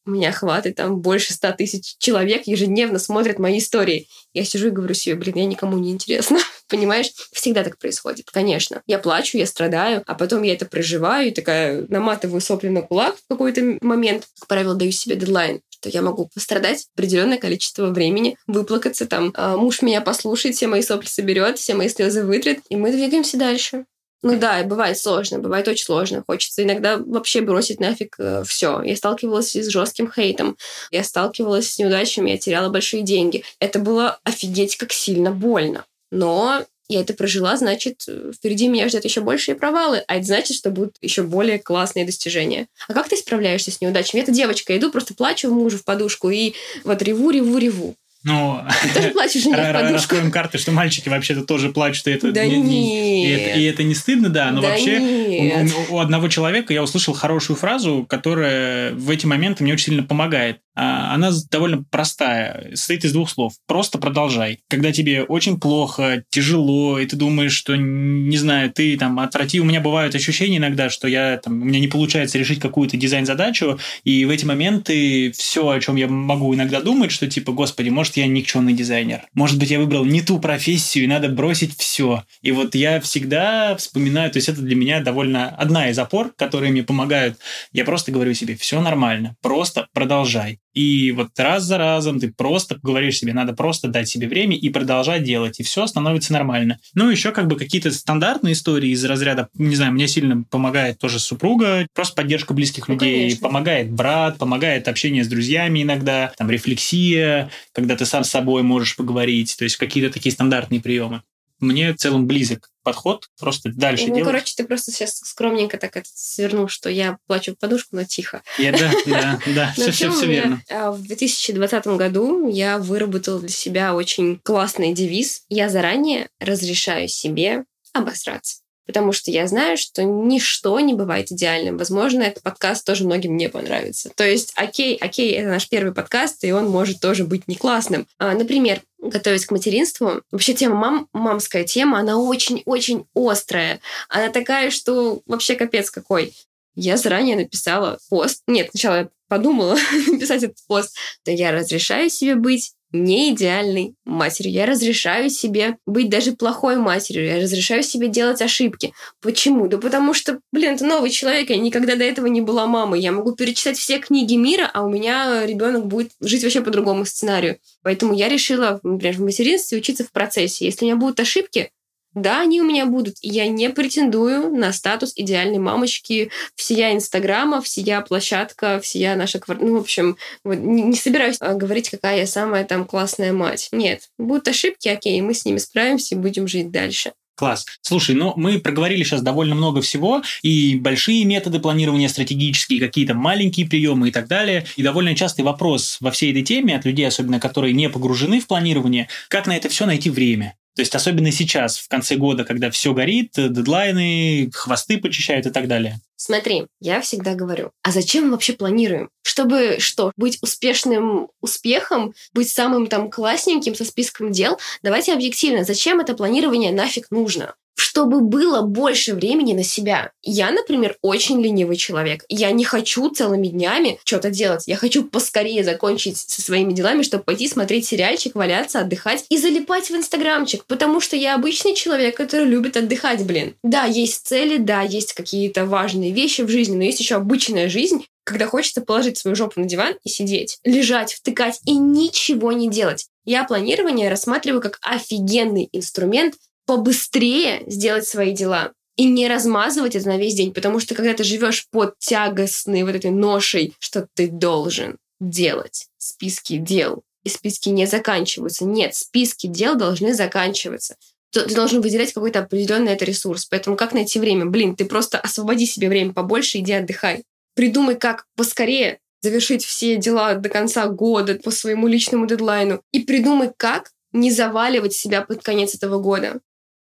У 0.04 0.10
меня 0.10 0.30
хватит, 0.32 0.76
там 0.76 1.00
больше 1.00 1.32
100 1.32 1.52
тысяч 1.52 1.96
человек 1.98 2.46
ежедневно 2.46 2.98
смотрят 2.98 3.38
мои 3.38 3.58
истории. 3.58 4.06
Я 4.34 4.44
сижу 4.44 4.68
и 4.68 4.70
говорю 4.70 4.94
себе, 4.94 5.14
блин, 5.14 5.36
я 5.36 5.44
никому 5.46 5.78
не 5.78 5.90
интересно. 5.90 6.38
Понимаешь? 6.68 7.10
Всегда 7.32 7.64
так 7.64 7.78
происходит, 7.78 8.30
конечно. 8.30 8.82
Я 8.86 8.98
плачу, 8.98 9.38
я 9.38 9.46
страдаю, 9.46 10.02
а 10.06 10.14
потом 10.14 10.42
я 10.42 10.54
это 10.54 10.66
проживаю 10.66 11.28
и 11.28 11.34
такая 11.34 11.86
наматываю 11.88 12.40
сопли 12.40 12.68
на 12.68 12.82
кулак 12.82 13.16
в 13.16 13.28
какой-то 13.28 13.78
момент. 13.80 14.28
Как 14.38 14.48
правило, 14.48 14.74
даю 14.74 14.92
себе 14.92 15.16
дедлайн 15.16 15.60
что 15.80 15.90
я 15.90 16.02
могу 16.02 16.28
пострадать 16.32 16.86
определенное 16.94 17.38
количество 17.38 17.88
времени, 17.88 18.36
выплакаться 18.46 19.06
там. 19.06 19.32
А 19.34 19.56
муж 19.56 19.82
меня 19.82 20.00
послушает, 20.00 20.56
все 20.56 20.66
мои 20.66 20.82
сопли 20.82 21.06
соберет, 21.06 21.58
все 21.58 21.74
мои 21.74 21.88
слезы 21.88 22.24
вытрет, 22.24 22.60
и 22.68 22.76
мы 22.76 22.92
двигаемся 22.92 23.36
дальше. 23.36 23.86
Ну 24.22 24.36
да, 24.36 24.64
бывает 24.64 24.98
сложно, 24.98 25.38
бывает 25.38 25.68
очень 25.68 25.84
сложно. 25.84 26.24
Хочется 26.26 26.64
иногда 26.64 26.96
вообще 26.96 27.40
бросить 27.40 27.78
нафиг 27.78 28.16
э, 28.18 28.42
все. 28.44 28.82
Я 28.82 28.96
сталкивалась 28.96 29.54
с 29.54 29.68
жестким 29.68 30.10
хейтом, 30.10 30.56
я 30.90 31.04
сталкивалась 31.04 31.72
с 31.72 31.78
неудачами, 31.78 32.30
я 32.30 32.38
теряла 32.38 32.68
большие 32.68 33.02
деньги. 33.02 33.44
Это 33.60 33.78
было 33.78 34.18
офигеть 34.24 34.76
как 34.76 34.92
сильно 34.92 35.30
больно. 35.30 35.84
Но 36.10 36.64
я 36.88 37.00
это 37.02 37.14
прожила, 37.14 37.56
значит, 37.56 38.06
впереди 38.34 38.68
меня 38.68 38.88
ждет 38.88 39.04
еще 39.04 39.20
большие 39.20 39.54
провалы, 39.54 40.04
а 40.06 40.16
это 40.16 40.26
значит, 40.26 40.56
что 40.56 40.70
будут 40.70 40.96
еще 41.00 41.22
более 41.22 41.58
классные 41.58 42.06
достижения. 42.06 42.68
А 42.88 42.94
как 42.94 43.08
ты 43.08 43.16
справляешься 43.16 43.70
с 43.70 43.80
неудачами? 43.80 44.20
Я-то 44.20 44.32
девочка, 44.32 44.76
иду, 44.76 44.90
просто 44.90 45.14
плачу 45.14 45.50
мужу 45.50 45.78
в 45.78 45.84
подушку 45.84 46.30
и 46.30 46.54
вот 46.84 47.02
реву, 47.02 47.30
реву, 47.30 47.58
реву. 47.58 47.96
Ну, 48.24 48.60
Ты 48.94 49.10
плачешь 49.10 49.46
Раскроем 49.52 50.30
карты, 50.30 50.58
что 50.58 50.72
мальчики 50.72 51.08
вообще-то 51.08 51.44
тоже 51.44 51.70
плачут. 51.70 52.08
И 52.08 52.10
это, 52.10 52.32
да 52.32 52.44
не, 52.44 52.56
не, 52.56 53.26
и, 53.26 53.30
это, 53.30 53.58
и 53.58 53.62
это 53.64 53.82
не 53.84 53.94
стыдно, 53.94 54.28
да, 54.28 54.50
но 54.50 54.60
да 54.60 54.70
вообще 54.70 55.68
у, 55.88 55.94
у 55.94 55.98
одного 56.00 56.28
человека 56.28 56.72
я 56.72 56.82
услышал 56.82 57.14
хорошую 57.14 57.56
фразу, 57.56 58.04
которая 58.08 58.92
в 58.92 59.08
эти 59.10 59.24
моменты 59.26 59.62
мне 59.62 59.72
очень 59.72 59.86
сильно 59.86 60.02
помогает. 60.02 60.58
А, 60.80 61.12
она 61.12 61.32
довольно 61.50 61.82
простая, 61.90 62.70
состоит 62.74 63.04
из 63.04 63.12
двух 63.12 63.28
слов. 63.30 63.54
Просто 63.66 63.98
продолжай. 63.98 64.60
Когда 64.68 64.92
тебе 64.92 65.24
очень 65.24 65.58
плохо, 65.58 66.22
тяжело, 66.30 67.00
и 67.00 67.06
ты 67.06 67.16
думаешь, 67.16 67.52
что, 67.52 67.74
не 67.76 68.36
знаю, 68.36 68.70
ты 68.70 68.96
там 68.96 69.18
отврати. 69.18 69.60
У 69.60 69.64
меня 69.64 69.80
бывают 69.80 70.14
ощущения 70.14 70.58
иногда, 70.58 70.88
что 70.88 71.08
я 71.08 71.36
там, 71.38 71.62
у 71.62 71.64
меня 71.64 71.80
не 71.80 71.88
получается 71.88 72.38
решить 72.38 72.60
какую-то 72.60 72.96
дизайн-задачу, 72.96 73.80
и 74.04 74.24
в 74.24 74.30
эти 74.30 74.44
моменты 74.44 75.32
все, 75.32 75.68
о 75.68 75.80
чем 75.80 75.96
я 75.96 76.06
могу 76.06 76.54
иногда 76.54 76.80
думать, 76.80 77.10
что 77.10 77.26
типа, 77.26 77.50
господи, 77.50 77.88
может, 77.88 78.07
я 78.16 78.26
никчемный 78.26 78.72
дизайнер. 78.72 79.22
Может 79.34 79.58
быть, 79.58 79.70
я 79.70 79.78
выбрал 79.78 80.04
не 80.04 80.22
ту 80.22 80.38
профессию, 80.38 81.04
и 81.04 81.08
надо 81.08 81.28
бросить 81.28 81.76
все. 81.78 82.24
И 82.42 82.52
вот 82.52 82.74
я 82.74 83.00
всегда 83.00 83.76
вспоминаю, 83.76 84.30
то 84.30 84.38
есть 84.38 84.48
это 84.48 84.60
для 84.60 84.76
меня 84.76 85.00
довольно 85.00 85.48
одна 85.48 85.90
из 85.90 85.98
опор, 85.98 86.32
которые 86.36 86.72
мне 86.72 86.82
помогают. 86.82 87.38
Я 87.72 87.84
просто 87.84 88.12
говорю 88.12 88.34
себе, 88.34 88.56
все 88.56 88.80
нормально, 88.80 89.36
просто 89.42 89.88
продолжай. 89.92 90.60
И 90.78 91.10
вот 91.10 91.30
раз 91.36 91.64
за 91.64 91.76
разом 91.76 92.20
ты 92.20 92.30
просто 92.30 92.78
говоришь 92.80 93.18
себе, 93.18 93.32
надо 93.32 93.52
просто 93.52 93.88
дать 93.88 94.08
себе 94.08 94.28
время 94.28 94.56
и 94.56 94.68
продолжать 94.68 95.24
делать, 95.24 95.58
и 95.58 95.64
все 95.64 95.88
становится 95.88 96.32
нормально. 96.32 96.78
Ну, 96.94 97.10
еще 97.10 97.32
как 97.32 97.48
бы 97.48 97.56
какие-то 97.56 97.90
стандартные 97.90 98.52
истории 98.52 98.90
из 98.90 99.04
разряда, 99.04 99.48
не 99.54 99.74
знаю, 99.74 99.90
мне 99.92 100.06
сильно 100.06 100.44
помогает 100.48 100.98
тоже 100.98 101.18
супруга, 101.18 101.88
просто 101.94 102.14
поддержка 102.14 102.54
близких 102.54 102.86
ну, 102.86 102.94
людей, 102.94 103.22
конечно. 103.22 103.48
помогает 103.48 103.90
брат, 103.90 104.38
помогает 104.38 104.86
общение 104.86 105.24
с 105.24 105.26
друзьями 105.26 105.82
иногда, 105.82 106.32
там 106.36 106.48
рефлексия, 106.48 107.50
когда 107.72 107.96
ты 107.98 108.06
сам 108.06 108.24
с 108.24 108.30
собой 108.30 108.62
можешь 108.62 108.96
поговорить, 108.96 109.56
то 109.56 109.64
есть 109.64 109.76
какие-то 109.76 110.12
такие 110.12 110.32
стандартные 110.32 110.80
приемы 110.80 111.22
мне 111.60 111.92
в 111.92 111.96
целом 111.96 112.26
близок 112.26 112.70
подход, 112.82 113.28
просто 113.38 113.70
дальше 113.72 114.06
ну, 114.06 114.14
делать. 114.14 114.30
короче, 114.30 114.54
ты 114.56 114.64
просто 114.64 114.92
сейчас 114.92 115.18
скромненько 115.18 115.76
так 115.76 115.96
это 115.96 116.08
свернул, 116.12 116.68
что 116.68 116.88
я 116.88 117.18
плачу 117.26 117.52
в 117.52 117.58
подушку, 117.58 117.96
но 117.96 118.04
тихо. 118.04 118.42
Я, 118.58 118.72
да, 118.72 118.92
да, 119.06 119.40
да, 119.46 119.72
все, 119.72 119.90
все, 119.90 120.10
все 120.10 120.26
верно. 120.26 120.62
А, 120.70 120.92
в 120.92 121.02
2020 121.02 121.86
году 121.88 122.48
я 122.48 122.78
выработала 122.78 123.40
для 123.40 123.48
себя 123.48 123.94
очень 123.94 124.38
классный 124.38 124.94
девиз. 124.94 125.44
Я 125.48 125.68
заранее 125.68 126.28
разрешаю 126.38 127.08
себе 127.08 127.64
обосраться 127.92 128.60
потому 128.88 129.12
что 129.12 129.30
я 129.30 129.46
знаю, 129.46 129.76
что 129.76 130.02
ничто 130.02 130.80
не 130.80 130.94
бывает 130.94 131.30
идеальным. 131.30 131.76
Возможно, 131.76 132.22
этот 132.22 132.42
подкаст 132.42 132.86
тоже 132.86 133.04
многим 133.04 133.36
не 133.36 133.50
понравится. 133.50 134.10
То 134.16 134.26
есть, 134.26 134.52
окей, 134.56 134.96
окей, 134.96 135.32
это 135.32 135.50
наш 135.50 135.68
первый 135.68 135.92
подкаст, 135.92 136.42
и 136.42 136.52
он 136.52 136.70
может 136.70 136.98
тоже 136.98 137.24
быть 137.24 137.46
не 137.48 137.54
классным. 137.54 138.06
А, 138.18 138.32
например, 138.32 138.80
готовясь 138.98 139.44
к 139.44 139.50
материнству, 139.50 140.22
вообще 140.32 140.54
тема 140.54 140.74
мам, 140.74 141.08
мамская 141.12 141.64
тема, 141.64 141.98
она 141.98 142.16
очень-очень 142.16 143.04
острая. 143.14 143.80
Она 144.08 144.30
такая, 144.30 144.70
что 144.70 145.20
вообще 145.26 145.54
капец 145.54 145.90
какой. 145.90 146.34
Я 146.74 146.96
заранее 146.96 147.36
написала 147.36 147.98
пост. 148.08 148.42
Нет, 148.46 148.68
сначала 148.70 148.96
я 148.96 149.08
подумала 149.28 149.76
написать 150.06 150.44
этот 150.44 150.56
пост. 150.66 150.96
Да 151.26 151.30
я 151.30 151.52
разрешаю 151.52 152.08
себе 152.08 152.36
быть 152.36 152.72
не 152.92 153.32
идеальной 153.32 153.94
матерью. 154.04 154.52
Я 154.52 154.66
разрешаю 154.66 155.30
себе 155.30 155.76
быть 155.86 156.08
даже 156.08 156.32
плохой 156.32 156.76
матерью. 156.76 157.26
Я 157.26 157.40
разрешаю 157.40 157.82
себе 157.82 158.08
делать 158.08 158.40
ошибки. 158.40 158.92
Почему? 159.20 159.68
Да 159.68 159.78
потому 159.78 160.14
что, 160.14 160.40
блин, 160.52 160.74
это 160.74 160.86
новый 160.86 161.10
человек. 161.10 161.50
Я 161.50 161.56
никогда 161.56 161.96
до 161.96 162.04
этого 162.04 162.26
не 162.26 162.40
была 162.40 162.66
мамой. 162.66 163.00
Я 163.00 163.12
могу 163.12 163.34
перечитать 163.34 163.78
все 163.78 163.98
книги 163.98 164.34
мира, 164.34 164.70
а 164.72 164.84
у 164.84 164.90
меня 164.90 165.44
ребенок 165.44 165.86
будет 165.86 166.12
жить 166.20 166.42
вообще 166.42 166.60
по 166.60 166.70
другому 166.70 167.04
сценарию. 167.04 167.58
Поэтому 167.82 168.14
я 168.14 168.28
решила, 168.28 168.80
например, 168.82 169.16
в 169.16 169.20
материнстве 169.20 169.78
учиться 169.78 170.04
в 170.04 170.12
процессе. 170.12 170.64
Если 170.64 170.84
у 170.84 170.88
меня 170.88 170.96
будут 170.96 171.20
ошибки, 171.20 171.70
да, 172.14 172.40
они 172.40 172.60
у 172.60 172.64
меня 172.64 172.86
будут. 172.86 173.16
И 173.22 173.28
я 173.28 173.46
не 173.46 173.70
претендую 173.70 174.50
на 174.50 174.72
статус 174.72 175.12
идеальной 175.14 175.58
мамочки 175.58 176.30
всея 176.54 176.92
Инстаграма, 176.94 177.60
всея 177.60 178.00
площадка, 178.00 178.80
всея 178.80 179.14
наша 179.14 179.38
квартира. 179.38 179.68
Ну, 179.68 179.78
в 179.78 179.80
общем, 179.82 180.16
вот, 180.44 180.58
не, 180.58 180.82
не 180.82 180.96
собираюсь 180.96 181.36
а, 181.40 181.54
говорить, 181.54 181.90
какая 181.90 182.18
я 182.18 182.26
самая 182.26 182.64
там 182.64 182.84
классная 182.84 183.32
мать. 183.32 183.68
Нет. 183.72 184.08
Будут 184.18 184.48
ошибки, 184.48 184.88
окей, 184.88 185.20
мы 185.20 185.34
с 185.34 185.44
ними 185.44 185.58
справимся 185.58 186.14
и 186.14 186.18
будем 186.18 186.48
жить 186.48 186.70
дальше. 186.70 187.12
Класс. 187.38 187.66
Слушай, 187.82 188.16
ну 188.16 188.32
мы 188.34 188.58
проговорили 188.58 189.04
сейчас 189.04 189.22
довольно 189.22 189.54
много 189.54 189.80
всего, 189.80 190.22
и 190.42 190.74
большие 190.74 191.24
методы 191.24 191.60
планирования 191.60 192.08
стратегические, 192.08 192.80
какие-то 192.80 193.14
маленькие 193.14 193.68
приемы 193.68 194.08
и 194.08 194.10
так 194.10 194.26
далее. 194.26 194.66
И 194.74 194.82
довольно 194.82 195.14
частый 195.14 195.44
вопрос 195.44 195.98
во 196.00 196.10
всей 196.10 196.32
этой 196.32 196.42
теме 196.42 196.74
от 196.74 196.84
людей, 196.84 197.06
особенно 197.06 197.38
которые 197.38 197.74
не 197.74 197.88
погружены 197.88 198.40
в 198.40 198.48
планирование, 198.48 199.08
как 199.28 199.46
на 199.46 199.56
это 199.56 199.68
все 199.68 199.86
найти 199.86 200.10
время. 200.10 200.56
То 200.78 200.82
есть 200.82 200.94
особенно 200.94 201.32
сейчас, 201.32 201.76
в 201.76 201.88
конце 201.88 202.14
года, 202.14 202.44
когда 202.44 202.70
все 202.70 202.94
горит, 202.94 203.32
дедлайны, 203.34 204.48
хвосты 204.54 204.98
почищают 204.98 205.44
и 205.44 205.50
так 205.50 205.66
далее. 205.66 205.98
Смотри, 206.14 206.66
я 206.78 207.00
всегда 207.00 207.34
говорю, 207.34 207.72
а 207.82 207.90
зачем 207.90 208.26
мы 208.26 208.30
вообще 208.30 208.52
планируем? 208.52 209.10
Чтобы 209.22 209.78
что, 209.80 210.12
быть 210.16 210.38
успешным 210.40 211.30
успехом, 211.40 212.14
быть 212.32 212.48
самым 212.50 212.86
там 212.86 213.10
классненьким 213.10 213.74
со 213.74 213.84
списком 213.84 214.30
дел? 214.30 214.60
Давайте 214.84 215.14
объективно, 215.14 215.64
зачем 215.64 215.98
это 215.98 216.14
планирование 216.14 216.70
нафиг 216.70 217.10
нужно? 217.10 217.56
Чтобы 217.78 218.20
было 218.20 218.62
больше 218.62 219.14
времени 219.14 219.52
на 219.52 219.62
себя. 219.62 220.10
Я, 220.22 220.50
например, 220.50 220.96
очень 221.00 221.40
ленивый 221.40 221.76
человек. 221.76 222.24
Я 222.28 222.50
не 222.50 222.64
хочу 222.64 223.08
целыми 223.08 223.46
днями 223.46 224.00
что-то 224.04 224.30
делать. 224.30 224.64
Я 224.66 224.74
хочу 224.76 225.04
поскорее 225.04 225.62
закончить 225.62 226.18
со 226.18 226.42
своими 226.42 226.72
делами, 226.72 227.02
чтобы 227.02 227.22
пойти 227.22 227.48
смотреть 227.48 227.86
сериальчик, 227.86 228.34
валяться, 228.34 228.80
отдыхать 228.80 229.24
и 229.28 229.38
залипать 229.38 229.90
в 229.90 229.94
инстаграмчик, 229.94 230.64
потому 230.66 231.00
что 231.00 231.14
я 231.14 231.36
обычный 231.36 231.74
человек, 231.74 232.16
который 232.16 232.46
любит 232.46 232.76
отдыхать, 232.76 233.24
блин. 233.24 233.54
Да, 233.62 233.84
есть 233.84 234.26
цели, 234.26 234.56
да, 234.56 234.82
есть 234.82 235.12
какие-то 235.12 235.64
важные 235.64 236.10
вещи 236.10 236.42
в 236.42 236.48
жизни, 236.48 236.76
но 236.76 236.82
есть 236.82 236.98
еще 236.98 237.14
обычная 237.14 237.68
жизнь, 237.68 238.04
когда 238.24 238.46
хочется 238.46 238.82
положить 238.82 239.16
свою 239.16 239.34
жопу 239.34 239.60
на 239.60 239.66
диван 239.66 239.94
и 240.04 240.08
сидеть, 240.08 240.58
лежать, 240.64 241.14
втыкать 241.14 241.60
и 241.64 241.76
ничего 241.76 242.52
не 242.52 242.68
делать. 242.68 243.06
Я 243.24 243.44
планирование 243.44 244.10
рассматриваю 244.10 244.60
как 244.60 244.78
офигенный 244.82 245.68
инструмент 245.72 246.34
побыстрее 246.68 247.62
сделать 247.66 248.06
свои 248.06 248.32
дела 248.32 248.72
и 248.96 249.06
не 249.06 249.26
размазывать 249.26 249.96
это 249.96 250.06
на 250.06 250.18
весь 250.18 250.34
день, 250.34 250.52
потому 250.52 250.80
что 250.80 250.94
когда 250.94 251.14
ты 251.14 251.24
живешь 251.24 251.66
под 251.70 251.98
тягостной 251.98 252.82
вот 252.82 252.94
этой 252.94 253.10
ношей, 253.10 253.72
что 253.78 254.06
ты 254.14 254.28
должен 254.28 254.98
делать 255.18 255.86
списки 255.96 256.58
дел, 256.58 257.02
и 257.24 257.30
списки 257.30 257.70
не 257.70 257.86
заканчиваются. 257.86 258.66
Нет, 258.66 258.94
списки 258.94 259.46
дел 259.46 259.76
должны 259.76 260.12
заканчиваться. 260.12 260.96
Ты 261.32 261.54
должен 261.54 261.80
выделять 261.80 262.12
какой-то 262.12 262.40
определенный 262.40 262.92
это 262.92 263.06
ресурс. 263.06 263.46
Поэтому 263.46 263.76
как 263.76 263.94
найти 263.94 264.18
время? 264.18 264.44
Блин, 264.44 264.76
ты 264.76 264.84
просто 264.84 265.18
освободи 265.18 265.64
себе 265.64 265.88
время 265.88 266.12
побольше, 266.12 266.58
иди 266.58 266.72
отдыхай. 266.72 267.24
Придумай, 267.54 267.96
как 267.96 268.26
поскорее 268.36 268.98
завершить 269.22 269.64
все 269.64 269.96
дела 269.96 270.34
до 270.34 270.48
конца 270.48 270.86
года 270.86 271.34
по 271.34 271.50
своему 271.50 271.86
личному 271.86 272.26
дедлайну. 272.26 272.82
И 272.92 273.00
придумай, 273.00 273.50
как 273.56 273.90
не 274.12 274.30
заваливать 274.30 274.92
себя 274.92 275.22
под 275.22 275.42
конец 275.42 275.74
этого 275.74 275.98
года. 275.98 276.40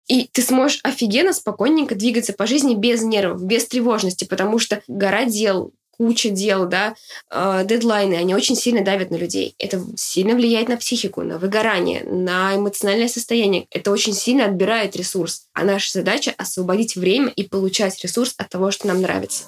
И 0.06 0.28
ты 0.32 0.42
сможешь 0.42 0.80
офигенно, 0.82 1.32
спокойненько 1.32 1.94
двигаться 1.94 2.32
по 2.32 2.46
жизни 2.46 2.74
без 2.74 3.02
нервов, 3.02 3.42
без 3.42 3.66
тревожности, 3.66 4.24
потому 4.24 4.58
что 4.58 4.82
гора 4.86 5.24
дел, 5.24 5.72
куча 5.96 6.30
дел, 6.30 6.66
да, 6.66 6.94
э, 7.30 7.64
дедлайны, 7.64 8.14
они 8.14 8.34
очень 8.34 8.56
сильно 8.56 8.84
давят 8.84 9.10
на 9.10 9.16
людей. 9.16 9.54
Это 9.58 9.82
сильно 9.96 10.34
влияет 10.34 10.68
на 10.68 10.76
психику, 10.76 11.22
на 11.22 11.38
выгорание, 11.38 12.04
на 12.04 12.56
эмоциональное 12.56 13.08
состояние. 13.08 13.66
Это 13.70 13.90
очень 13.90 14.12
сильно 14.12 14.44
отбирает 14.44 14.96
ресурс. 14.96 15.46
А 15.54 15.64
наша 15.64 15.90
задача— 15.92 16.34
освободить 16.36 16.96
время 16.96 17.28
и 17.28 17.44
получать 17.44 18.02
ресурс 18.02 18.34
от 18.36 18.48
того, 18.48 18.70
что 18.70 18.88
нам 18.88 19.00
нравится. 19.00 19.44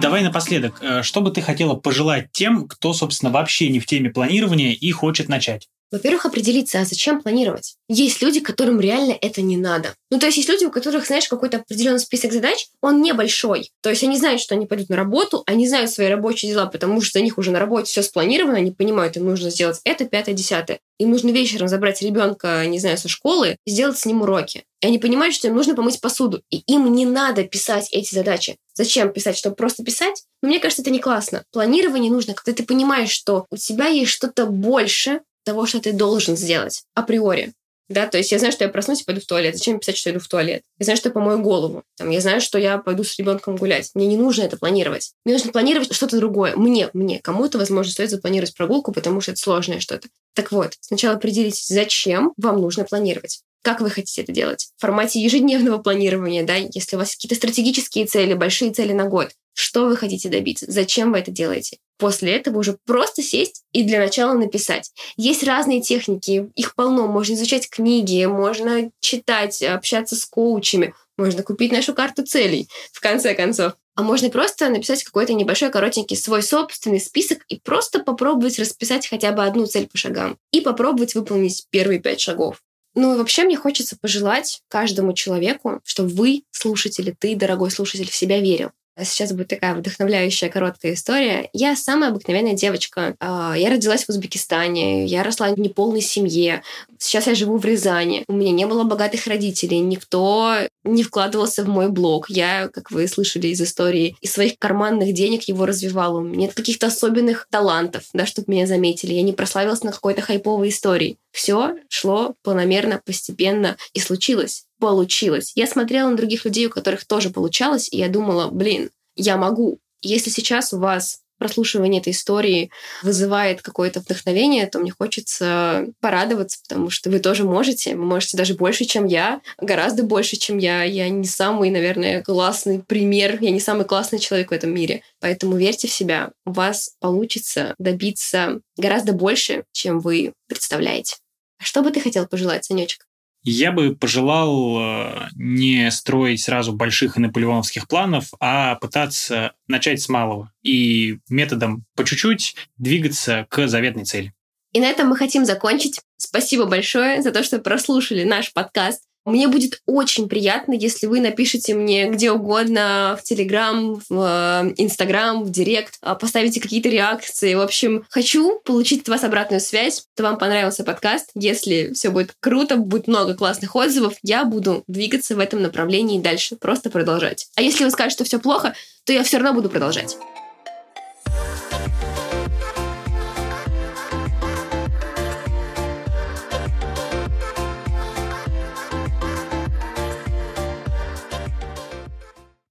Давай 0.00 0.22
напоследок, 0.22 0.78
э, 0.82 1.02
что 1.02 1.20
бы 1.20 1.30
ты 1.30 1.40
хотела 1.40 1.74
пожелать 1.74 2.32
тем, 2.32 2.66
кто, 2.66 2.92
собственно, 2.92 3.30
вообще 3.30 3.68
не 3.68 3.78
в 3.78 3.86
теме 3.86 4.10
планирования 4.10 4.72
и 4.72 4.90
хочет 4.90 5.28
начать? 5.28 5.68
Во-первых, 5.92 6.24
определиться, 6.26 6.80
а 6.80 6.86
зачем 6.86 7.20
планировать? 7.20 7.76
Есть 7.88 8.22
люди, 8.22 8.40
которым 8.40 8.80
реально 8.80 9.16
это 9.20 9.42
не 9.42 9.58
надо. 9.58 9.94
Ну, 10.10 10.18
то 10.18 10.26
есть 10.26 10.38
есть 10.38 10.48
люди, 10.48 10.64
у 10.64 10.70
которых, 10.70 11.06
знаешь, 11.06 11.28
какой-то 11.28 11.58
определенный 11.58 12.00
список 12.00 12.32
задач, 12.32 12.68
он 12.80 13.02
небольшой. 13.02 13.70
То 13.82 13.90
есть 13.90 14.02
они 14.02 14.16
знают, 14.16 14.40
что 14.40 14.54
они 14.54 14.66
пойдут 14.66 14.88
на 14.88 14.96
работу, 14.96 15.42
они 15.46 15.68
знают 15.68 15.90
свои 15.90 16.08
рабочие 16.08 16.50
дела, 16.50 16.66
потому 16.66 17.02
что 17.02 17.18
за 17.18 17.24
них 17.24 17.36
уже 17.36 17.50
на 17.50 17.58
работе 17.58 17.90
все 17.90 18.02
спланировано, 18.02 18.56
они 18.56 18.70
понимают, 18.70 19.16
им 19.18 19.26
нужно 19.26 19.50
сделать 19.50 19.80
это, 19.84 20.06
пятое, 20.06 20.34
десятое. 20.34 20.80
Им 20.98 21.10
нужно 21.10 21.30
вечером 21.30 21.68
забрать 21.68 22.00
ребенка, 22.00 22.64
не 22.66 22.78
знаю, 22.78 22.96
со 22.96 23.08
школы 23.08 23.56
сделать 23.66 23.98
с 23.98 24.06
ним 24.06 24.22
уроки. 24.22 24.64
И 24.80 24.86
они 24.86 24.98
понимают, 24.98 25.34
что 25.34 25.48
им 25.48 25.54
нужно 25.54 25.74
помыть 25.74 26.00
посуду. 26.00 26.42
И 26.50 26.58
им 26.66 26.92
не 26.92 27.06
надо 27.06 27.44
писать 27.44 27.88
эти 27.92 28.14
задачи. 28.14 28.56
Зачем 28.74 29.12
писать? 29.12 29.36
Чтобы 29.36 29.54
просто 29.54 29.84
писать? 29.84 30.24
Но 30.42 30.48
мне 30.48 30.58
кажется, 30.58 30.82
это 30.82 30.90
не 30.90 30.98
классно. 30.98 31.44
Планирование 31.52 32.10
нужно, 32.10 32.34
когда 32.34 32.52
ты 32.52 32.64
понимаешь, 32.64 33.10
что 33.10 33.46
у 33.50 33.56
тебя 33.56 33.86
есть 33.86 34.10
что-то 34.10 34.46
больше, 34.46 35.20
того, 35.44 35.66
что 35.66 35.80
ты 35.80 35.92
должен 35.92 36.36
сделать 36.36 36.84
априори. 36.94 37.52
Да, 37.88 38.06
то 38.06 38.16
есть 38.16 38.32
я 38.32 38.38
знаю, 38.38 38.52
что 38.52 38.64
я 38.64 38.70
проснусь 38.70 39.02
и 39.02 39.04
пойду 39.04 39.20
в 39.20 39.26
туалет. 39.26 39.56
Зачем 39.56 39.78
писать, 39.78 39.98
что 39.98 40.08
я 40.08 40.14
иду 40.14 40.24
в 40.24 40.28
туалет? 40.28 40.62
Я 40.78 40.84
знаю, 40.84 40.96
что 40.96 41.10
я 41.10 41.12
помою 41.12 41.42
голову. 41.42 41.82
Там, 41.96 42.08
я 42.10 42.20
знаю, 42.20 42.40
что 42.40 42.58
я 42.58 42.78
пойду 42.78 43.04
с 43.04 43.18
ребенком 43.18 43.56
гулять. 43.56 43.90
Мне 43.94 44.06
не 44.06 44.16
нужно 44.16 44.44
это 44.44 44.56
планировать. 44.56 45.12
Мне 45.24 45.34
нужно 45.34 45.52
планировать 45.52 45.92
что-то 45.92 46.16
другое. 46.16 46.56
Мне, 46.56 46.88
мне. 46.94 47.20
Кому-то, 47.20 47.58
возможно, 47.58 47.92
стоит 47.92 48.10
запланировать 48.10 48.56
прогулку, 48.56 48.92
потому 48.92 49.20
что 49.20 49.32
это 49.32 49.40
сложное 49.40 49.80
что-то. 49.80 50.08
Так 50.34 50.52
вот, 50.52 50.72
сначала 50.80 51.16
определитесь, 51.16 51.66
зачем 51.66 52.32
вам 52.38 52.60
нужно 52.60 52.84
планировать. 52.84 53.42
Как 53.62 53.80
вы 53.80 53.90
хотите 53.90 54.22
это 54.22 54.32
делать? 54.32 54.70
В 54.76 54.80
формате 54.80 55.20
ежедневного 55.20 55.78
планирования, 55.78 56.44
да, 56.44 56.56
если 56.56 56.96
у 56.96 56.98
вас 56.98 57.12
какие-то 57.14 57.36
стратегические 57.36 58.06
цели, 58.06 58.34
большие 58.34 58.72
цели 58.72 58.92
на 58.92 59.04
год, 59.04 59.30
что 59.54 59.86
вы 59.86 59.96
хотите 59.96 60.28
добиться? 60.28 60.70
Зачем 60.70 61.12
вы 61.12 61.18
это 61.18 61.30
делаете? 61.30 61.78
После 61.98 62.32
этого 62.32 62.58
уже 62.58 62.78
просто 62.84 63.22
сесть 63.22 63.64
и 63.72 63.82
для 63.84 64.00
начала 64.00 64.34
написать. 64.34 64.90
Есть 65.16 65.44
разные 65.44 65.80
техники, 65.80 66.50
их 66.56 66.74
полно. 66.74 67.06
Можно 67.06 67.34
изучать 67.34 67.70
книги, 67.70 68.24
можно 68.24 68.90
читать, 69.00 69.62
общаться 69.62 70.16
с 70.16 70.24
коучами, 70.24 70.94
можно 71.16 71.42
купить 71.42 71.72
нашу 71.72 71.94
карту 71.94 72.24
целей, 72.24 72.68
в 72.92 73.00
конце 73.00 73.34
концов. 73.34 73.74
А 73.94 74.02
можно 74.02 74.30
просто 74.30 74.70
написать 74.70 75.04
какой-то 75.04 75.34
небольшой, 75.34 75.70
коротенький 75.70 76.16
свой 76.16 76.42
собственный 76.42 77.00
список 77.00 77.44
и 77.48 77.60
просто 77.60 78.00
попробовать 78.00 78.58
расписать 78.58 79.06
хотя 79.06 79.32
бы 79.32 79.44
одну 79.44 79.66
цель 79.66 79.86
по 79.86 79.98
шагам. 79.98 80.38
И 80.50 80.62
попробовать 80.62 81.14
выполнить 81.14 81.66
первые 81.70 82.00
пять 82.00 82.20
шагов. 82.20 82.62
Ну 82.94 83.14
и 83.14 83.18
вообще 83.18 83.44
мне 83.44 83.56
хочется 83.56 83.96
пожелать 83.98 84.62
каждому 84.68 85.12
человеку, 85.12 85.80
чтобы 85.84 86.10
вы, 86.10 86.42
слушатели, 86.50 87.14
ты, 87.18 87.36
дорогой 87.36 87.70
слушатель, 87.70 88.10
в 88.10 88.14
себя 88.14 88.40
верил. 88.40 88.70
Сейчас 89.00 89.32
будет 89.32 89.48
такая 89.48 89.74
вдохновляющая 89.74 90.50
короткая 90.50 90.92
история. 90.92 91.48
Я 91.54 91.76
самая 91.76 92.10
обыкновенная 92.10 92.52
девочка. 92.52 93.16
А, 93.20 93.54
я 93.56 93.70
родилась 93.70 94.04
в 94.04 94.10
Узбекистане, 94.10 95.06
я 95.06 95.22
росла 95.22 95.48
в 95.48 95.58
неполной 95.58 96.02
семье. 96.02 96.62
Сейчас 97.02 97.26
я 97.26 97.34
живу 97.34 97.58
в 97.58 97.64
Рязани. 97.64 98.24
У 98.28 98.32
меня 98.32 98.52
не 98.52 98.64
было 98.64 98.84
богатых 98.84 99.26
родителей, 99.26 99.80
никто 99.80 100.54
не 100.84 101.02
вкладывался 101.02 101.64
в 101.64 101.68
мой 101.68 101.88
блог. 101.88 102.30
Я, 102.30 102.68
как 102.68 102.92
вы 102.92 103.08
слышали 103.08 103.48
из 103.48 103.60
истории, 103.60 104.16
из 104.20 104.30
своих 104.30 104.56
карманных 104.56 105.12
денег 105.12 105.42
его 105.48 105.66
развивала. 105.66 106.18
У 106.18 106.22
меня 106.22 106.46
нет 106.46 106.54
каких-то 106.54 106.86
особенных 106.86 107.48
талантов, 107.50 108.04
да, 108.12 108.24
чтобы 108.24 108.52
меня 108.52 108.68
заметили. 108.68 109.14
Я 109.14 109.22
не 109.22 109.32
прославилась 109.32 109.82
на 109.82 109.90
какой-то 109.90 110.22
хайповой 110.22 110.68
истории. 110.68 111.18
Все 111.32 111.74
шло 111.88 112.36
планомерно, 112.44 113.02
постепенно 113.04 113.76
и 113.94 113.98
случилось 113.98 114.66
получилось. 114.78 115.52
Я 115.56 115.66
смотрела 115.66 116.08
на 116.08 116.16
других 116.16 116.44
людей, 116.44 116.66
у 116.66 116.70
которых 116.70 117.04
тоже 117.04 117.30
получалось, 117.30 117.88
и 117.90 117.98
я 117.98 118.08
думала, 118.08 118.48
блин, 118.48 118.90
я 119.16 119.36
могу. 119.36 119.80
Если 120.02 120.30
сейчас 120.30 120.72
у 120.72 120.78
вас 120.78 121.18
прослушивание 121.42 122.00
этой 122.00 122.12
истории 122.12 122.70
вызывает 123.02 123.62
какое-то 123.62 123.98
вдохновение, 123.98 124.68
то 124.68 124.78
мне 124.78 124.92
хочется 124.96 125.88
порадоваться, 126.00 126.60
потому 126.62 126.88
что 126.88 127.10
вы 127.10 127.18
тоже 127.18 127.42
можете. 127.42 127.96
Вы 127.96 128.04
можете 128.04 128.36
даже 128.36 128.54
больше, 128.54 128.84
чем 128.84 129.06
я, 129.06 129.40
гораздо 129.60 130.04
больше, 130.04 130.36
чем 130.36 130.58
я. 130.58 130.84
Я 130.84 131.08
не 131.08 131.24
самый, 131.24 131.70
наверное, 131.70 132.22
классный 132.22 132.78
пример, 132.78 133.38
я 133.40 133.50
не 133.50 133.58
самый 133.58 133.84
классный 133.84 134.20
человек 134.20 134.50
в 134.50 134.54
этом 134.54 134.72
мире. 134.72 135.02
Поэтому 135.18 135.56
верьте 135.56 135.88
в 135.88 135.92
себя. 135.92 136.30
У 136.46 136.52
вас 136.52 136.94
получится 137.00 137.74
добиться 137.80 138.60
гораздо 138.76 139.12
больше, 139.12 139.64
чем 139.72 139.98
вы 139.98 140.34
представляете. 140.46 141.16
А 141.58 141.64
что 141.64 141.82
бы 141.82 141.90
ты 141.90 142.00
хотел 142.00 142.28
пожелать, 142.28 142.64
Санечек? 142.64 143.04
Я 143.44 143.72
бы 143.72 143.96
пожелал 143.96 144.78
э, 144.78 145.28
не 145.34 145.90
строить 145.90 146.42
сразу 146.42 146.72
больших 146.72 147.16
и 147.16 147.20
наполеоновских 147.20 147.88
планов, 147.88 148.26
а 148.38 148.76
пытаться 148.76 149.52
начать 149.66 150.00
с 150.00 150.08
малого 150.08 150.52
и 150.62 151.18
методом 151.28 151.84
по 151.96 152.04
чуть-чуть 152.04 152.54
двигаться 152.76 153.46
к 153.50 153.66
заветной 153.66 154.04
цели. 154.04 154.32
И 154.72 154.80
на 154.80 154.86
этом 154.86 155.08
мы 155.08 155.16
хотим 155.16 155.44
закончить. 155.44 156.00
Спасибо 156.16 156.66
большое 156.66 157.20
за 157.20 157.32
то, 157.32 157.42
что 157.42 157.58
прослушали 157.58 158.24
наш 158.24 158.52
подкаст. 158.52 159.02
Мне 159.24 159.48
будет 159.48 159.80
очень 159.86 160.28
приятно, 160.28 160.72
если 160.72 161.06
вы 161.06 161.20
напишите 161.20 161.74
мне 161.74 162.08
где 162.08 162.32
угодно, 162.32 163.16
в 163.18 163.22
Телеграм, 163.22 164.00
в 164.08 164.10
э, 164.10 164.74
Инстаграм, 164.76 165.44
в 165.44 165.50
Директ, 165.50 165.94
а, 166.00 166.14
поставите 166.14 166.60
какие-то 166.60 166.88
реакции. 166.88 167.54
В 167.54 167.60
общем, 167.60 168.04
хочу 168.10 168.60
получить 168.64 169.02
от 169.02 169.08
вас 169.08 169.24
обратную 169.24 169.60
связь, 169.60 170.06
что 170.14 170.24
вам 170.24 170.38
понравился 170.38 170.84
подкаст. 170.84 171.30
Если 171.34 171.92
все 171.92 172.10
будет 172.10 172.34
круто, 172.40 172.76
будет 172.76 173.06
много 173.06 173.34
классных 173.34 173.76
отзывов, 173.76 174.14
я 174.22 174.44
буду 174.44 174.82
двигаться 174.88 175.36
в 175.36 175.38
этом 175.38 175.62
направлении 175.62 176.20
дальше, 176.20 176.56
просто 176.56 176.90
продолжать. 176.90 177.48
А 177.56 177.62
если 177.62 177.84
вы 177.84 177.90
скажете, 177.90 178.16
что 178.16 178.24
все 178.24 178.38
плохо, 178.38 178.74
то 179.04 179.12
я 179.12 179.22
все 179.22 179.38
равно 179.38 179.54
буду 179.54 179.68
продолжать. 179.68 180.16